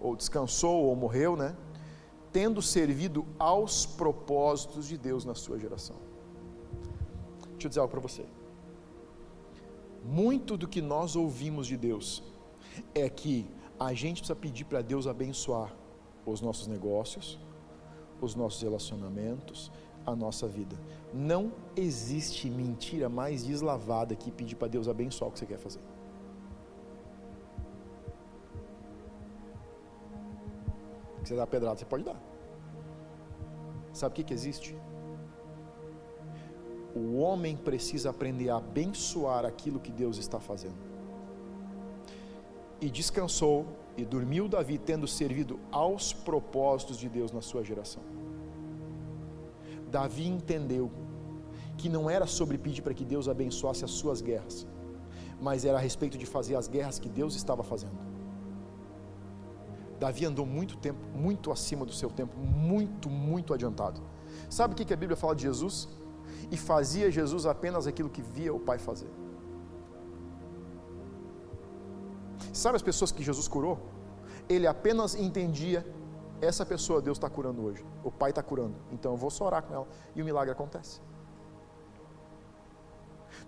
ou 0.00 0.16
descansou, 0.16 0.84
ou 0.84 0.96
morreu, 0.96 1.36
né? 1.36 1.54
Tendo 2.32 2.62
servido 2.62 3.26
aos 3.38 3.84
propósitos 3.84 4.86
de 4.88 4.96
Deus 4.96 5.24
na 5.24 5.34
sua 5.34 5.58
geração. 5.58 5.96
Deixa 7.52 7.66
eu 7.66 7.68
dizer 7.68 7.80
algo 7.80 7.90
para 7.90 8.00
você. 8.00 8.24
Muito 10.04 10.56
do 10.56 10.68
que 10.68 10.80
nós 10.80 11.16
ouvimos 11.16 11.66
de 11.66 11.76
Deus 11.76 12.22
é 12.94 13.08
que 13.08 13.48
a 13.78 13.92
gente 13.92 14.18
precisa 14.18 14.36
pedir 14.36 14.64
para 14.64 14.80
Deus 14.80 15.06
abençoar 15.06 15.74
os 16.24 16.40
nossos 16.40 16.66
negócios, 16.66 17.38
os 18.20 18.34
nossos 18.34 18.62
relacionamentos, 18.62 19.70
a 20.06 20.14
nossa 20.14 20.46
vida. 20.46 20.76
Não 21.12 21.52
existe 21.76 22.48
mentira 22.48 23.08
mais 23.08 23.44
deslavada 23.44 24.14
que 24.14 24.30
pedir 24.30 24.54
para 24.54 24.68
Deus 24.68 24.88
abençoar 24.88 25.28
o 25.28 25.32
que 25.32 25.40
você 25.40 25.46
quer 25.46 25.58
fazer. 25.58 25.80
Você 31.22 31.34
dá 31.34 31.46
pedrada, 31.46 31.76
você 31.76 31.84
pode 31.84 32.04
dar. 32.04 32.20
Sabe 33.92 34.12
o 34.12 34.14
que, 34.14 34.22
que 34.22 34.32
existe? 34.32 34.76
O 36.94 37.16
homem 37.16 37.56
precisa 37.56 38.10
aprender 38.10 38.48
a 38.48 38.56
abençoar 38.56 39.44
aquilo 39.44 39.80
que 39.80 39.90
Deus 39.90 40.18
está 40.18 40.38
fazendo. 40.38 40.76
E 42.80 42.88
descansou 42.88 43.66
e 43.96 44.04
dormiu 44.04 44.48
Davi, 44.48 44.78
tendo 44.78 45.08
servido 45.08 45.58
aos 45.72 46.12
propósitos 46.12 46.96
de 46.96 47.08
Deus 47.08 47.32
na 47.32 47.40
sua 47.40 47.64
geração. 47.64 48.02
Davi 49.96 50.26
entendeu 50.36 50.86
que 51.78 51.88
não 51.88 52.04
era 52.16 52.26
sobre 52.38 52.56
pedir 52.64 52.82
para 52.82 52.96
que 52.98 53.04
Deus 53.12 53.26
abençoasse 53.34 53.82
as 53.88 53.92
suas 54.00 54.20
guerras, 54.28 54.56
mas 55.46 55.64
era 55.64 55.78
a 55.78 55.80
respeito 55.88 56.16
de 56.22 56.26
fazer 56.34 56.54
as 56.60 56.68
guerras 56.74 56.98
que 56.98 57.08
Deus 57.08 57.34
estava 57.34 57.62
fazendo. 57.72 57.98
Davi 59.98 60.26
andou 60.30 60.44
muito 60.44 60.76
tempo, 60.86 61.02
muito 61.26 61.50
acima 61.50 61.86
do 61.90 61.94
seu 62.00 62.10
tempo, 62.10 62.36
muito, 62.36 63.08
muito 63.08 63.54
adiantado. 63.54 64.02
Sabe 64.50 64.74
o 64.74 64.76
que 64.76 64.92
a 64.92 65.00
Bíblia 65.04 65.16
fala 65.16 65.34
de 65.34 65.44
Jesus? 65.48 65.88
E 66.50 66.58
fazia 66.58 67.10
Jesus 67.10 67.46
apenas 67.46 67.86
aquilo 67.86 68.10
que 68.16 68.20
via 68.36 68.52
o 68.52 68.60
Pai 68.60 68.78
fazer. 68.78 69.10
Sabe 72.52 72.76
as 72.76 72.86
pessoas 72.90 73.10
que 73.10 73.22
Jesus 73.22 73.48
curou? 73.48 73.78
Ele 74.46 74.66
apenas 74.66 75.14
entendia 75.14 75.80
essa 76.40 76.66
pessoa 76.66 77.00
Deus 77.00 77.16
está 77.16 77.30
curando 77.30 77.62
hoje, 77.62 77.84
o 78.04 78.10
Pai 78.10 78.30
está 78.30 78.42
curando, 78.42 78.74
então 78.92 79.12
eu 79.12 79.16
vou 79.16 79.30
só 79.30 79.46
orar 79.46 79.62
com 79.62 79.74
ela 79.74 79.88
e 80.14 80.22
o 80.22 80.24
milagre 80.24 80.52
acontece. 80.52 81.00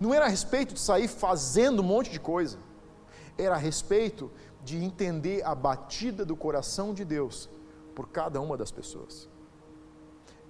Não 0.00 0.14
era 0.14 0.26
a 0.26 0.28
respeito 0.28 0.74
de 0.74 0.80
sair 0.80 1.08
fazendo 1.08 1.80
um 1.80 1.84
monte 1.84 2.10
de 2.10 2.20
coisa, 2.20 2.58
era 3.36 3.54
a 3.54 3.58
respeito 3.58 4.30
de 4.62 4.82
entender 4.82 5.44
a 5.44 5.54
batida 5.54 6.24
do 6.24 6.36
coração 6.36 6.94
de 6.94 7.04
Deus 7.04 7.48
por 7.94 8.08
cada 8.08 8.40
uma 8.40 8.56
das 8.56 8.70
pessoas. 8.70 9.28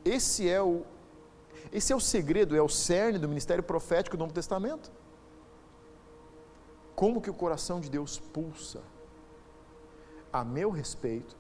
Esse 0.04 0.48
é 0.48 0.60
o 0.60 0.84
esse 1.72 1.92
é 1.92 1.96
o 1.96 2.00
segredo, 2.00 2.56
é 2.56 2.62
o 2.62 2.68
cerne 2.68 3.18
do 3.18 3.28
ministério 3.28 3.62
profético 3.62 4.16
do 4.16 4.20
Novo 4.20 4.32
Testamento. 4.32 4.90
Como 6.94 7.20
que 7.20 7.30
o 7.30 7.34
coração 7.34 7.80
de 7.80 7.90
Deus 7.90 8.18
pulsa 8.18 8.80
a 10.32 10.44
meu 10.44 10.70
respeito 10.70 11.36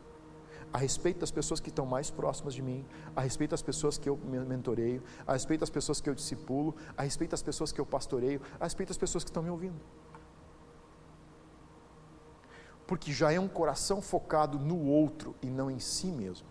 a 0.72 0.78
respeito 0.78 1.20
das 1.20 1.30
pessoas 1.30 1.60
que 1.60 1.70
estão 1.70 1.86
mais 1.86 2.10
próximas 2.10 2.54
de 2.54 2.62
mim, 2.62 2.84
a 3.16 3.20
respeito 3.20 3.52
das 3.52 3.62
pessoas 3.62 3.96
que 3.96 4.08
eu 4.08 4.16
mentoreio, 4.16 5.02
a 5.26 5.32
respeito 5.32 5.60
das 5.60 5.70
pessoas 5.70 6.00
que 6.00 6.08
eu 6.08 6.14
discipulo, 6.14 6.74
a 6.96 7.02
respeito 7.02 7.30
das 7.30 7.42
pessoas 7.42 7.72
que 7.72 7.80
eu 7.80 7.86
pastoreio, 7.86 8.40
a 8.60 8.64
respeito 8.64 8.88
das 8.88 8.98
pessoas 8.98 9.24
que 9.24 9.30
estão 9.30 9.42
me 9.42 9.50
ouvindo. 9.50 9.80
Porque 12.86 13.12
já 13.12 13.32
é 13.32 13.40
um 13.40 13.48
coração 13.48 14.00
focado 14.00 14.58
no 14.58 14.86
outro 14.86 15.34
e 15.42 15.50
não 15.50 15.70
em 15.70 15.78
si 15.78 16.06
mesmo. 16.06 16.46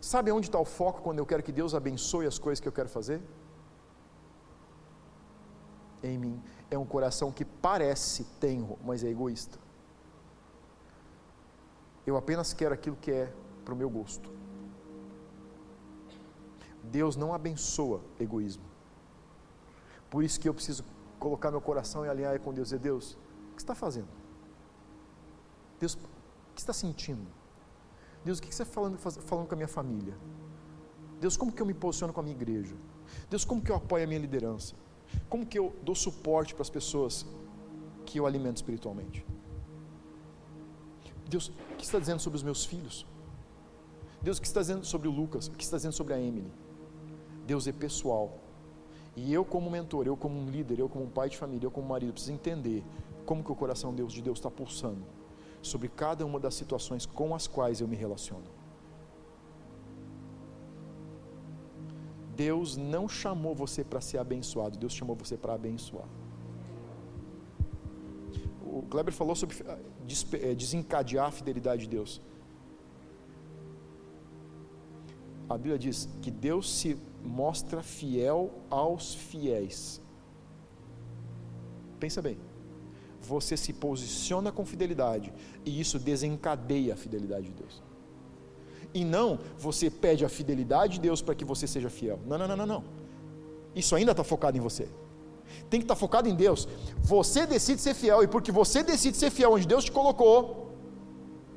Sabe 0.00 0.30
onde 0.30 0.48
está 0.48 0.58
o 0.58 0.64
foco 0.64 1.02
quando 1.02 1.18
eu 1.18 1.26
quero 1.26 1.42
que 1.42 1.52
Deus 1.52 1.74
abençoe 1.74 2.26
as 2.26 2.38
coisas 2.38 2.60
que 2.60 2.68
eu 2.68 2.72
quero 2.72 2.88
fazer? 2.88 3.20
Em 6.02 6.16
mim. 6.16 6.42
É 6.70 6.78
um 6.78 6.84
coração 6.86 7.32
que 7.32 7.44
parece 7.44 8.24
tenro, 8.38 8.78
mas 8.84 9.02
é 9.02 9.08
egoísta. 9.08 9.58
Eu 12.08 12.16
apenas 12.16 12.54
quero 12.54 12.72
aquilo 12.72 12.96
que 12.96 13.10
é 13.10 13.30
para 13.62 13.74
o 13.74 13.76
meu 13.76 13.90
gosto. 13.90 14.30
Deus 16.82 17.16
não 17.16 17.34
abençoa 17.34 18.00
egoísmo. 18.18 18.64
Por 20.08 20.24
isso 20.24 20.40
que 20.40 20.48
eu 20.48 20.54
preciso 20.54 20.82
colocar 21.18 21.50
meu 21.50 21.60
coração 21.60 22.06
e 22.06 22.08
alinhar 22.08 22.40
com 22.40 22.54
Deus. 22.54 22.72
E 22.72 22.78
Deus, 22.78 23.12
o 23.12 23.56
que 23.56 23.60
você 23.60 23.64
está 23.66 23.74
fazendo? 23.74 24.08
Deus, 25.78 25.92
o 25.92 25.98
que 25.98 26.04
você 26.54 26.62
está 26.62 26.72
sentindo? 26.72 27.28
Deus, 28.24 28.38
o 28.38 28.42
que 28.42 28.54
você 28.54 28.62
está 28.62 28.74
falando, 28.74 28.96
falando 28.96 29.46
com 29.46 29.54
a 29.54 29.56
minha 29.56 29.68
família? 29.68 30.16
Deus, 31.20 31.36
como 31.36 31.52
que 31.52 31.60
eu 31.60 31.66
me 31.66 31.74
posiciono 31.74 32.14
com 32.14 32.20
a 32.20 32.22
minha 32.22 32.34
igreja? 32.34 32.74
Deus, 33.28 33.44
como 33.44 33.60
que 33.60 33.70
eu 33.70 33.76
apoio 33.76 34.04
a 34.04 34.06
minha 34.06 34.20
liderança? 34.20 34.74
Como 35.28 35.44
que 35.44 35.58
eu 35.58 35.76
dou 35.82 35.94
suporte 35.94 36.54
para 36.54 36.62
as 36.62 36.70
pessoas 36.70 37.26
que 38.06 38.18
eu 38.18 38.24
alimento 38.26 38.56
espiritualmente? 38.56 39.26
Deus, 41.28 41.52
que 41.78 41.84
está 41.84 41.98
dizendo 41.98 42.20
sobre 42.20 42.36
os 42.36 42.42
meus 42.42 42.64
filhos? 42.64 43.06
Deus, 44.20 44.38
o 44.38 44.40
que 44.40 44.46
está 44.46 44.60
dizendo 44.60 44.84
sobre 44.84 45.08
o 45.08 45.10
Lucas? 45.10 45.46
O 45.46 45.52
que 45.52 45.62
está 45.62 45.76
dizendo 45.76 45.92
sobre 45.92 46.12
a 46.12 46.20
Emily? 46.20 46.52
Deus 47.46 47.66
é 47.66 47.72
pessoal. 47.72 48.38
E 49.16 49.32
eu, 49.32 49.44
como 49.44 49.70
mentor, 49.70 50.06
eu, 50.06 50.16
como 50.16 50.38
um 50.38 50.50
líder, 50.50 50.78
eu, 50.78 50.88
como 50.88 51.04
um 51.04 51.10
pai 51.10 51.28
de 51.28 51.38
família, 51.38 51.66
eu, 51.66 51.70
como 51.70 51.88
marido, 51.88 52.12
preciso 52.12 52.32
entender 52.32 52.84
como 53.24 53.42
que 53.42 53.50
o 53.50 53.54
coração 53.54 53.94
Deus, 53.94 54.12
de 54.12 54.20
Deus 54.20 54.38
está 54.38 54.50
pulsando 54.50 55.02
sobre 55.62 55.88
cada 55.88 56.24
uma 56.26 56.38
das 56.38 56.54
situações 56.54 57.06
com 57.06 57.34
as 57.34 57.46
quais 57.46 57.80
eu 57.80 57.88
me 57.88 57.96
relaciono. 57.96 58.44
Deus 62.36 62.76
não 62.76 63.08
chamou 63.08 63.54
você 63.54 63.82
para 63.82 64.00
ser 64.00 64.18
abençoado, 64.18 64.78
Deus 64.78 64.92
chamou 64.92 65.16
você 65.16 65.36
para 65.36 65.54
abençoar 65.54 66.06
o 68.78 68.82
Kleber 68.82 69.12
falou 69.12 69.34
sobre 69.34 69.56
desencadear 70.54 71.26
a 71.26 71.30
fidelidade 71.30 71.82
de 71.82 71.88
Deus. 71.88 72.20
A 75.48 75.56
Bíblia 75.56 75.78
diz 75.78 76.08
que 76.20 76.30
Deus 76.30 76.70
se 76.70 76.96
mostra 77.22 77.82
fiel 77.82 78.50
aos 78.70 79.14
fiéis. 79.14 80.00
Pensa 81.98 82.20
bem. 82.22 82.38
Você 83.20 83.56
se 83.56 83.72
posiciona 83.72 84.52
com 84.52 84.64
fidelidade 84.64 85.32
e 85.64 85.80
isso 85.80 85.98
desencadeia 85.98 86.94
a 86.94 86.96
fidelidade 86.96 87.46
de 87.46 87.52
Deus. 87.52 87.82
E 88.94 89.04
não 89.04 89.38
você 89.58 89.90
pede 89.90 90.24
a 90.24 90.28
fidelidade 90.28 90.94
de 90.94 91.00
Deus 91.00 91.20
para 91.20 91.34
que 91.34 91.44
você 91.44 91.66
seja 91.66 91.90
fiel. 91.90 92.18
Não, 92.26 92.38
não, 92.38 92.48
não, 92.48 92.56
não, 92.56 92.66
não. 92.66 92.84
Isso 93.74 93.94
ainda 93.94 94.12
está 94.12 94.24
focado 94.24 94.56
em 94.56 94.60
você 94.60 94.88
tem 95.68 95.80
que 95.80 95.84
estar 95.84 95.96
focado 95.96 96.28
em 96.28 96.34
Deus. 96.34 96.68
Você 97.02 97.46
decide 97.46 97.80
ser 97.80 97.94
fiel, 97.94 98.22
e 98.22 98.28
porque 98.28 98.52
você 98.52 98.82
decide 98.82 99.16
ser 99.16 99.30
fiel 99.30 99.52
onde 99.52 99.66
Deus 99.66 99.84
te 99.84 99.92
colocou, 99.92 100.74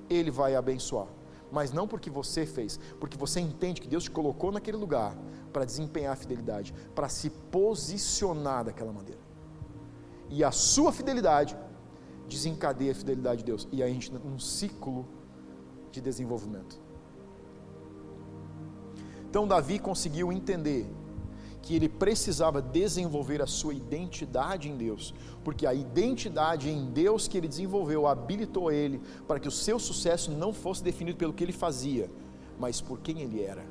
Ele 0.09 0.31
vai 0.31 0.55
abençoar. 0.55 1.07
Mas 1.51 1.73
não 1.73 1.87
porque 1.87 2.09
você 2.09 2.45
fez, 2.45 2.79
porque 2.99 3.17
você 3.17 3.39
entende 3.39 3.81
que 3.81 3.87
Deus 3.87 4.03
te 4.03 4.11
colocou 4.11 4.51
naquele 4.51 4.77
lugar 4.77 5.17
para 5.51 5.65
desempenhar 5.65 6.13
a 6.13 6.15
fidelidade, 6.15 6.73
para 6.95 7.09
se 7.09 7.29
posicionar 7.29 8.65
daquela 8.65 8.93
maneira. 8.93 9.19
E 10.29 10.43
a 10.43 10.51
sua 10.51 10.93
fidelidade 10.93 11.57
desencadeia 12.27 12.93
a 12.93 12.95
fidelidade 12.95 13.39
de 13.39 13.45
Deus. 13.45 13.67
E 13.71 13.83
aí 13.83 13.91
a 13.91 13.93
gente 13.93 14.13
num 14.13 14.39
ciclo 14.39 15.05
de 15.91 15.99
desenvolvimento. 15.99 16.79
Então 19.29 19.47
Davi 19.47 19.77
conseguiu 19.77 20.31
entender 20.31 20.89
que 21.61 21.75
ele 21.75 21.87
precisava 21.87 22.61
desenvolver 22.61 23.41
a 23.41 23.47
sua 23.47 23.73
identidade 23.73 24.67
em 24.67 24.75
Deus, 24.75 25.13
porque 25.43 25.65
a 25.67 25.73
identidade 25.73 26.69
em 26.69 26.85
Deus 26.85 27.27
que 27.27 27.37
ele 27.37 27.47
desenvolveu 27.47 28.07
habilitou 28.07 28.71
ele 28.71 28.99
para 29.27 29.39
que 29.39 29.47
o 29.47 29.51
seu 29.51 29.79
sucesso 29.79 30.31
não 30.31 30.53
fosse 30.53 30.83
definido 30.83 31.17
pelo 31.17 31.33
que 31.33 31.43
ele 31.43 31.51
fazia, 31.51 32.09
mas 32.59 32.81
por 32.81 32.99
quem 32.99 33.21
ele 33.21 33.41
era. 33.41 33.63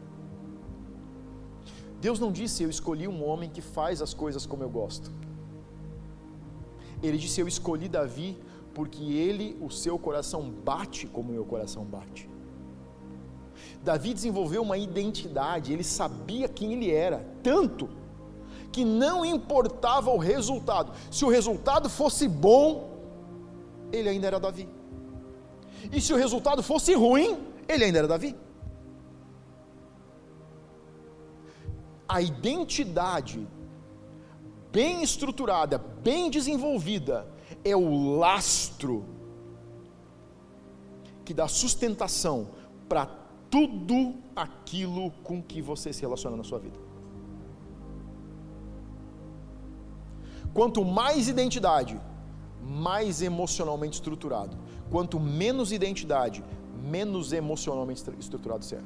Deus 2.01 2.18
não 2.18 2.32
disse 2.32 2.62
eu 2.62 2.70
escolhi 2.70 3.07
um 3.07 3.24
homem 3.24 3.51
que 3.51 3.61
faz 3.61 4.01
as 4.01 4.14
coisas 4.14 4.47
como 4.47 4.62
eu 4.62 4.70
gosto. 4.70 5.11
Ele 7.03 7.18
disse 7.18 7.41
eu 7.41 7.49
escolhi 7.49 7.88
Davi 7.88 8.38
porque 8.74 9.03
ele, 9.03 9.57
o 9.61 9.68
seu 9.68 9.99
coração 9.99 10.49
bate 10.49 11.07
como 11.07 11.30
o 11.30 11.32
meu 11.32 11.45
coração 11.45 11.84
bate. 11.84 12.28
Davi 13.83 14.12
desenvolveu 14.12 14.62
uma 14.62 14.76
identidade, 14.76 15.72
ele 15.72 15.83
sabia 15.83 16.49
quem 16.49 16.72
ele 16.74 16.91
era, 16.91 17.26
tanto 17.43 17.89
que 18.70 18.85
não 18.85 19.24
importava 19.24 20.11
o 20.11 20.18
resultado, 20.18 20.93
se 21.11 21.24
o 21.24 21.28
resultado 21.28 21.89
fosse 21.89 22.28
bom, 22.28 22.91
ele 23.91 24.09
ainda 24.09 24.26
era 24.26 24.39
Davi. 24.39 24.68
E 25.91 26.01
se 26.01 26.12
o 26.12 26.16
resultado 26.16 26.62
fosse 26.62 26.95
ruim, 26.95 27.39
ele 27.66 27.85
ainda 27.85 27.99
era 27.99 28.09
Davi. 28.09 28.37
A 32.09 32.20
identidade 32.20 33.47
bem 34.70 35.03
estruturada, 35.03 35.78
bem 35.78 36.31
desenvolvida, 36.31 37.26
é 37.64 37.74
o 37.74 38.18
lastro 38.18 39.05
que 41.24 41.35
dá 41.35 41.49
sustentação 41.49 42.49
para 42.89 43.20
tudo 43.51 44.14
aquilo 44.34 45.11
com 45.24 45.42
que 45.42 45.61
você 45.61 45.92
se 45.92 46.03
relaciona 46.03 46.36
na 46.36 46.44
sua 46.44 46.59
vida. 46.59 46.78
Quanto 50.55 50.84
mais 50.84 51.28
identidade, 51.28 52.01
mais 52.62 53.22
emocionalmente 53.22 53.94
estruturado. 53.94 54.57
Quanto 54.90 55.18
menos 55.18 55.72
identidade, 55.72 56.44
menos 56.82 57.32
emocionalmente 57.32 58.03
estruturado 58.18 58.64
você 58.64 58.76
é. 58.76 58.82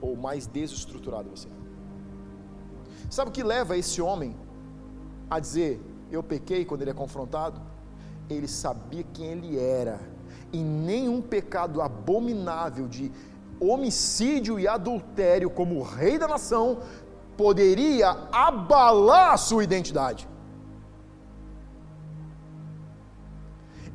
Ou 0.00 0.16
mais 0.16 0.46
desestruturado 0.46 1.30
você 1.30 1.48
é. 1.48 1.52
Sabe 3.10 3.30
o 3.30 3.32
que 3.32 3.42
leva 3.42 3.76
esse 3.76 4.00
homem 4.00 4.34
a 5.30 5.38
dizer: 5.38 5.80
Eu 6.10 6.22
pequei 6.22 6.64
quando 6.64 6.82
ele 6.82 6.90
é 6.90 6.94
confrontado? 6.94 7.60
Ele 8.28 8.48
sabia 8.48 9.04
quem 9.04 9.26
ele 9.26 9.58
era, 9.58 10.00
e 10.52 10.58
nenhum 10.58 11.22
pecado 11.22 11.80
abominável 11.80 12.88
de 12.88 13.12
homicídio 13.60 14.58
e 14.58 14.68
adultério, 14.68 15.50
como 15.50 15.82
rei 15.82 16.18
da 16.18 16.28
nação, 16.28 16.82
poderia 17.36 18.10
abalar 18.32 19.32
a 19.32 19.36
sua 19.36 19.64
identidade. 19.64 20.28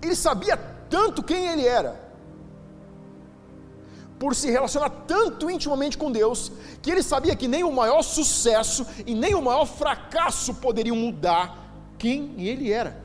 Ele 0.01 0.15
sabia 0.15 0.57
tanto 0.89 1.23
quem 1.23 1.47
ele 1.47 1.65
era, 1.65 2.11
por 4.19 4.35
se 4.35 4.51
relacionar 4.51 4.89
tanto 5.07 5.49
intimamente 5.49 5.97
com 5.97 6.11
Deus, 6.11 6.51
que 6.81 6.91
ele 6.91 7.01
sabia 7.01 7.35
que 7.35 7.47
nem 7.47 7.63
o 7.63 7.71
maior 7.71 8.03
sucesso 8.03 8.85
e 9.05 9.15
nem 9.15 9.33
o 9.33 9.41
maior 9.41 9.65
fracasso 9.65 10.55
poderiam 10.55 10.95
mudar 10.95 11.57
quem 11.97 12.35
ele 12.37 12.71
era. 12.71 13.03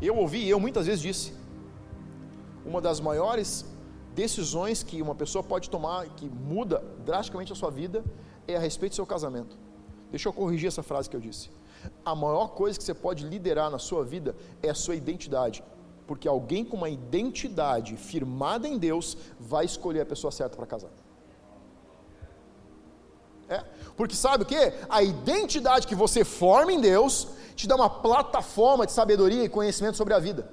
Eu 0.00 0.16
ouvi, 0.16 0.48
eu 0.48 0.60
muitas 0.60 0.86
vezes 0.86 1.02
disse, 1.02 1.39
uma 2.64 2.80
das 2.80 3.00
maiores 3.00 3.64
decisões 4.14 4.82
que 4.82 5.00
uma 5.00 5.14
pessoa 5.14 5.42
pode 5.42 5.70
tomar, 5.70 6.06
que 6.10 6.28
muda 6.28 6.84
drasticamente 7.04 7.52
a 7.52 7.56
sua 7.56 7.70
vida, 7.70 8.04
é 8.46 8.56
a 8.56 8.60
respeito 8.60 8.92
do 8.92 8.96
seu 8.96 9.06
casamento. 9.06 9.56
Deixa 10.10 10.28
eu 10.28 10.32
corrigir 10.32 10.68
essa 10.68 10.82
frase 10.82 11.08
que 11.08 11.16
eu 11.16 11.20
disse. 11.20 11.50
A 12.04 12.14
maior 12.14 12.48
coisa 12.48 12.78
que 12.78 12.84
você 12.84 12.94
pode 12.94 13.26
liderar 13.26 13.70
na 13.70 13.78
sua 13.78 14.04
vida 14.04 14.34
é 14.62 14.70
a 14.70 14.74
sua 14.74 14.96
identidade 14.96 15.62
porque 16.10 16.26
alguém 16.26 16.64
com 16.64 16.76
uma 16.76 16.90
identidade 16.90 17.96
firmada 17.96 18.66
em 18.66 18.76
Deus 18.76 19.16
vai 19.38 19.64
escolher 19.64 20.00
a 20.00 20.04
pessoa 20.04 20.32
certa 20.32 20.56
para 20.56 20.66
casar. 20.66 20.90
É, 23.48 23.62
porque 23.96 24.16
sabe 24.16 24.42
o 24.42 24.46
que? 24.46 24.72
A 24.88 25.04
identidade 25.04 25.86
que 25.86 25.94
você 25.94 26.24
forma 26.24 26.72
em 26.72 26.80
Deus 26.80 27.28
te 27.54 27.68
dá 27.68 27.76
uma 27.76 27.88
plataforma 27.88 28.86
de 28.86 28.90
sabedoria 28.90 29.44
e 29.44 29.48
conhecimento 29.48 29.96
sobre 29.96 30.12
a 30.12 30.18
vida. 30.18 30.50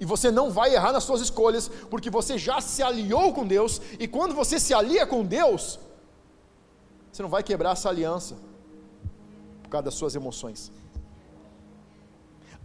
E 0.00 0.04
você 0.04 0.30
não 0.30 0.50
vai 0.50 0.74
errar 0.74 0.92
nas 0.92 1.04
suas 1.04 1.20
escolhas, 1.20 1.68
porque 1.90 2.08
você 2.08 2.38
já 2.38 2.60
se 2.60 2.82
aliou 2.82 3.32
com 3.32 3.46
Deus, 3.46 3.80
e 3.98 4.06
quando 4.06 4.34
você 4.34 4.60
se 4.60 4.72
alia 4.72 5.06
com 5.06 5.24
Deus, 5.24 5.78
você 7.10 7.22
não 7.22 7.28
vai 7.28 7.42
quebrar 7.42 7.72
essa 7.72 7.88
aliança 7.88 8.36
por 9.62 9.70
causa 9.70 9.86
das 9.86 9.94
suas 9.94 10.14
emoções. 10.14 10.70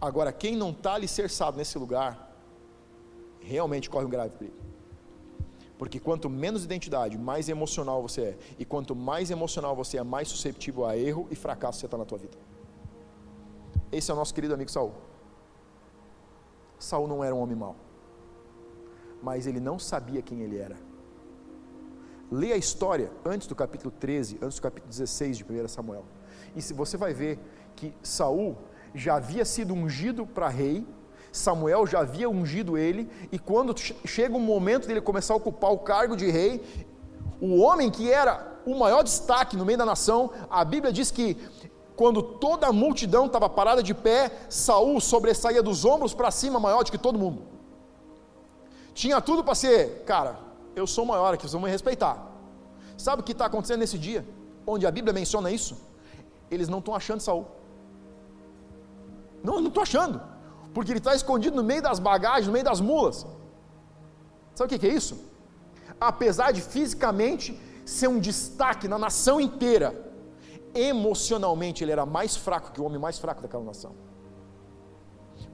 Agora, 0.00 0.32
quem 0.32 0.56
não 0.56 0.70
está 0.70 0.94
alicerçado 0.94 1.56
nesse 1.56 1.78
lugar, 1.78 2.32
realmente 3.40 3.90
corre 3.90 4.04
um 4.04 4.10
grave 4.10 4.34
perigo. 4.36 4.56
Porque 5.76 5.98
quanto 5.98 6.30
menos 6.30 6.64
identidade, 6.64 7.18
mais 7.18 7.48
emocional 7.48 8.00
você 8.00 8.20
é. 8.20 8.38
E 8.58 8.64
quanto 8.64 8.94
mais 8.94 9.30
emocional 9.30 9.74
você 9.74 9.98
é, 9.98 10.02
mais 10.02 10.28
susceptível 10.28 10.86
a 10.86 10.96
erro 10.96 11.26
e 11.30 11.34
fracasso 11.34 11.80
você 11.80 11.86
está 11.86 11.98
na 11.98 12.04
tua 12.04 12.18
vida. 12.18 12.36
Esse 13.90 14.10
é 14.10 14.14
o 14.14 14.16
nosso 14.16 14.32
querido 14.32 14.54
amigo 14.54 14.70
Saul. 14.70 14.92
Saul 16.78 17.08
não 17.08 17.22
era 17.22 17.34
um 17.34 17.40
homem 17.40 17.56
mau. 17.56 17.76
Mas 19.22 19.46
ele 19.46 19.60
não 19.60 19.78
sabia 19.78 20.22
quem 20.22 20.40
ele 20.40 20.58
era. 20.58 20.76
Leia 22.30 22.54
a 22.54 22.58
história 22.58 23.10
antes 23.24 23.46
do 23.46 23.54
capítulo 23.54 23.90
13, 23.90 24.38
antes 24.42 24.58
do 24.58 24.62
capítulo 24.62 24.90
16 24.90 25.38
de 25.38 25.44
1 25.44 25.68
Samuel. 25.68 26.04
E 26.56 26.62
se 26.62 26.72
você 26.72 26.96
vai 26.96 27.14
ver 27.14 27.38
que 27.76 27.94
Saul 28.02 28.56
já 28.94 29.16
havia 29.16 29.44
sido 29.44 29.74
ungido 29.74 30.26
para 30.26 30.48
rei, 30.48 30.86
Samuel 31.32 31.86
já 31.86 32.00
havia 32.00 32.30
ungido 32.30 32.78
ele, 32.78 33.10
e 33.32 33.38
quando 33.38 33.74
chega 33.76 34.36
o 34.36 34.40
momento 34.40 34.86
dele 34.86 35.00
começar 35.00 35.34
a 35.34 35.36
ocupar 35.36 35.72
o 35.72 35.78
cargo 35.78 36.16
de 36.16 36.30
rei, 36.30 36.62
o 37.40 37.60
homem 37.60 37.90
que 37.90 38.10
era 38.10 38.54
o 38.64 38.78
maior 38.78 39.02
destaque 39.02 39.56
no 39.56 39.64
meio 39.64 39.76
da 39.76 39.84
nação, 39.84 40.30
a 40.48 40.64
Bíblia 40.64 40.92
diz 40.92 41.10
que 41.10 41.36
quando 41.96 42.22
toda 42.22 42.66
a 42.66 42.72
multidão 42.72 43.26
estava 43.26 43.48
parada 43.48 43.82
de 43.82 43.94
pé, 43.94 44.30
Saul 44.48 45.00
sobressaía 45.00 45.62
dos 45.62 45.84
ombros 45.84 46.12
para 46.12 46.30
cima 46.30 46.58
maior 46.58 46.82
do 46.82 46.90
que 46.90 46.98
todo 46.98 47.18
mundo. 47.18 47.42
Tinha 48.92 49.20
tudo 49.20 49.44
para 49.44 49.54
ser, 49.54 50.04
cara, 50.04 50.38
eu 50.74 50.86
sou 50.86 51.04
maior 51.04 51.34
aqui, 51.34 51.42
vocês 51.42 51.52
vão 51.52 51.62
me 51.62 51.70
respeitar. 51.70 52.30
Sabe 52.96 53.22
o 53.22 53.24
que 53.24 53.32
está 53.32 53.46
acontecendo 53.46 53.80
nesse 53.80 53.98
dia, 53.98 54.26
onde 54.66 54.86
a 54.86 54.90
Bíblia 54.90 55.12
menciona 55.12 55.50
isso? 55.50 55.76
Eles 56.50 56.68
não 56.68 56.78
estão 56.78 56.94
achando 56.94 57.20
Saul. 57.20 57.46
Não, 59.42 59.60
não 59.60 59.68
estou 59.68 59.82
achando. 59.82 60.20
Porque 60.72 60.90
ele 60.90 60.98
está 60.98 61.14
escondido 61.14 61.56
no 61.56 61.62
meio 61.62 61.82
das 61.82 61.98
bagagens, 61.98 62.46
no 62.46 62.52
meio 62.52 62.64
das 62.64 62.80
mulas. 62.80 63.26
Sabe 64.54 64.66
o 64.66 64.68
que, 64.68 64.78
que 64.78 64.86
é 64.86 64.94
isso? 64.94 65.16
Apesar 66.00 66.50
de 66.52 66.60
fisicamente 66.60 67.60
ser 67.84 68.08
um 68.08 68.18
destaque 68.18 68.88
na 68.88 68.98
nação 68.98 69.40
inteira, 69.40 69.88
emocionalmente 70.74 71.84
ele 71.84 71.92
era 71.92 72.04
mais 72.04 72.36
fraco 72.36 72.72
que 72.72 72.80
o 72.80 72.84
homem 72.84 72.98
mais 72.98 73.18
fraco 73.18 73.42
daquela 73.42 73.64
nação. 73.64 73.92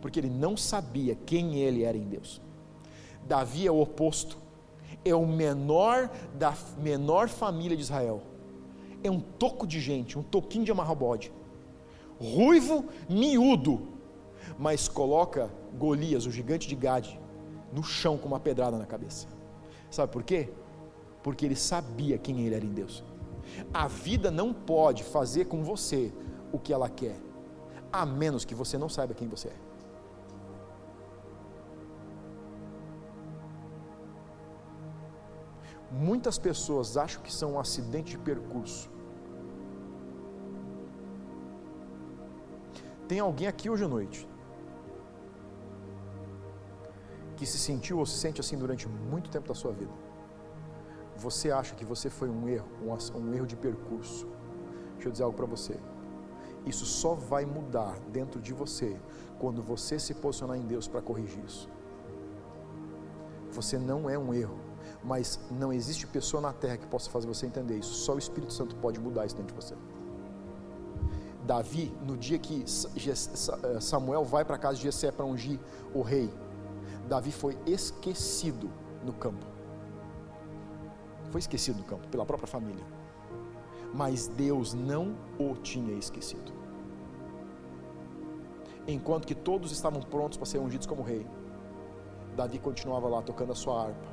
Porque 0.00 0.18
ele 0.18 0.30
não 0.30 0.56
sabia 0.56 1.14
quem 1.14 1.56
ele 1.56 1.84
era 1.84 1.96
em 1.96 2.04
Deus. 2.04 2.40
Davi 3.26 3.66
é 3.66 3.70
o 3.70 3.80
oposto. 3.80 4.38
É 5.04 5.14
o 5.14 5.26
menor 5.26 6.10
da 6.34 6.54
menor 6.78 7.28
família 7.28 7.76
de 7.76 7.82
Israel. 7.82 8.22
É 9.02 9.10
um 9.10 9.20
toco 9.20 9.66
de 9.66 9.80
gente, 9.80 10.18
um 10.18 10.22
toquinho 10.22 10.64
de 10.64 10.70
amarrar 10.70 10.94
bode 10.94 11.32
ruivo, 12.20 12.84
miúdo, 13.08 13.88
mas 14.58 14.86
coloca 14.86 15.50
Golias, 15.78 16.26
o 16.26 16.30
gigante 16.30 16.68
de 16.68 16.76
Gade, 16.76 17.18
no 17.72 17.82
chão 17.82 18.18
com 18.18 18.28
uma 18.28 18.38
pedrada 18.38 18.76
na 18.76 18.84
cabeça. 18.84 19.26
Sabe 19.90 20.12
por 20.12 20.22
quê? 20.22 20.50
Porque 21.22 21.46
ele 21.46 21.56
sabia 21.56 22.18
quem 22.18 22.40
ele 22.42 22.54
era 22.54 22.64
em 22.64 22.72
Deus. 22.72 23.02
A 23.72 23.86
vida 23.88 24.30
não 24.30 24.52
pode 24.52 25.04
fazer 25.04 25.46
com 25.46 25.62
você 25.62 26.12
o 26.52 26.58
que 26.58 26.72
ela 26.72 26.88
quer, 26.88 27.18
a 27.92 28.04
menos 28.04 28.44
que 28.44 28.54
você 28.54 28.76
não 28.78 28.88
saiba 28.88 29.14
quem 29.14 29.28
você 29.28 29.48
é. 29.48 29.56
Muitas 35.90 36.38
pessoas 36.38 36.96
acham 36.96 37.20
que 37.22 37.32
são 37.32 37.54
um 37.54 37.60
acidente 37.60 38.12
de 38.12 38.18
percurso 38.18 38.88
Tem 43.10 43.18
alguém 43.18 43.48
aqui 43.48 43.68
hoje 43.68 43.82
à 43.82 43.88
noite 43.88 44.24
que 47.36 47.44
se 47.44 47.58
sentiu 47.58 47.98
ou 47.98 48.06
se 48.06 48.16
sente 48.16 48.40
assim 48.40 48.56
durante 48.56 48.86
muito 48.86 49.28
tempo 49.28 49.48
da 49.48 49.54
sua 49.62 49.72
vida. 49.72 49.90
Você 51.20 51.50
acha 51.50 51.74
que 51.74 51.84
você 51.84 52.08
foi 52.08 52.30
um 52.30 52.48
erro, 52.48 52.66
um, 53.14 53.34
erro 53.34 53.46
de 53.46 53.54
percurso. 53.54 54.26
Deixa 54.94 55.08
eu 55.08 55.12
dizer 55.12 55.24
algo 55.24 55.36
para 55.36 55.44
você. 55.44 55.78
Isso 56.64 56.86
só 56.86 57.14
vai 57.14 57.44
mudar 57.44 57.98
dentro 58.10 58.40
de 58.40 58.54
você 58.54 58.96
quando 59.38 59.62
você 59.62 59.98
se 59.98 60.14
posicionar 60.14 60.56
em 60.56 60.66
Deus 60.66 60.88
para 60.88 61.02
corrigir 61.02 61.44
isso. 61.44 61.68
Você 63.52 63.78
não 63.78 64.08
é 64.08 64.18
um 64.18 64.32
erro, 64.32 64.58
mas 65.04 65.38
não 65.50 65.70
existe 65.72 66.06
pessoa 66.06 66.40
na 66.40 66.54
terra 66.54 66.78
que 66.78 66.86
possa 66.86 67.10
fazer 67.10 67.26
você 67.26 67.44
entender 67.46 67.76
isso. 67.78 67.92
Só 67.92 68.14
o 68.14 68.18
Espírito 68.18 68.52
Santo 68.54 68.74
pode 68.76 68.98
mudar 68.98 69.26
isso 69.26 69.36
dentro 69.36 69.54
de 69.54 69.62
você. 69.62 69.74
Davi, 71.44 71.92
no 72.06 72.16
dia 72.16 72.38
que 72.38 72.64
eh, 72.64 73.80
Samuel 73.80 74.24
vai 74.24 74.44
para 74.44 74.56
casa 74.56 74.76
de 74.76 74.84
Jessé 74.84 75.10
para 75.10 75.26
ungir 75.26 75.58
o 75.92 76.00
rei, 76.00 76.30
Davi 77.08 77.32
foi 77.32 77.58
esquecido 77.66 78.70
no 79.04 79.12
campo. 79.12 79.59
Foi 81.30 81.38
esquecido 81.38 81.78
no 81.78 81.84
campo 81.84 82.06
pela 82.08 82.24
própria 82.24 82.46
família. 82.46 82.84
Mas 83.94 84.26
Deus 84.28 84.74
não 84.74 85.16
o 85.38 85.54
tinha 85.54 85.94
esquecido. 85.94 86.52
Enquanto 88.86 89.26
que 89.26 89.34
todos 89.34 89.72
estavam 89.72 90.02
prontos 90.02 90.36
para 90.36 90.46
ser 90.46 90.58
ungidos 90.58 90.86
como 90.86 91.02
rei, 91.02 91.26
Davi 92.36 92.58
continuava 92.58 93.08
lá 93.08 93.22
tocando 93.22 93.52
a 93.52 93.54
sua 93.54 93.86
harpa, 93.86 94.08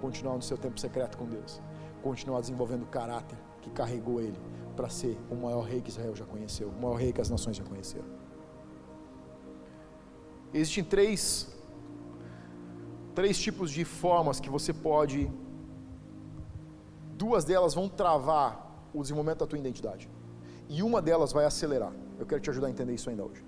continuava 0.00 0.36
no 0.36 0.42
seu 0.42 0.56
tempo 0.56 0.80
secreto 0.80 1.18
com 1.18 1.26
Deus, 1.26 1.60
continuava 2.02 2.40
desenvolvendo 2.40 2.82
o 2.82 2.86
caráter 2.86 3.38
que 3.60 3.70
carregou 3.70 4.20
ele 4.20 4.38
para 4.74 4.88
ser 4.88 5.18
o 5.30 5.34
maior 5.34 5.62
rei 5.62 5.80
que 5.80 5.90
Israel 5.90 6.14
já 6.14 6.24
conheceu, 6.24 6.68
o 6.68 6.82
maior 6.82 6.96
rei 6.96 7.12
que 7.12 7.20
as 7.20 7.30
nações 7.30 7.56
já 7.56 7.64
conheceram. 7.64 8.06
Existem 10.52 10.84
três, 10.84 11.48
três 13.14 13.38
tipos 13.38 13.70
de 13.70 13.84
formas 13.84 14.38
que 14.40 14.48
você 14.48 14.72
pode. 14.72 15.30
Duas 17.16 17.44
delas 17.44 17.74
vão 17.74 17.88
travar 17.88 18.50
o 18.92 19.02
desenvolvimento 19.02 19.40
da 19.40 19.46
tua 19.46 19.58
identidade. 19.58 20.08
E 20.68 20.82
uma 20.82 21.00
delas 21.00 21.32
vai 21.32 21.44
acelerar. 21.44 21.92
Eu 22.18 22.26
quero 22.26 22.40
te 22.40 22.50
ajudar 22.50 22.66
a 22.66 22.70
entender 22.70 22.94
isso 22.94 23.08
ainda 23.08 23.24
hoje. 23.24 23.44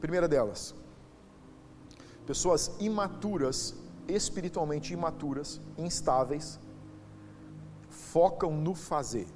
Primeira 0.00 0.28
delas, 0.28 0.74
pessoas 2.26 2.72
imaturas, 2.78 3.74
espiritualmente 4.06 4.92
imaturas, 4.92 5.60
instáveis, 5.76 6.58
focam 7.88 8.52
no 8.56 8.74
fazer. 8.74 9.26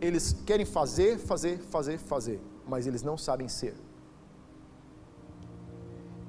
Eles 0.00 0.32
querem 0.44 0.66
fazer, 0.66 1.18
fazer, 1.18 1.58
fazer, 1.58 1.98
fazer, 1.98 2.40
mas 2.66 2.86
eles 2.86 3.02
não 3.02 3.16
sabem 3.16 3.48
ser. 3.48 3.74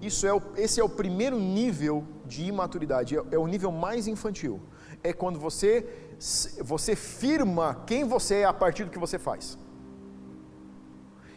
Isso 0.01 0.25
é 0.27 0.33
o, 0.33 0.41
esse 0.55 0.79
é 0.79 0.83
o 0.83 0.89
primeiro 0.89 1.39
nível 1.39 2.05
de 2.25 2.45
imaturidade, 2.45 3.17
é, 3.17 3.23
é 3.31 3.37
o 3.37 3.47
nível 3.47 3.71
mais 3.71 4.07
infantil. 4.07 4.61
É 5.03 5.13
quando 5.13 5.39
você 5.39 5.85
você 6.63 6.95
firma 6.95 7.83
quem 7.85 8.05
você 8.05 8.35
é 8.35 8.45
a 8.45 8.53
partir 8.53 8.85
do 8.85 8.91
que 8.91 8.97
você 8.97 9.19
faz. 9.19 9.57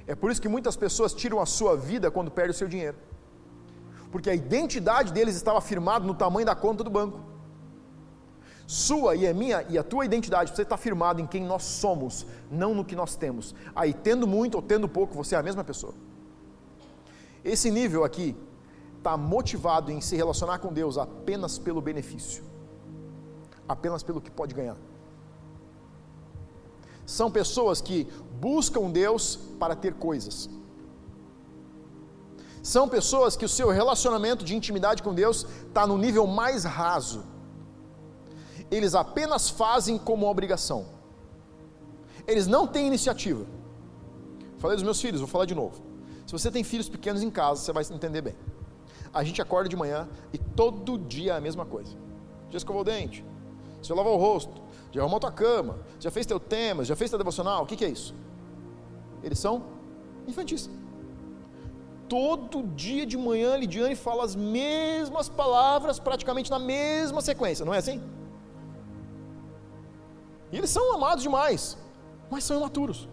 É 0.07 0.14
por 0.14 0.30
isso 0.30 0.41
que 0.41 0.49
muitas 0.49 0.76
pessoas 0.76 1.12
tiram 1.12 1.41
a 1.41 1.47
sua 1.47 1.76
vida 1.76 2.11
quando 2.11 2.30
perdem 2.30 2.53
o 2.53 2.55
seu 2.55 2.68
dinheiro. 2.68 2.97
Porque 4.11 4.30
a 4.30 4.34
identidade 4.34 5.12
deles 5.12 5.36
estava 5.36 5.61
firmada 5.61 6.07
no 6.07 6.14
tamanho 6.14 6.47
da 6.47 6.55
conta 6.55 6.82
do 6.82 6.91
banco. 6.91 7.20
Sua 8.66 9.14
e 9.16 9.26
a 9.26 9.34
minha 9.34 9.64
e 9.68 9.76
a 9.78 9.82
tua 9.82 10.05
identidade 10.05 10.51
precisa 10.51 10.62
estar 10.62 10.76
firmada 10.76 11.20
em 11.20 11.26
quem 11.26 11.45
nós 11.45 11.64
somos, 11.64 12.26
não 12.51 12.74
no 12.74 12.84
que 12.84 12.97
nós 12.97 13.16
temos. 13.16 13.55
Aí, 13.74 13.93
tendo 13.93 14.26
muito 14.26 14.55
ou 14.57 14.62
tendo 14.62 14.89
pouco, 14.89 15.14
você 15.14 15.34
é 15.34 15.39
a 15.39 15.43
mesma 15.43 15.64
pessoa. 15.64 15.95
Esse 17.45 17.70
nível 17.70 18.05
aqui 18.05 18.36
está 18.99 19.16
motivado 19.16 19.90
em 19.90 20.01
se 20.01 20.14
relacionar 20.16 20.59
com 20.59 20.72
Deus 20.72 20.99
apenas 20.99 21.59
pelo 21.59 21.80
benefício, 21.80 22.44
apenas 23.66 24.03
pelo 24.03 24.20
que 24.20 24.30
pode 24.30 24.55
ganhar. 24.55 24.76
São 27.07 27.30
pessoas 27.30 27.80
que 27.80 28.07
buscam 28.38 28.90
Deus 28.90 29.38
para 29.59 29.74
ter 29.74 29.94
coisas. 29.94 30.51
São 32.62 32.86
pessoas 32.86 33.34
que 33.34 33.46
o 33.46 33.49
seu 33.49 33.70
relacionamento 33.70 34.44
de 34.44 34.55
intimidade 34.55 35.03
com 35.03 35.14
Deus 35.14 35.46
está 35.68 35.86
no 35.86 35.96
nível 35.96 36.26
mais 36.26 36.64
raso 36.64 37.24
eles 38.70 38.94
apenas 38.94 39.49
fazem 39.49 39.99
como 39.99 40.28
obrigação. 40.28 40.86
Eles 42.26 42.46
não 42.46 42.66
têm 42.66 42.86
iniciativa. 42.86 43.46
Falei 44.59 44.76
dos 44.76 44.84
meus 44.84 45.01
filhos, 45.01 45.20
vou 45.20 45.28
falar 45.28 45.46
de 45.46 45.55
novo. 45.55 45.82
Se 46.26 46.32
você 46.32 46.51
tem 46.51 46.62
filhos 46.62 46.88
pequenos 46.88 47.22
em 47.22 47.30
casa, 47.30 47.62
você 47.62 47.72
vai 47.72 47.84
entender 47.90 48.20
bem. 48.20 48.36
A 49.12 49.24
gente 49.24 49.40
acorda 49.40 49.68
de 49.68 49.76
manhã 49.76 50.09
e 50.32 50.38
todo 50.38 50.98
dia 50.98 51.32
é 51.32 51.36
a 51.36 51.40
mesma 51.40 51.64
coisa. 51.64 51.96
Já 52.50 52.59
escovou 52.59 52.82
o 52.82 52.84
dente, 52.84 53.24
já 53.82 53.94
lavou 53.94 54.14
o 54.14 54.20
rosto, 54.20 54.61
já 54.90 55.00
arrumou 55.00 55.20
tua 55.20 55.32
cama, 55.32 55.78
já 56.00 56.11
fez 56.11 56.26
teu 56.26 56.40
tema, 56.40 56.84
já 56.84 56.96
fez 56.96 57.11
teu 57.11 57.18
devocional, 57.18 57.62
o 57.62 57.66
que, 57.66 57.76
que 57.76 57.84
é 57.84 57.88
isso? 57.88 58.14
Eles 59.22 59.38
são 59.38 59.64
infantis. 60.26 60.70
Todo 62.09 62.62
dia 62.74 63.04
de 63.04 63.18
manhã, 63.18 63.56
Lidiane 63.56 63.94
fala 63.94 64.24
as 64.24 64.34
mesmas 64.34 65.28
palavras, 65.28 65.98
praticamente 65.98 66.50
na 66.50 66.59
mesma 66.59 67.20
sequência, 67.20 67.64
não 67.64 67.74
é 67.74 67.78
assim? 67.78 68.00
E 70.50 70.56
eles 70.56 70.70
são 70.70 70.94
amados 70.94 71.22
demais, 71.22 71.76
mas 72.30 72.44
são 72.44 72.56
imaturos. 72.56 73.09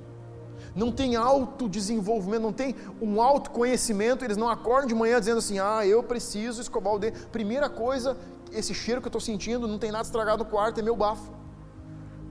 Não 0.75 0.91
tem 0.91 1.15
autodesenvolvimento, 1.15 2.41
não 2.41 2.53
tem 2.53 2.75
um 3.01 3.21
autoconhecimento, 3.21 4.25
eles 4.25 4.37
não 4.37 4.49
acordam 4.49 4.87
de 4.87 4.95
manhã 4.95 5.19
dizendo 5.19 5.37
assim: 5.37 5.57
ah, 5.59 5.85
eu 5.85 6.03
preciso 6.03 6.61
escovar 6.61 6.93
o 6.93 6.99
dente. 6.99 7.19
Primeira 7.27 7.69
coisa, 7.69 8.17
esse 8.51 8.73
cheiro 8.73 9.01
que 9.01 9.07
eu 9.07 9.09
estou 9.09 9.21
sentindo, 9.21 9.67
não 9.67 9.79
tem 9.79 9.91
nada 9.91 10.03
estragado 10.03 10.43
no 10.43 10.49
quarto, 10.49 10.79
é 10.79 10.83
meu 10.83 10.95
bafo. 10.95 11.31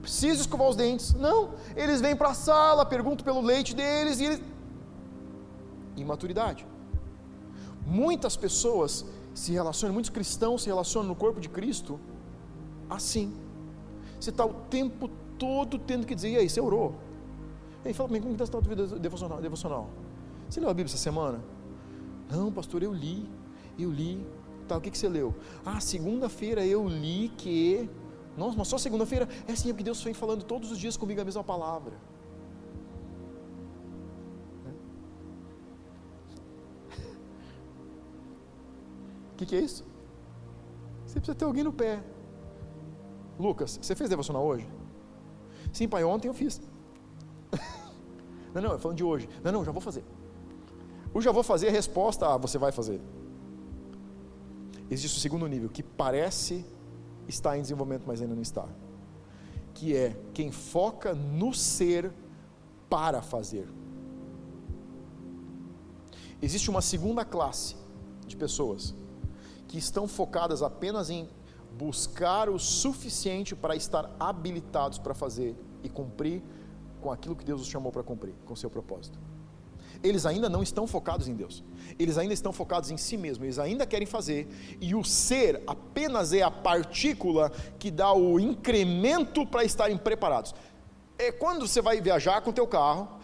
Preciso 0.01 0.41
escovar 0.41 0.69
os 0.69 0.75
dentes. 0.75 1.13
Não, 1.15 1.55
eles 1.75 1.99
vêm 2.01 2.15
para 2.15 2.29
a 2.29 2.33
sala, 2.35 2.85
perguntam 2.85 3.25
pelo 3.25 3.41
leite 3.41 3.75
deles 3.75 4.19
e 4.19 4.25
eles. 4.25 4.41
Imaturidade. 5.97 6.67
Muitas 7.85 8.37
pessoas 8.37 9.05
se 9.33 9.51
relacionam, 9.51 9.93
muitos 9.93 10.11
cristãos 10.11 10.61
se 10.63 10.67
relacionam 10.67 11.09
no 11.09 11.15
corpo 11.15 11.39
de 11.39 11.49
Cristo 11.49 11.99
assim 12.89 13.33
você 14.19 14.29
está 14.29 14.45
o 14.45 14.53
tempo 14.53 15.09
todo 15.37 15.77
tendo 15.77 16.07
que 16.07 16.15
dizer, 16.15 16.29
e 16.29 16.37
aí, 16.37 16.49
você 16.49 16.59
orou? 16.59 16.95
E 17.85 17.89
aí, 17.89 17.93
fala 17.93 18.09
para 18.09 18.17
mim, 18.17 18.23
como 18.23 18.33
está 18.33 18.45
a 18.45 18.47
tua 18.47 18.61
vida 18.61 18.87
devocional, 18.97 19.39
devocional? 19.39 19.87
Você 20.49 20.59
leu 20.59 20.69
a 20.69 20.73
Bíblia 20.73 20.91
essa 20.91 20.97
semana? 20.97 21.39
Não, 22.31 22.51
pastor, 22.51 22.81
eu 22.81 22.91
li, 22.91 23.29
eu 23.77 23.91
li. 23.91 24.25
Tá, 24.67 24.75
o 24.75 24.81
que, 24.81 24.89
que 24.89 24.97
você 24.97 25.07
leu? 25.07 25.35
Ah, 25.63 25.79
segunda-feira 25.79 26.65
eu 26.65 26.87
li 26.87 27.31
que. 27.37 27.87
Nossa, 28.35 28.57
mas 28.57 28.67
só 28.67 28.79
segunda-feira? 28.79 29.29
É 29.47 29.51
assim, 29.51 29.69
é 29.69 29.71
porque 29.71 29.83
Deus 29.83 30.01
vem 30.01 30.15
falando 30.15 30.43
todos 30.43 30.71
os 30.71 30.79
dias 30.79 30.97
comigo 30.97 31.21
a 31.21 31.25
mesma 31.25 31.43
palavra. 31.43 31.93
O 39.33 39.37
que, 39.37 39.45
que 39.45 39.55
é 39.55 39.59
isso? 39.59 39.85
Você 41.05 41.19
precisa 41.19 41.35
ter 41.35 41.45
alguém 41.45 41.63
no 41.63 41.71
pé. 41.71 42.03
Lucas, 43.39 43.77
você 43.79 43.95
fez 43.95 44.09
devocional 44.09 44.43
hoje? 44.43 44.67
Sim, 45.71 45.87
pai, 45.87 46.03
ontem 46.03 46.27
eu 46.27 46.33
fiz. 46.33 46.59
Não, 48.53 48.61
não, 48.61 48.71
eu 48.71 48.79
falando 48.79 48.97
de 48.97 49.03
hoje. 49.03 49.29
Não, 49.43 49.51
não, 49.51 49.65
já 49.65 49.71
vou 49.71 49.81
fazer. 49.81 50.03
O 51.13 51.21
já 51.21 51.31
vou 51.31 51.43
fazer 51.43 51.67
é 51.67 51.69
a 51.69 51.73
resposta 51.73 52.27
a 52.27 52.37
você 52.37 52.57
vai 52.57 52.71
fazer. 52.71 53.01
Existe 54.89 55.17
o 55.17 55.19
segundo 55.19 55.47
nível, 55.47 55.69
que 55.69 55.81
parece 55.81 56.65
estar 57.27 57.57
em 57.57 57.61
desenvolvimento, 57.61 58.03
mas 58.05 58.21
ainda 58.21 58.35
não 58.35 58.41
está. 58.41 58.67
Que 59.73 59.95
é 59.95 60.15
quem 60.33 60.51
foca 60.51 61.13
no 61.13 61.53
ser 61.53 62.11
para 62.89 63.21
fazer. 63.21 63.67
Existe 66.41 66.69
uma 66.69 66.81
segunda 66.81 67.25
classe 67.25 67.75
de 68.27 68.35
pessoas 68.35 68.93
que 69.67 69.77
estão 69.77 70.07
focadas 70.07 70.61
apenas 70.61 71.09
em 71.09 71.27
buscar 71.77 72.49
o 72.49 72.59
suficiente 72.59 73.55
para 73.55 73.75
estar 73.75 74.15
habilitados 74.19 74.97
para 74.97 75.13
fazer 75.13 75.55
e 75.83 75.89
cumprir 75.89 76.43
com 77.05 77.11
aquilo 77.11 77.35
que 77.35 77.45
Deus 77.45 77.61
os 77.61 77.67
chamou 77.67 77.91
para 77.91 78.01
cumprir, 78.01 78.33
com 78.45 78.55
seu 78.55 78.67
propósito. 78.67 79.19
Eles 80.03 80.25
ainda 80.25 80.49
não 80.49 80.63
estão 80.63 80.87
focados 80.87 81.27
em 81.27 81.35
Deus, 81.35 81.63
eles 81.99 82.17
ainda 82.17 82.33
estão 82.33 82.51
focados 82.51 82.89
em 82.89 82.97
si 82.97 83.15
mesmos, 83.15 83.43
eles 83.43 83.59
ainda 83.59 83.85
querem 83.85 84.07
fazer, 84.07 84.47
e 84.81 84.95
o 84.95 85.03
ser 85.03 85.61
apenas 85.67 86.33
é 86.33 86.41
a 86.41 86.49
partícula 86.49 87.51
que 87.77 87.91
dá 87.91 88.11
o 88.11 88.39
incremento 88.39 89.45
para 89.45 89.63
estarem 89.63 89.97
preparados. 89.97 90.55
É 91.17 91.31
quando 91.31 91.67
você 91.67 91.79
vai 91.79 92.01
viajar 92.01 92.41
com 92.41 92.49
o 92.49 92.53
teu 92.53 92.65
carro, 92.65 93.19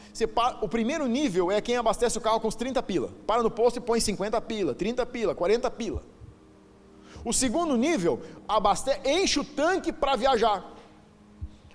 o 0.62 0.70
primeiro 0.70 1.08
nível 1.08 1.52
é 1.52 1.60
quem 1.60 1.76
abastece 1.76 2.20
o 2.20 2.22
carro 2.22 2.40
com 2.40 2.48
os 2.48 2.56
30 2.56 2.84
pila. 2.84 3.10
Para 3.26 3.42
no 3.42 3.50
posto 3.50 3.78
e 3.78 3.82
põe 3.82 4.00
50 4.00 4.40
pila, 4.42 4.76
30 4.76 5.06
pila, 5.08 5.34
40 5.34 5.72
pila. 5.72 6.04
O 7.26 7.34
segundo 7.34 7.76
nível, 7.76 8.22
abaste... 8.48 8.92
enche 9.04 9.40
o 9.40 9.44
tanque 9.44 9.92
para 9.92 10.16
viajar. 10.16 10.72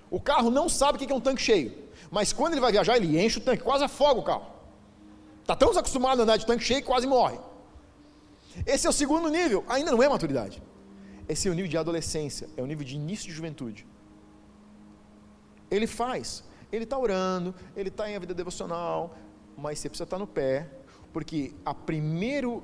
O 0.09 0.21
carro 0.21 0.49
não 0.49 0.69
sabe 0.69 0.95
o 0.95 1.05
que 1.05 1.11
é 1.11 1.15
um 1.15 1.21
tanque 1.21 1.41
cheio, 1.41 1.86
mas 2.09 2.33
quando 2.33 2.53
ele 2.53 2.61
vai 2.61 2.71
viajar, 2.71 2.97
ele 2.97 3.19
enche 3.23 3.39
o 3.39 3.41
tanque, 3.41 3.63
quase 3.63 3.83
afoga 3.83 4.19
o 4.19 4.23
carro. 4.23 4.45
Está 5.41 5.55
tão 5.55 5.69
acostumado 5.69 6.19
a 6.19 6.23
andar 6.23 6.37
de 6.37 6.45
tanque 6.45 6.63
cheio 6.63 6.81
que 6.81 6.87
quase 6.87 7.07
morre. 7.07 7.39
Esse 8.65 8.87
é 8.87 8.89
o 8.89 8.93
segundo 8.93 9.29
nível, 9.29 9.63
ainda 9.67 9.91
não 9.91 10.01
é 10.01 10.09
maturidade. 10.09 10.61
Esse 11.27 11.47
é 11.47 11.51
o 11.51 11.53
nível 11.53 11.69
de 11.69 11.77
adolescência, 11.77 12.49
é 12.55 12.61
o 12.61 12.65
nível 12.65 12.85
de 12.85 12.95
início 12.95 13.27
de 13.27 13.33
juventude. 13.33 13.85
Ele 15.69 15.85
faz, 15.85 16.43
ele 16.71 16.85
está 16.85 16.97
orando, 16.97 17.53
ele 17.75 17.89
está 17.89 18.09
em 18.09 18.15
a 18.15 18.19
vida 18.19 18.33
devocional, 18.33 19.15
mas 19.57 19.79
você 19.79 19.89
precisa 19.89 20.05
estar 20.05 20.17
tá 20.17 20.19
no 20.19 20.27
pé, 20.27 20.69
porque 21.11 21.53
a, 21.65 21.73
primeiro, 21.73 22.63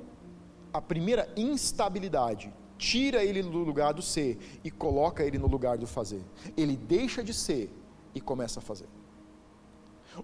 a 0.72 0.80
primeira 0.80 1.30
instabilidade 1.36 2.52
tira 2.78 3.24
ele 3.24 3.42
do 3.42 3.58
lugar 3.58 3.92
do 3.92 4.02
ser 4.02 4.38
e 4.62 4.70
coloca 4.70 5.22
ele 5.22 5.38
no 5.38 5.46
lugar 5.46 5.78
do 5.78 5.86
fazer. 5.86 6.22
Ele 6.56 6.76
deixa 6.76 7.22
de 7.22 7.32
ser 7.32 7.70
e 8.14 8.20
começa 8.20 8.60
a 8.60 8.62
fazer. 8.62 8.88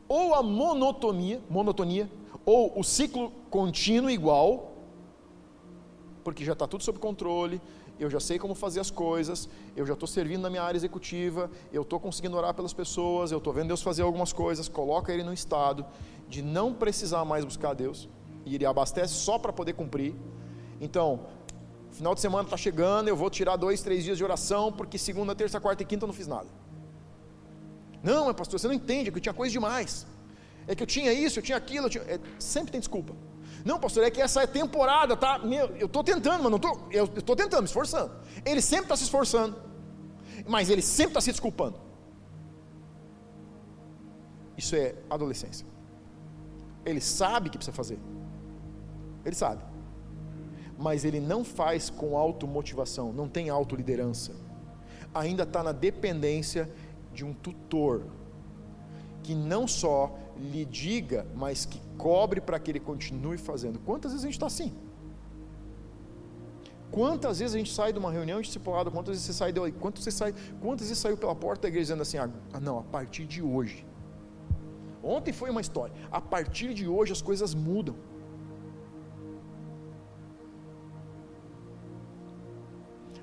Ou 0.09 0.35
a 0.35 0.43
monotonia, 0.43 1.41
monotonia, 1.49 2.11
ou 2.45 2.79
o 2.79 2.83
ciclo 2.83 3.33
contínuo 3.51 4.11
igual, 4.11 4.73
porque 6.25 6.45
já 6.45 6.53
está 6.53 6.67
tudo 6.67 6.83
sob 6.83 6.99
controle, 6.99 7.61
eu 7.99 8.09
já 8.09 8.19
sei 8.19 8.39
como 8.39 8.55
fazer 8.55 8.81
as 8.81 8.91
coisas, 8.91 9.49
eu 9.77 9.85
já 9.87 9.93
estou 9.93 10.07
servindo 10.07 10.41
na 10.43 10.51
minha 10.51 10.63
área 10.63 10.79
executiva, 10.79 11.51
eu 11.73 11.83
estou 11.83 12.01
conseguindo 12.01 12.37
orar 12.37 12.55
pelas 12.55 12.73
pessoas, 12.73 13.31
eu 13.31 13.39
estou 13.39 13.53
vendo 13.53 13.69
Deus 13.69 13.83
fazer 13.83 14.03
algumas 14.03 14.33
coisas, 14.33 14.69
coloca 14.69 15.13
ele 15.13 15.23
no 15.23 15.33
estado 15.33 15.85
de 16.29 16.43
não 16.43 16.73
precisar 16.73 17.25
mais 17.25 17.45
buscar 17.45 17.75
Deus, 17.75 18.09
e 18.47 18.55
ele 18.55 18.65
abastece 18.65 19.15
só 19.15 19.39
para 19.39 19.53
poder 19.53 19.75
cumprir. 19.75 20.15
Então, 20.81 21.27
Final 21.93 22.15
de 22.15 22.21
semana 22.21 22.45
está 22.45 22.57
chegando, 22.57 23.09
eu 23.09 23.17
vou 23.17 23.29
tirar 23.29 23.57
dois, 23.57 23.83
três 23.83 24.05
dias 24.05 24.17
de 24.17 24.25
oração, 24.25 24.73
porque 24.73 24.97
segunda, 24.97 25.35
terça, 25.35 25.61
quarta 25.61 25.83
e 25.83 25.87
quinta 25.87 26.05
eu 26.05 26.07
não 26.07 26.15
fiz 26.15 26.27
nada. 26.27 26.47
Não, 28.03 28.27
mas 28.27 28.35
pastor, 28.35 28.59
você 28.59 28.67
não 28.67 28.75
entende, 28.75 29.11
que 29.11 29.19
eu 29.19 29.23
tinha 29.23 29.35
coisa 29.35 29.53
demais. 29.53 30.07
É 30.67 30.75
que 30.75 30.83
eu 30.83 30.87
tinha 30.87 31.13
isso, 31.13 31.39
eu 31.39 31.43
tinha 31.43 31.59
aquilo, 31.59 31.87
eu 31.87 31.91
tinha... 31.91 32.05
É, 32.05 32.19
sempre 32.39 32.73
tem 32.73 32.81
desculpa. 32.81 33.15
Não, 33.65 33.79
pastor, 33.79 34.05
é 34.05 34.11
que 34.11 34.21
essa 34.21 34.43
é 34.43 34.47
temporada, 34.47 35.17
tá? 35.17 35.39
Meu, 35.39 35.67
eu 35.77 35.87
estou 35.87 36.03
tentando, 36.03 36.43
mas 36.43 36.51
não 36.51 36.57
estou. 36.57 36.89
Eu 36.91 37.05
estou 37.05 37.37
tentando, 37.37 37.61
me 37.61 37.67
esforçando. 37.67 38.13
Ele 38.45 38.63
sempre 38.63 38.85
está 38.85 38.97
se 38.97 39.05
esforçando, 39.05 39.57
mas 40.47 40.71
ele 40.71 40.83
sempre 40.83 41.11
está 41.11 41.21
se 41.21 41.31
desculpando. 41.31 41.79
Isso 44.57 44.75
é 44.77 44.95
adolescência. 45.09 45.67
Ele 46.85 47.01
sabe 47.01 47.51
que 47.51 47.59
precisa 47.59 47.75
fazer. 47.75 47.99
Ele 49.25 49.35
sabe. 49.35 49.63
Mas 50.79 51.05
ele 51.05 51.21
não 51.21 51.45
faz 51.45 51.91
com 51.91 52.17
automotivação, 52.17 53.13
não 53.13 53.29
tem 53.29 53.51
autoliderança. 53.51 54.33
Ainda 55.13 55.43
está 55.43 55.63
na 55.63 55.73
dependência 55.73 56.71
de 57.21 57.25
um 57.25 57.35
tutor 57.35 58.07
que 59.23 59.35
não 59.35 59.69
só 59.69 59.99
lhe 60.51 60.65
diga, 60.65 61.27
mas 61.35 61.67
que 61.67 61.79
cobre 61.99 62.41
para 62.41 62.59
que 62.59 62.71
ele 62.71 62.81
continue 62.81 63.37
fazendo. 63.37 63.79
Quantas 63.89 64.13
vezes 64.13 64.25
a 64.25 64.29
gente 64.29 64.39
está 64.39 64.47
assim? 64.47 64.73
Quantas 66.91 67.39
vezes 67.41 67.55
a 67.55 67.59
gente 67.59 67.73
sai 67.79 67.93
de 67.93 67.99
uma 67.99 68.11
reunião 68.11 68.39
de 68.41 68.47
discipulado, 68.47 68.91
quantas 68.91 69.13
vezes 69.13 69.27
você 69.27 69.35
sai 69.35 69.53
de, 69.53 69.61
quantas 69.73 70.15
sai, 70.15 70.33
quantas 70.63 70.89
vezes 70.89 71.01
saiu 71.03 71.19
pela 71.25 71.35
porta 71.35 71.63
da 71.63 71.69
igreja 71.69 71.89
dizendo 71.89 72.03
assim, 72.07 72.17
ah, 72.17 72.61
não, 72.69 72.79
a 72.79 72.83
partir 72.97 73.27
de 73.27 73.43
hoje. 73.43 73.87
Ontem 75.03 75.33
foi 75.41 75.51
uma 75.51 75.61
história, 75.61 75.95
a 76.11 76.23
partir 76.23 76.73
de 76.73 76.89
hoje 76.89 77.13
as 77.13 77.21
coisas 77.21 77.55
mudam. 77.55 77.97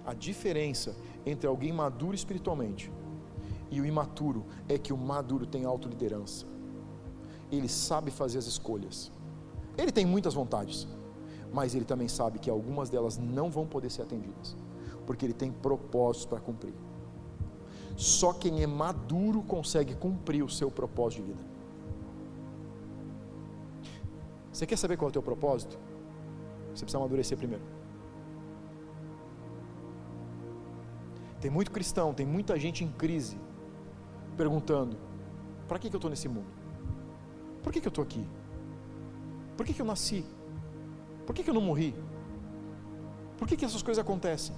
A 0.06 0.14
diferença 0.14 0.96
entre 1.26 1.48
alguém 1.48 1.74
maduro 1.74 2.16
espiritualmente 2.16 2.92
e 3.70 3.82
o 3.82 3.86
imaturo 3.86 4.46
é 4.68 4.78
que 4.78 4.94
o 4.94 4.98
maduro 4.98 5.46
tem 5.46 5.66
autoliderança. 5.66 6.46
Ele 7.52 7.68
sabe 7.68 8.12
fazer 8.12 8.38
as 8.38 8.46
escolhas. 8.46 9.12
Ele 9.78 9.92
tem 9.92 10.06
muitas 10.06 10.34
vontades, 10.34 10.88
mas 11.54 11.76
ele 11.76 11.86
também 11.86 12.08
sabe 12.08 12.40
que 12.40 12.50
algumas 12.50 12.90
delas 12.90 13.18
não 13.18 13.50
vão 13.50 13.66
poder 13.66 13.90
ser 13.90 14.02
atendidas, 14.02 14.56
porque 15.06 15.26
ele 15.26 15.34
tem 15.34 15.52
propósitos 15.52 16.26
para 16.26 16.40
cumprir. 16.40 16.74
Só 17.96 18.34
quem 18.34 18.62
é 18.62 18.68
maduro 18.68 19.42
consegue 19.42 19.96
cumprir 19.96 20.44
o 20.44 20.50
seu 20.50 20.70
propósito 20.70 21.22
de 21.22 21.28
vida. 21.32 21.44
Você 24.52 24.66
quer 24.66 24.78
saber 24.78 24.98
qual 24.98 25.08
é 25.08 25.10
o 25.10 25.14
teu 25.14 25.22
propósito? 25.22 25.78
Você 26.74 26.84
precisa 26.84 26.98
amadurecer 26.98 27.38
primeiro. 27.38 27.64
Tem 31.40 31.52
muito 31.52 31.72
cristão, 31.72 32.14
tem 32.14 32.26
muita 32.26 32.60
gente 32.60 32.84
em 32.84 32.88
crise, 32.88 33.40
perguntando: 34.38 34.98
para 35.68 35.80
que, 35.80 35.90
que 35.90 35.96
eu 35.96 36.00
estou 36.00 36.10
nesse 36.10 36.30
mundo? 36.30 36.48
Por 37.64 37.74
que, 37.74 37.82
que 37.82 37.88
eu 37.88 37.96
estou 37.96 38.04
aqui? 38.04 38.26
Por 39.58 39.66
que, 39.66 39.74
que 39.74 39.82
eu 39.82 39.86
nasci? 39.86 40.24
Por 41.26 41.34
que, 41.36 41.44
que 41.44 41.50
eu 41.50 41.54
não 41.54 41.62
morri? 41.62 41.94
Por 43.38 43.48
que, 43.48 43.58
que 43.58 43.66
essas 43.66 43.82
coisas 43.82 44.02
acontecem? 44.02 44.56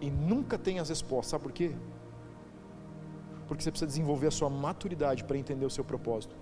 E 0.00 0.10
nunca 0.10 0.58
tem 0.58 0.80
as 0.80 0.88
respostas, 0.88 1.30
sabe 1.30 1.44
por 1.44 1.52
quê? 1.52 1.72
Porque 3.46 3.62
você 3.62 3.70
precisa 3.70 3.86
desenvolver 3.86 4.28
a 4.28 4.30
sua 4.30 4.50
maturidade 4.50 5.22
para 5.24 5.38
entender 5.38 5.64
o 5.64 5.70
seu 5.70 5.84
propósito. 5.84 6.34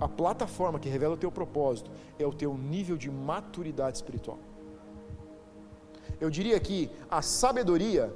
A 0.00 0.08
plataforma 0.08 0.78
que 0.78 0.88
revela 0.88 1.14
o 1.14 1.16
teu 1.16 1.30
propósito 1.30 1.90
é 2.18 2.26
o 2.26 2.32
teu 2.32 2.56
nível 2.56 2.96
de 2.96 3.10
maturidade 3.10 3.98
espiritual. 3.98 4.38
Eu 6.20 6.28
diria 6.28 6.58
que 6.58 6.90
a 7.10 7.22
sabedoria 7.22 8.12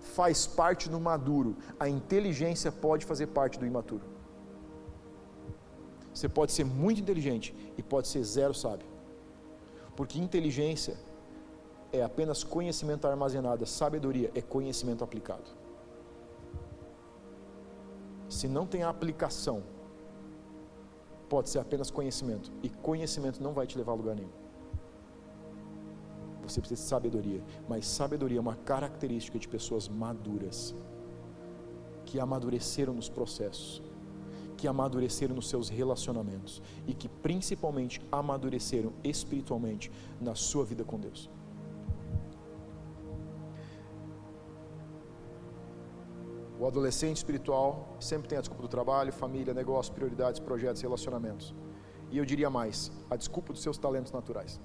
faz 0.00 0.46
parte 0.46 0.88
do 0.88 0.98
maduro, 0.98 1.56
a 1.78 1.88
inteligência 1.88 2.72
pode 2.72 3.04
fazer 3.04 3.28
parte 3.28 3.58
do 3.58 3.66
imaturo. 3.66 4.02
Você 6.12 6.28
pode 6.28 6.52
ser 6.52 6.64
muito 6.64 7.00
inteligente 7.00 7.54
e 7.76 7.82
pode 7.82 8.08
ser 8.08 8.22
zero 8.24 8.52
sábio. 8.52 8.86
Porque 9.94 10.18
inteligência 10.18 10.96
é 11.92 12.02
apenas 12.02 12.42
conhecimento 12.42 13.06
armazenado, 13.06 13.64
sabedoria 13.66 14.30
é 14.34 14.40
conhecimento 14.40 15.04
aplicado. 15.04 15.50
Se 18.28 18.48
não 18.48 18.66
tem 18.66 18.82
aplicação, 18.82 19.62
pode 21.28 21.48
ser 21.48 21.58
apenas 21.58 21.90
conhecimento, 21.90 22.50
e 22.62 22.68
conhecimento 22.68 23.42
não 23.42 23.52
vai 23.52 23.66
te 23.66 23.76
levar 23.78 23.92
a 23.92 23.96
lugar 23.96 24.16
nenhum 24.16 24.39
você 26.42 26.60
precisa 26.60 26.82
de 26.82 26.88
sabedoria. 26.88 27.42
Mas 27.68 27.86
sabedoria 27.86 28.38
é 28.38 28.40
uma 28.40 28.56
característica 28.56 29.38
de 29.38 29.48
pessoas 29.48 29.88
maduras, 29.88 30.74
que 32.04 32.18
amadureceram 32.18 32.92
nos 32.92 33.08
processos, 33.08 33.82
que 34.56 34.66
amadureceram 34.66 35.34
nos 35.34 35.48
seus 35.48 35.68
relacionamentos 35.68 36.60
e 36.86 36.92
que 36.92 37.08
principalmente 37.08 38.00
amadureceram 38.10 38.92
espiritualmente 39.04 39.90
na 40.20 40.34
sua 40.34 40.64
vida 40.64 40.84
com 40.84 40.98
Deus. 40.98 41.30
O 46.58 46.66
adolescente 46.66 47.16
espiritual 47.16 47.96
sempre 47.98 48.28
tem 48.28 48.36
a 48.36 48.40
desculpa 48.42 48.62
do 48.62 48.68
trabalho, 48.68 49.10
família, 49.12 49.54
negócio, 49.54 49.94
prioridades, 49.94 50.38
projetos, 50.38 50.82
relacionamentos. 50.82 51.54
E 52.10 52.18
eu 52.18 52.24
diria 52.26 52.50
mais, 52.50 52.92
a 53.08 53.16
desculpa 53.16 53.52
dos 53.54 53.62
seus 53.62 53.78
talentos 53.78 54.12
naturais 54.12 54.60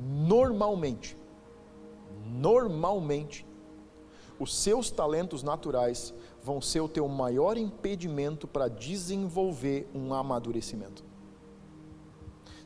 normalmente, 0.00 1.16
normalmente, 2.26 3.46
os 4.38 4.56
seus 4.56 4.90
talentos 4.90 5.42
naturais 5.42 6.14
vão 6.42 6.60
ser 6.60 6.80
o 6.80 6.88
teu 6.88 7.06
maior 7.06 7.58
impedimento 7.58 8.48
para 8.48 8.68
desenvolver 8.68 9.88
um 9.94 10.14
amadurecimento. 10.14 11.04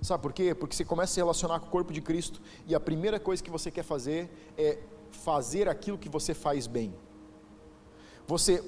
Sabe 0.00 0.22
por 0.22 0.32
quê? 0.32 0.54
Porque 0.54 0.76
você 0.76 0.84
começa 0.84 1.12
a 1.12 1.14
se 1.14 1.20
relacionar 1.20 1.60
com 1.60 1.66
o 1.66 1.70
corpo 1.70 1.92
de 1.92 2.00
Cristo 2.00 2.40
e 2.66 2.74
a 2.74 2.80
primeira 2.80 3.18
coisa 3.18 3.42
que 3.42 3.50
você 3.50 3.70
quer 3.70 3.82
fazer 3.82 4.30
é 4.56 4.78
fazer 5.10 5.68
aquilo 5.68 5.98
que 5.98 6.08
você 6.08 6.34
faz 6.34 6.66
bem. 6.66 6.94
Você 8.26 8.62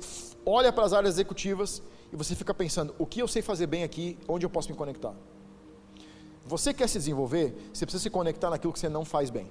olha 0.45 0.73
para 0.73 0.85
as 0.85 0.93
áreas 0.93 1.15
executivas 1.15 1.83
e 2.13 2.17
você 2.17 2.35
fica 2.35 2.55
pensando: 2.55 2.95
o 2.99 3.07
que 3.07 3.21
eu 3.21 3.29
sei 3.29 3.43
fazer 3.43 3.67
bem 3.67 3.85
aqui, 3.85 4.19
onde 4.27 4.47
eu 4.47 4.51
posso 4.51 4.71
me 4.71 4.77
conectar? 4.77 5.15
Você 6.47 6.73
quer 6.73 6.89
se 6.89 6.99
desenvolver, 6.99 7.71
você 7.73 7.85
precisa 7.85 8.03
se 8.03 8.11
conectar 8.11 8.51
naquilo 8.51 8.73
que 8.73 8.79
você 8.79 8.89
não 8.89 9.05
faz 9.05 9.31
bem. 9.31 9.51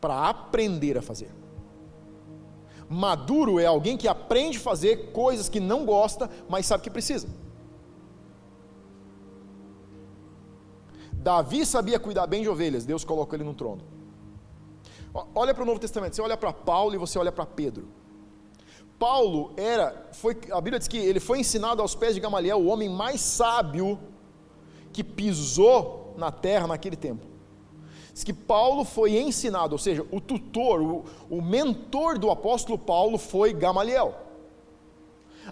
Para 0.00 0.28
aprender 0.28 0.98
a 0.98 1.02
fazer. 1.02 1.30
Maduro 2.88 3.58
é 3.58 3.66
alguém 3.66 3.96
que 3.96 4.08
aprende 4.08 4.58
a 4.58 4.60
fazer 4.60 5.12
coisas 5.12 5.48
que 5.48 5.60
não 5.60 5.86
gosta, 5.86 6.28
mas 6.48 6.66
sabe 6.66 6.82
que 6.82 6.90
precisa. 6.90 7.28
Davi 11.12 11.64
sabia 11.64 11.98
cuidar 11.98 12.26
bem 12.26 12.42
de 12.42 12.48
ovelhas, 12.48 12.84
Deus 12.84 13.04
colocou 13.04 13.36
ele 13.36 13.44
no 13.44 13.54
trono. 13.54 13.82
Olha 15.34 15.54
para 15.54 15.62
o 15.62 15.66
Novo 15.66 15.78
Testamento, 15.78 16.16
você 16.16 16.20
olha 16.20 16.36
para 16.36 16.52
Paulo 16.52 16.94
e 16.94 16.98
você 16.98 17.18
olha 17.18 17.32
para 17.32 17.46
Pedro. 17.46 17.88
Paulo 18.98 19.52
era, 19.56 20.08
foi, 20.12 20.36
a 20.50 20.60
Bíblia 20.60 20.78
diz 20.78 20.88
que 20.88 20.98
ele 20.98 21.20
foi 21.20 21.40
ensinado 21.40 21.80
aos 21.80 21.94
pés 21.94 22.14
de 22.14 22.20
Gamaliel, 22.20 22.58
o 22.58 22.66
homem 22.66 22.88
mais 22.88 23.20
sábio 23.20 23.98
que 24.94 25.04
pisou 25.04 26.14
na 26.16 26.30
terra 26.30 26.68
naquele 26.68 26.96
tempo. 26.96 27.26
Diz 28.12 28.22
que 28.22 28.32
Paulo 28.32 28.84
foi 28.84 29.18
ensinado, 29.18 29.72
ou 29.72 29.78
seja, 29.78 30.06
o 30.12 30.20
tutor, 30.20 30.80
o, 30.80 31.04
o 31.28 31.42
mentor 31.42 32.16
do 32.16 32.30
apóstolo 32.30 32.78
Paulo 32.78 33.18
foi 33.18 33.52
Gamaliel. 33.52 34.14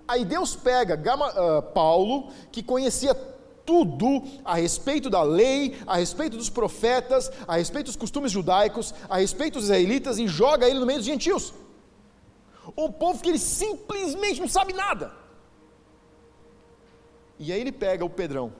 Aí 0.07 0.25
Deus 0.25 0.55
pega 0.55 0.95
Gama, 0.95 1.29
uh, 1.31 1.63
Paulo, 1.75 2.29
que 2.53 2.63
conhecia 2.63 3.15
tudo 3.67 4.23
a 4.45 4.55
respeito 4.55 5.11
da 5.11 5.23
lei, 5.23 5.77
a 5.87 5.97
respeito 5.97 6.37
dos 6.37 6.49
profetas, 6.49 7.31
a 7.49 7.57
respeito 7.57 7.87
dos 7.87 7.97
costumes 7.97 8.31
judaicos, 8.31 8.95
a 9.09 9.19
respeito 9.19 9.55
dos 9.55 9.65
israelitas, 9.65 10.19
e 10.19 10.29
joga 10.29 10.69
ele 10.69 10.79
no 10.79 10.87
meio 10.87 11.01
dos 11.01 11.07
gentios. 11.07 11.53
Um 12.77 12.93
povo 12.93 13.21
que 13.21 13.29
ele 13.29 13.39
simplesmente 13.41 14.41
não 14.41 14.49
sabe 14.49 14.73
nada. 14.73 15.13
E 17.41 17.53
aí 17.53 17.61
ele 17.61 17.73
pega 17.73 18.05
o 18.05 18.11
Pedrão, 18.11 18.53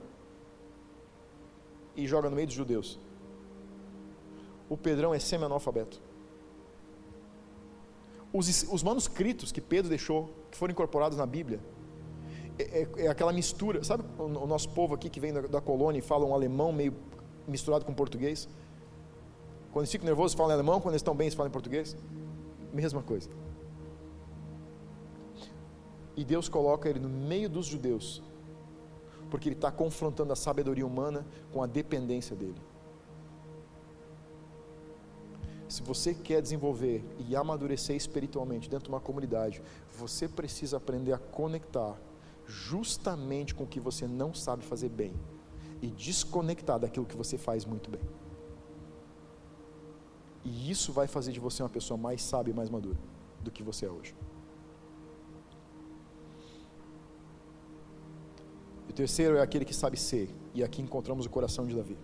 e 1.95 2.07
joga 2.07 2.29
no 2.29 2.35
meio 2.35 2.47
dos 2.47 2.55
judeus. 2.55 2.99
O 4.69 4.77
Pedrão 4.77 5.13
é 5.13 5.19
semi-analfabeto. 5.19 6.01
Os, 8.31 8.63
os, 8.71 8.81
manuscritos 8.81 9.51
que 9.51 9.61
Pedro 9.61 9.89
deixou, 9.89 10.33
que 10.49 10.57
foram 10.57 10.71
incorporados 10.71 11.17
na 11.17 11.25
Bíblia, 11.25 11.59
é, 12.57 12.81
é, 12.81 13.05
é 13.05 13.07
aquela 13.07 13.31
mistura. 13.31 13.83
Sabe 13.83 14.03
o, 14.17 14.23
o, 14.23 14.47
nosso 14.47 14.69
povo 14.69 14.95
aqui 14.95 15.09
que 15.09 15.19
vem 15.19 15.31
da, 15.31 15.41
da, 15.41 15.61
colônia 15.61 15.99
e 15.99 16.01
fala 16.01 16.25
um 16.25 16.33
alemão 16.33 16.71
meio 16.71 16.95
misturado 17.47 17.85
com 17.85 17.93
português? 17.93 18.49
Quando 19.71 19.83
eles 19.83 19.91
ficam 19.91 20.05
nervosos, 20.05 20.35
falam 20.35 20.51
em 20.51 20.55
alemão, 20.55 20.81
quando 20.81 20.93
eles 20.93 21.01
estão 21.01 21.15
bem, 21.15 21.25
eles 21.25 21.35
falam 21.35 21.49
em 21.49 21.53
português? 21.53 21.95
Mesma 22.73 23.03
coisa. 23.03 23.29
E 26.15 26.23
Deus 26.23 26.49
coloca 26.49 26.89
ele 26.89 26.99
no 26.99 27.09
meio 27.09 27.49
dos 27.49 27.67
judeus 27.67 28.21
porque 29.33 29.49
ele 29.49 29.55
está 29.55 29.71
confrontando 29.71 30.31
a 30.31 30.35
sabedoria 30.35 30.85
humana 30.85 31.25
com 31.51 31.63
a 31.63 31.65
dependência 31.65 32.35
dele. 32.35 32.61
Se 35.67 35.81
você 35.81 36.13
quer 36.13 36.39
desenvolver 36.39 37.03
e 37.17 37.35
amadurecer 37.35 37.95
espiritualmente 37.95 38.69
dentro 38.69 38.85
de 38.85 38.89
uma 38.91 38.99
comunidade, 38.99 39.59
você 39.91 40.27
precisa 40.27 40.77
aprender 40.77 41.13
a 41.13 41.17
conectar 41.17 41.99
justamente 42.45 43.55
com 43.55 43.63
o 43.63 43.67
que 43.67 43.79
você 43.79 44.05
não 44.05 44.35
sabe 44.35 44.63
fazer 44.63 44.89
bem 44.89 45.15
e 45.81 45.87
desconectar 45.87 46.77
daquilo 46.77 47.07
que 47.07 47.17
você 47.17 47.35
faz 47.35 47.65
muito 47.65 47.89
bem. 47.89 48.01
E 50.45 50.69
isso 50.69 50.93
vai 50.93 51.07
fazer 51.07 51.31
de 51.31 51.39
você 51.39 51.63
uma 51.63 51.69
pessoa 51.69 51.97
mais 51.97 52.21
sábia 52.21 52.51
e 52.51 52.55
mais 52.55 52.69
madura 52.69 52.99
do 53.41 53.49
que 53.49 53.63
você 53.63 53.87
é 53.87 53.89
hoje. 53.89 54.13
O 58.89 58.93
terceiro 58.93 59.37
é 59.37 59.41
aquele 59.41 59.65
que 59.65 59.73
sabe 59.73 59.97
ser, 59.97 60.29
e 60.53 60.63
aqui 60.63 60.81
encontramos 60.81 61.25
o 61.25 61.29
coração 61.29 61.65
de 61.65 61.75
Davi. 61.75 61.97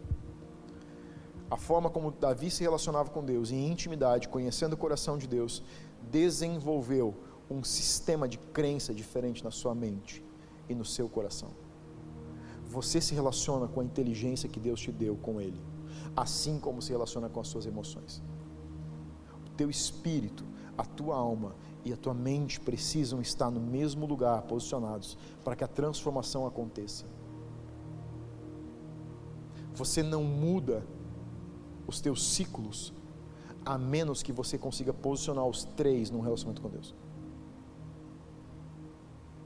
A 1.49 1.57
forma 1.57 1.89
como 1.89 2.11
Davi 2.11 2.51
se 2.51 2.61
relacionava 2.61 3.09
com 3.09 3.23
Deus 3.23 3.51
em 3.51 3.71
intimidade, 3.71 4.29
conhecendo 4.29 4.73
o 4.73 4.77
coração 4.77 5.17
de 5.17 5.27
Deus, 5.27 5.63
desenvolveu 6.11 7.15
um 7.49 7.63
sistema 7.63 8.27
de 8.27 8.37
crença 8.37 8.93
diferente 8.93 9.43
na 9.43 9.49
sua 9.49 9.73
mente 9.73 10.23
e 10.67 10.75
no 10.75 10.85
seu 10.85 11.09
coração. 11.09 11.49
Você 12.65 13.01
se 13.01 13.15
relaciona 13.15 13.67
com 13.67 13.79
a 13.81 13.83
inteligência 13.83 14.47
que 14.47 14.59
Deus 14.59 14.79
te 14.79 14.91
deu 14.91 15.15
com 15.15 15.41
Ele, 15.41 15.59
assim 16.15 16.59
como 16.59 16.83
se 16.83 16.91
relaciona 16.91 17.27
com 17.27 17.39
as 17.39 17.47
suas 17.47 17.65
emoções. 17.65 18.21
O 19.47 19.49
teu 19.57 19.71
espírito, 19.71 20.45
a 20.77 20.85
tua 20.85 21.15
alma 21.15 21.55
e 21.89 21.93
a 21.93 21.97
tua 21.97 22.13
mente 22.13 22.59
precisam 22.59 23.19
estar 23.19 23.49
no 23.49 23.59
mesmo 23.59 24.05
lugar, 24.05 24.43
posicionados, 24.43 25.17
para 25.43 25.55
que 25.55 25.63
a 25.63 25.67
transformação 25.67 26.45
aconteça. 26.45 27.05
Você 29.73 30.03
não 30.03 30.23
muda 30.23 30.85
os 31.87 31.99
teus 31.99 32.23
ciclos 32.33 32.93
a 33.65 33.77
menos 33.77 34.21
que 34.21 34.31
você 34.31 34.57
consiga 34.57 34.93
posicionar 34.93 35.45
os 35.45 35.63
três 35.63 36.11
num 36.11 36.21
relacionamento 36.21 36.61
com 36.61 36.69
Deus. 36.69 36.93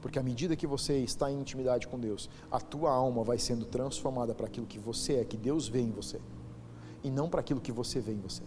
Porque 0.02 0.18
à 0.18 0.22
medida 0.22 0.54
que 0.54 0.66
você 0.66 0.98
está 0.98 1.30
em 1.30 1.40
intimidade 1.40 1.88
com 1.88 1.98
Deus, 1.98 2.28
a 2.50 2.60
tua 2.60 2.92
alma 2.92 3.24
vai 3.24 3.38
sendo 3.38 3.64
transformada 3.64 4.34
para 4.34 4.46
aquilo 4.46 4.66
que 4.66 4.78
você 4.78 5.14
é, 5.14 5.24
que 5.24 5.36
Deus 5.36 5.66
vê 5.66 5.80
em 5.80 5.90
você, 5.90 6.20
e 7.02 7.10
não 7.10 7.28
para 7.28 7.40
aquilo 7.40 7.60
que 7.60 7.72
você 7.72 8.00
vê 8.00 8.12
em 8.12 8.20
você. 8.20 8.42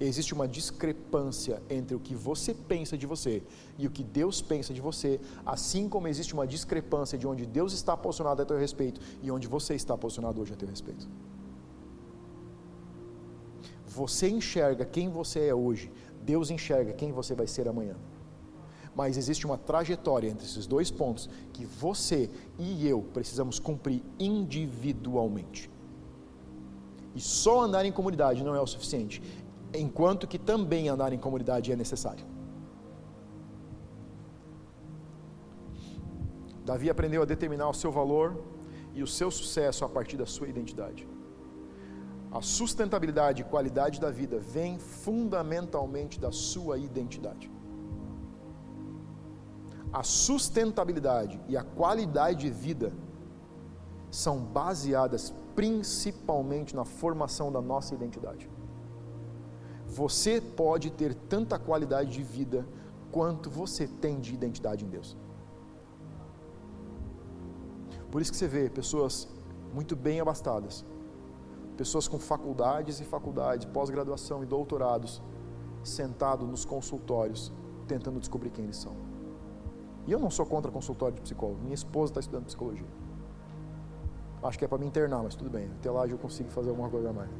Existe 0.00 0.32
uma 0.32 0.46
discrepância 0.46 1.60
entre 1.68 1.94
o 1.94 1.98
que 1.98 2.14
você 2.14 2.54
pensa 2.54 2.96
de 2.96 3.04
você 3.06 3.42
e 3.76 3.86
o 3.86 3.90
que 3.90 4.04
Deus 4.04 4.40
pensa 4.40 4.72
de 4.72 4.80
você, 4.80 5.20
assim 5.44 5.88
como 5.88 6.06
existe 6.06 6.34
uma 6.34 6.46
discrepância 6.46 7.18
de 7.18 7.26
onde 7.26 7.44
Deus 7.44 7.72
está 7.72 7.96
posicionado 7.96 8.40
a 8.40 8.44
teu 8.44 8.58
respeito 8.58 9.00
e 9.22 9.30
onde 9.30 9.48
você 9.48 9.74
está 9.74 9.96
posicionado 9.96 10.40
hoje 10.40 10.52
a 10.52 10.56
teu 10.56 10.68
respeito. 10.68 11.08
Você 13.86 14.28
enxerga 14.28 14.84
quem 14.84 15.08
você 15.08 15.46
é 15.48 15.54
hoje, 15.54 15.90
Deus 16.22 16.50
enxerga 16.50 16.92
quem 16.92 17.10
você 17.10 17.34
vai 17.34 17.48
ser 17.48 17.66
amanhã 17.66 17.96
mas 18.98 19.16
existe 19.16 19.46
uma 19.46 19.56
trajetória 19.56 20.28
entre 20.28 20.44
esses 20.44 20.66
dois 20.66 20.90
pontos 20.90 21.30
que 21.52 21.64
você 21.64 22.28
e 22.58 22.84
eu 22.84 23.00
precisamos 23.14 23.60
cumprir 23.60 24.02
individualmente. 24.18 25.70
E 27.14 27.20
só 27.20 27.60
andar 27.60 27.84
em 27.84 27.92
comunidade 27.92 28.42
não 28.42 28.56
é 28.56 28.60
o 28.60 28.66
suficiente, 28.66 29.22
enquanto 29.74 30.26
que 30.26 30.38
também 30.38 30.88
andar 30.88 31.12
em 31.12 31.18
comunidade 31.18 31.72
é 31.72 31.76
necessário. 31.76 32.24
Davi 36.64 36.90
aprendeu 36.90 37.22
a 37.22 37.24
determinar 37.24 37.68
o 37.68 37.74
seu 37.74 37.90
valor 37.90 38.42
e 38.94 39.02
o 39.02 39.06
seu 39.06 39.30
sucesso 39.30 39.84
a 39.84 39.88
partir 39.88 40.16
da 40.16 40.26
sua 40.26 40.48
identidade. 40.48 41.08
A 42.30 42.42
sustentabilidade 42.42 43.40
e 43.42 43.44
qualidade 43.44 44.00
da 44.00 44.10
vida 44.10 44.38
vem 44.38 44.78
fundamentalmente 44.78 46.20
da 46.20 46.30
sua 46.30 46.76
identidade 46.76 47.50
a 49.92 50.02
sustentabilidade 50.02 51.40
e 51.48 51.56
a 51.56 51.62
qualidade 51.62 52.40
de 52.40 52.50
vida 52.50 52.92
são 54.10 54.38
baseadas 54.38 55.34
principalmente 55.54 56.74
na 56.74 56.84
formação 56.84 57.50
da 57.50 57.60
nossa 57.60 57.94
identidade. 57.94 58.48
Você 59.88 60.40
pode 60.40 60.90
ter 60.90 61.14
tanta 61.14 61.58
qualidade 61.58 62.12
de 62.12 62.22
vida 62.22 62.66
quanto 63.10 63.50
você 63.50 63.86
tem 63.86 64.20
de 64.20 64.34
identidade 64.34 64.84
em 64.84 64.88
Deus. 64.88 65.16
Por 68.10 68.20
isso 68.22 68.30
que 68.30 68.36
você 68.36 68.46
vê 68.46 68.70
pessoas 68.70 69.28
muito 69.72 69.96
bem 69.96 70.20
abastadas, 70.20 70.84
pessoas 71.76 72.06
com 72.06 72.18
faculdades 72.18 73.00
e 73.00 73.04
faculdades, 73.04 73.66
pós-graduação 73.66 74.42
e 74.42 74.46
doutorados, 74.46 75.22
sentados 75.82 76.48
nos 76.48 76.64
consultórios, 76.64 77.52
tentando 77.86 78.20
descobrir 78.20 78.50
quem 78.50 78.64
eles 78.64 78.76
são. 78.76 78.94
E 80.06 80.12
eu 80.12 80.18
não 80.18 80.30
sou 80.30 80.46
contra 80.46 80.70
consultório 80.70 81.14
de 81.16 81.22
psicólogo. 81.22 81.60
Minha 81.60 81.74
esposa 81.74 82.12
está 82.12 82.20
estudando 82.20 82.46
psicologia. 82.46 82.86
Acho 84.42 84.58
que 84.58 84.64
é 84.64 84.68
para 84.68 84.78
me 84.78 84.86
internar, 84.86 85.22
mas 85.22 85.34
tudo 85.34 85.50
bem. 85.50 85.66
Até 85.78 85.90
lá 85.90 86.06
eu 86.06 86.16
consigo 86.16 86.48
fazer 86.50 86.70
alguma 86.70 86.88
coisa 86.88 87.10
a 87.10 87.12
mais. 87.12 87.30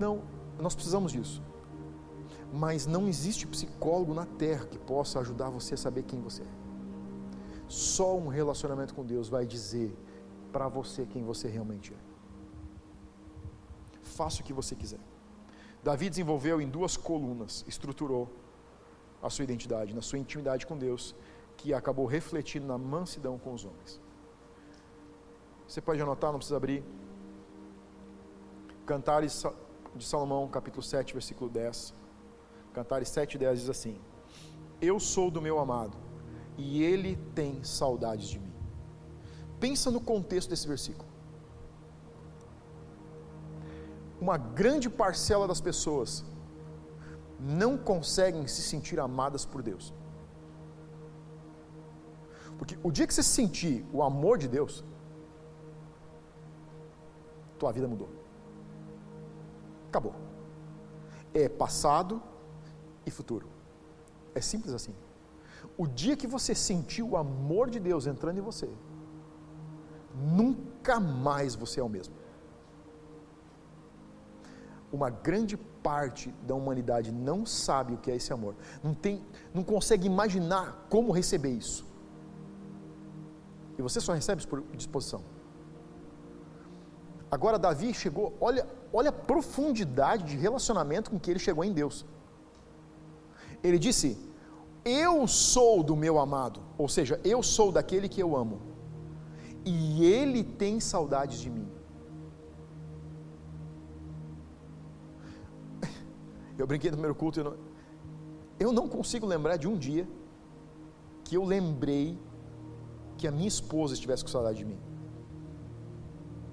Não, 0.00 0.22
nós 0.58 0.74
precisamos 0.74 1.12
disso. 1.12 1.42
Mas 2.52 2.86
não 2.86 3.06
existe 3.06 3.46
psicólogo 3.46 4.14
na 4.14 4.24
terra 4.24 4.64
que 4.66 4.78
possa 4.78 5.20
ajudar 5.20 5.50
você 5.50 5.74
a 5.74 5.76
saber 5.76 6.04
quem 6.04 6.20
você 6.20 6.42
é. 6.42 6.52
Só 7.68 8.16
um 8.16 8.28
relacionamento 8.28 8.94
com 8.94 9.04
Deus 9.04 9.28
vai 9.28 9.44
dizer 9.46 9.94
para 10.50 10.66
você 10.68 11.04
quem 11.04 11.22
você 11.22 11.48
realmente 11.48 11.92
é. 11.92 11.96
Faça 14.02 14.40
o 14.40 14.44
que 14.44 14.54
você 14.54 14.74
quiser. 14.74 14.98
Davi 15.84 16.08
desenvolveu 16.08 16.60
em 16.60 16.68
duas 16.68 16.96
colunas, 16.96 17.64
estruturou 17.68 18.28
a 19.22 19.28
sua 19.30 19.44
identidade, 19.44 19.94
na 19.94 20.02
sua 20.02 20.18
intimidade 20.18 20.66
com 20.66 20.76
Deus, 20.76 21.14
que 21.58 21.74
acabou 21.74 22.06
refletindo 22.06 22.66
na 22.66 22.78
mansidão 22.78 23.38
com 23.38 23.52
os 23.52 23.64
homens. 23.64 24.00
Você 25.68 25.80
pode 25.80 26.00
anotar, 26.00 26.32
não 26.32 26.38
precisa 26.38 26.56
abrir. 26.56 26.82
Cantares 28.84 29.44
de 29.94 30.04
Salomão, 30.04 30.48
capítulo 30.48 30.82
7, 30.82 31.12
versículo 31.12 31.50
10. 31.50 31.94
Cantares 32.72 33.08
7, 33.08 33.36
10 33.38 33.60
diz 33.60 33.68
assim: 33.68 33.98
Eu 34.80 35.00
sou 35.00 35.30
do 35.30 35.42
meu 35.42 35.58
amado, 35.58 35.96
e 36.56 36.82
ele 36.82 37.16
tem 37.34 37.62
saudades 37.64 38.28
de 38.28 38.38
mim. 38.38 38.52
Pensa 39.58 39.90
no 39.90 40.00
contexto 40.00 40.48
desse 40.50 40.66
versículo. 40.66 41.08
Uma 44.20 44.36
grande 44.36 44.88
parcela 44.88 45.48
das 45.48 45.60
pessoas 45.60 46.24
não 47.38 47.76
conseguem 47.78 48.46
se 48.46 48.62
sentir 48.62 49.00
amadas 49.00 49.44
por 49.46 49.62
Deus. 49.62 49.94
Porque 52.58 52.78
o 52.82 52.90
dia 52.92 53.06
que 53.06 53.14
você 53.14 53.22
sentir 53.22 53.86
o 53.90 54.02
amor 54.02 54.36
de 54.36 54.46
Deus, 54.46 54.84
tua 57.58 57.72
vida 57.72 57.88
mudou. 57.88 58.19
Acabou. 59.90 60.14
É 61.34 61.48
passado 61.48 62.22
e 63.04 63.10
futuro. 63.10 63.46
É 64.34 64.40
simples 64.40 64.72
assim. 64.72 64.94
O 65.76 65.86
dia 65.86 66.16
que 66.16 66.26
você 66.26 66.54
sentir 66.54 67.02
o 67.02 67.16
amor 67.16 67.68
de 67.68 67.78
Deus 67.78 68.06
entrando 68.06 68.38
em 68.38 68.46
você, 68.50 68.68
nunca 70.14 70.98
mais 70.98 71.54
você 71.54 71.80
é 71.80 71.82
o 71.82 71.88
mesmo 71.88 72.14
uma 74.92 75.08
grande 75.08 75.56
parte 75.56 76.30
da 76.42 76.54
humanidade 76.54 77.12
não 77.12 77.46
sabe 77.46 77.94
o 77.94 77.98
que 77.98 78.10
é 78.10 78.16
esse 78.16 78.32
amor, 78.32 78.54
não, 78.82 78.94
tem, 78.94 79.24
não 79.54 79.62
consegue 79.62 80.06
imaginar 80.06 80.86
como 80.90 81.12
receber 81.12 81.50
isso. 81.50 81.86
E 83.78 83.82
você 83.82 84.00
só 84.00 84.12
recebe 84.12 84.46
por 84.46 84.62
disposição. 84.76 85.22
Agora, 87.30 87.58
Davi 87.58 87.94
chegou, 87.94 88.36
olha, 88.40 88.66
olha 88.92 89.10
a 89.10 89.12
profundidade 89.12 90.24
de 90.24 90.36
relacionamento 90.36 91.10
com 91.10 91.18
que 91.18 91.30
ele 91.30 91.38
chegou 91.38 91.64
em 91.64 91.72
Deus. 91.72 92.04
Ele 93.62 93.78
disse: 93.78 94.18
Eu 94.84 95.26
sou 95.26 95.82
do 95.82 95.94
meu 95.94 96.18
amado, 96.18 96.60
ou 96.76 96.88
seja, 96.88 97.20
eu 97.24 97.42
sou 97.42 97.70
daquele 97.70 98.08
que 98.08 98.22
eu 98.22 98.36
amo, 98.36 98.60
e 99.64 100.04
ele 100.04 100.42
tem 100.42 100.80
saudades 100.80 101.40
de 101.40 101.50
mim. 101.50 101.68
Eu 106.58 106.66
brinquei 106.66 106.90
no 106.90 106.96
primeiro 106.96 107.14
culto, 107.14 107.40
eu 107.40 107.44
não, 107.44 107.56
eu 108.58 108.72
não 108.72 108.86
consigo 108.86 109.26
lembrar 109.26 109.56
de 109.56 109.66
um 109.66 109.76
dia 109.76 110.06
que 111.24 111.36
eu 111.36 111.44
lembrei 111.44 112.18
que 113.16 113.26
a 113.26 113.30
minha 113.30 113.48
esposa 113.48 113.94
estivesse 113.94 114.22
com 114.24 114.30
saudade 114.30 114.58
de 114.58 114.64
mim. 114.64 114.78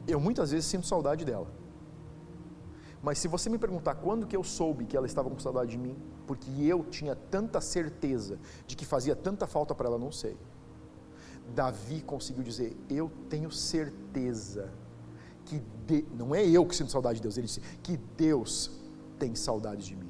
Eu 0.08 0.20
muitas 0.20 0.52
vezes 0.52 0.66
sinto 0.66 0.88
saudade 0.88 1.26
dela. 1.26 1.48
Mas 3.02 3.20
se 3.20 3.28
você 3.28 3.50
me 3.50 3.58
perguntar 3.58 3.96
quando 3.96 4.26
que 4.26 4.36
eu 4.36 4.44
soube 4.44 4.86
que 4.86 4.98
ela 4.98 5.06
estava 5.06 5.30
com 5.30 5.40
saudade 5.40 5.72
de 5.72 5.78
mim, 5.78 5.96
porque 6.26 6.50
eu 6.62 6.84
tinha 6.84 7.16
tanta 7.16 7.62
certeza 7.62 8.40
de 8.66 8.76
que 8.76 8.86
fazia 8.86 9.16
tanta 9.16 9.46
falta 9.46 9.76
para 9.76 9.88
ela, 9.88 9.98
não 9.98 10.12
sei. 10.12 10.38
Davi 11.54 12.02
conseguiu 12.02 12.44
dizer: 12.44 12.76
Eu 12.90 13.12
tenho 13.30 13.52
certeza 13.52 14.72
que 15.46 15.62
de, 15.86 16.06
não 16.14 16.36
é 16.36 16.46
eu 16.46 16.66
que 16.66 16.76
sinto 16.76 16.92
saudade 16.92 17.18
de 17.18 17.24
Deus, 17.24 17.38
ele 17.38 17.48
disse 17.48 17.62
que 17.82 17.98
Deus 17.98 18.72
tem 19.18 19.36
saudade 19.36 19.86
de 19.86 19.96
mim. 19.96 20.10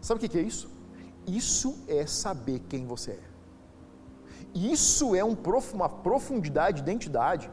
Sabe 0.00 0.24
o 0.24 0.28
que 0.28 0.38
é 0.38 0.42
isso? 0.42 0.70
Isso 1.26 1.78
é 1.88 2.06
saber 2.06 2.60
quem 2.68 2.86
você 2.86 3.12
é. 3.12 3.34
Isso 4.54 5.14
é 5.14 5.24
um, 5.24 5.36
uma 5.72 5.88
profundidade 5.88 6.76
de 6.76 6.82
identidade 6.82 7.50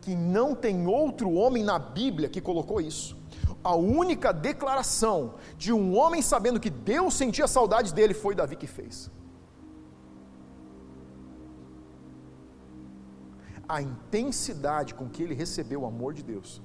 que 0.00 0.14
não 0.14 0.54
tem 0.54 0.86
outro 0.86 1.32
homem 1.32 1.62
na 1.62 1.78
Bíblia 1.78 2.28
que 2.28 2.40
colocou 2.40 2.80
isso. 2.80 3.16
A 3.62 3.74
única 3.76 4.32
declaração 4.32 5.34
de 5.58 5.72
um 5.72 5.96
homem 5.96 6.22
sabendo 6.22 6.58
que 6.58 6.70
Deus 6.70 7.14
sentia 7.14 7.46
saudades 7.46 7.92
dele 7.92 8.14
foi 8.14 8.34
Davi 8.34 8.56
que 8.56 8.66
fez. 8.66 9.10
A 13.68 13.82
intensidade 13.82 14.94
com 14.94 15.08
que 15.08 15.22
ele 15.22 15.34
recebeu 15.34 15.82
o 15.82 15.86
amor 15.86 16.14
de 16.14 16.22
Deus 16.22 16.62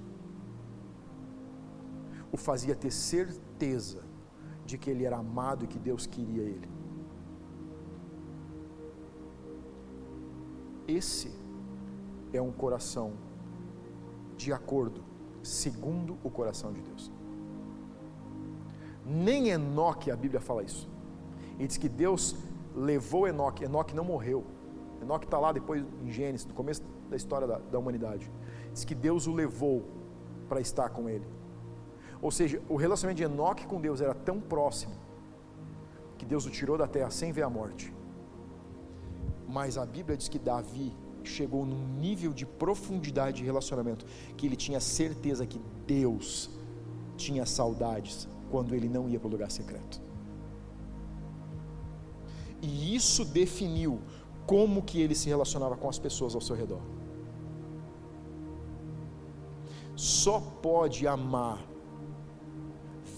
o 2.32 2.38
fazia 2.38 2.76
ter 2.76 2.92
certeza 2.92 4.04
de 4.66 4.78
que 4.78 4.90
ele 4.90 5.06
era 5.06 5.18
amado 5.18 5.64
e 5.64 5.68
que 5.68 5.80
Deus 5.80 6.06
queria 6.06 6.44
ele. 6.44 6.70
Esse 10.88 11.32
é 12.34 12.42
um 12.42 12.52
coração 12.52 13.14
de 14.38 14.52
acordo, 14.52 15.04
segundo 15.42 16.18
o 16.24 16.30
coração 16.30 16.72
de 16.72 16.82
Deus. 16.82 17.12
Nem 19.06 19.50
Enoque, 19.50 20.10
a 20.10 20.16
Bíblia 20.16 20.42
fala 20.42 20.64
isso. 20.64 20.90
E 21.60 21.68
diz 21.68 21.78
que 21.78 21.88
Deus 21.88 22.36
levou 22.76 23.28
Enoque, 23.28 23.64
Enoque 23.64 23.96
não 23.96 24.04
morreu. 24.04 24.44
Enoque 25.02 25.26
está 25.26 25.38
lá 25.38 25.52
depois 25.52 25.86
em 26.04 26.12
Gênesis, 26.12 26.46
no 26.46 26.54
começo 26.54 26.82
da 27.10 27.16
história 27.16 27.48
da, 27.48 27.60
da 27.60 27.78
humanidade. 27.78 28.32
Diz 28.74 28.84
que 28.84 28.96
Deus 28.96 29.28
o 29.28 29.34
levou 29.34 29.86
para 30.50 30.60
estar 30.60 30.90
com 30.90 31.08
ele. 31.08 31.26
Ou 32.22 32.32
seja, 32.32 32.62
o 32.68 32.76
relacionamento 32.76 33.18
de 33.18 33.24
Enoque 33.24 33.68
com 33.68 33.80
Deus 33.80 34.02
era 34.02 34.14
tão 34.14 34.40
próximo 34.40 34.94
que 36.18 36.26
Deus 36.26 36.46
o 36.46 36.50
tirou 36.50 36.78
da 36.78 36.88
terra 36.88 37.10
sem 37.12 37.32
ver 37.32 37.44
a 37.44 37.50
morte. 37.50 37.94
Mas 39.48 39.78
a 39.78 39.86
Bíblia 39.86 40.18
diz 40.18 40.28
que 40.28 40.40
Davi 40.40 40.96
chegou 41.30 41.66
num 41.66 41.88
nível 42.00 42.34
de 42.34 42.46
profundidade 42.46 43.38
de 43.38 43.44
relacionamento 43.44 44.06
que 44.38 44.46
ele 44.46 44.56
tinha 44.56 44.80
certeza 44.80 45.46
que 45.46 45.60
Deus 45.86 46.50
tinha 47.18 47.46
saudades 47.46 48.28
quando 48.50 48.76
ele 48.76 48.90
não 48.90 49.10
ia 49.10 49.20
para 49.20 49.28
o 49.28 49.32
lugar 49.32 49.52
secreto. 49.52 50.02
E 52.62 52.96
isso 52.96 53.24
definiu 53.26 54.02
como 54.46 54.82
que 54.82 55.02
ele 55.02 55.16
se 55.16 55.28
relacionava 55.28 55.76
com 55.76 55.90
as 55.90 56.00
pessoas 56.00 56.36
ao 56.36 56.42
seu 56.42 56.56
redor. 56.56 56.82
Só 59.96 60.40
pode 60.40 61.08
amar 61.08 61.66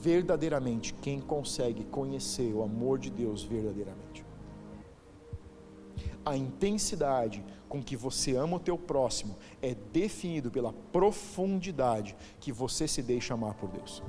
verdadeiramente 0.01 0.93
quem 0.93 1.19
consegue 1.19 1.83
conhecer 1.85 2.53
o 2.53 2.61
amor 2.61 2.99
de 2.99 3.09
Deus 3.09 3.43
verdadeiramente. 3.43 4.25
A 6.23 6.35
intensidade 6.35 7.43
com 7.67 7.81
que 7.81 7.95
você 7.95 8.35
ama 8.35 8.57
o 8.57 8.59
teu 8.59 8.77
próximo 8.77 9.37
é 9.61 9.75
definido 9.75 10.49
pela 10.49 10.73
profundidade 10.73 12.15
que 12.39 12.51
você 12.51 12.87
se 12.87 13.01
deixa 13.01 13.33
amar 13.33 13.53
por 13.55 13.69
Deus. 13.69 14.01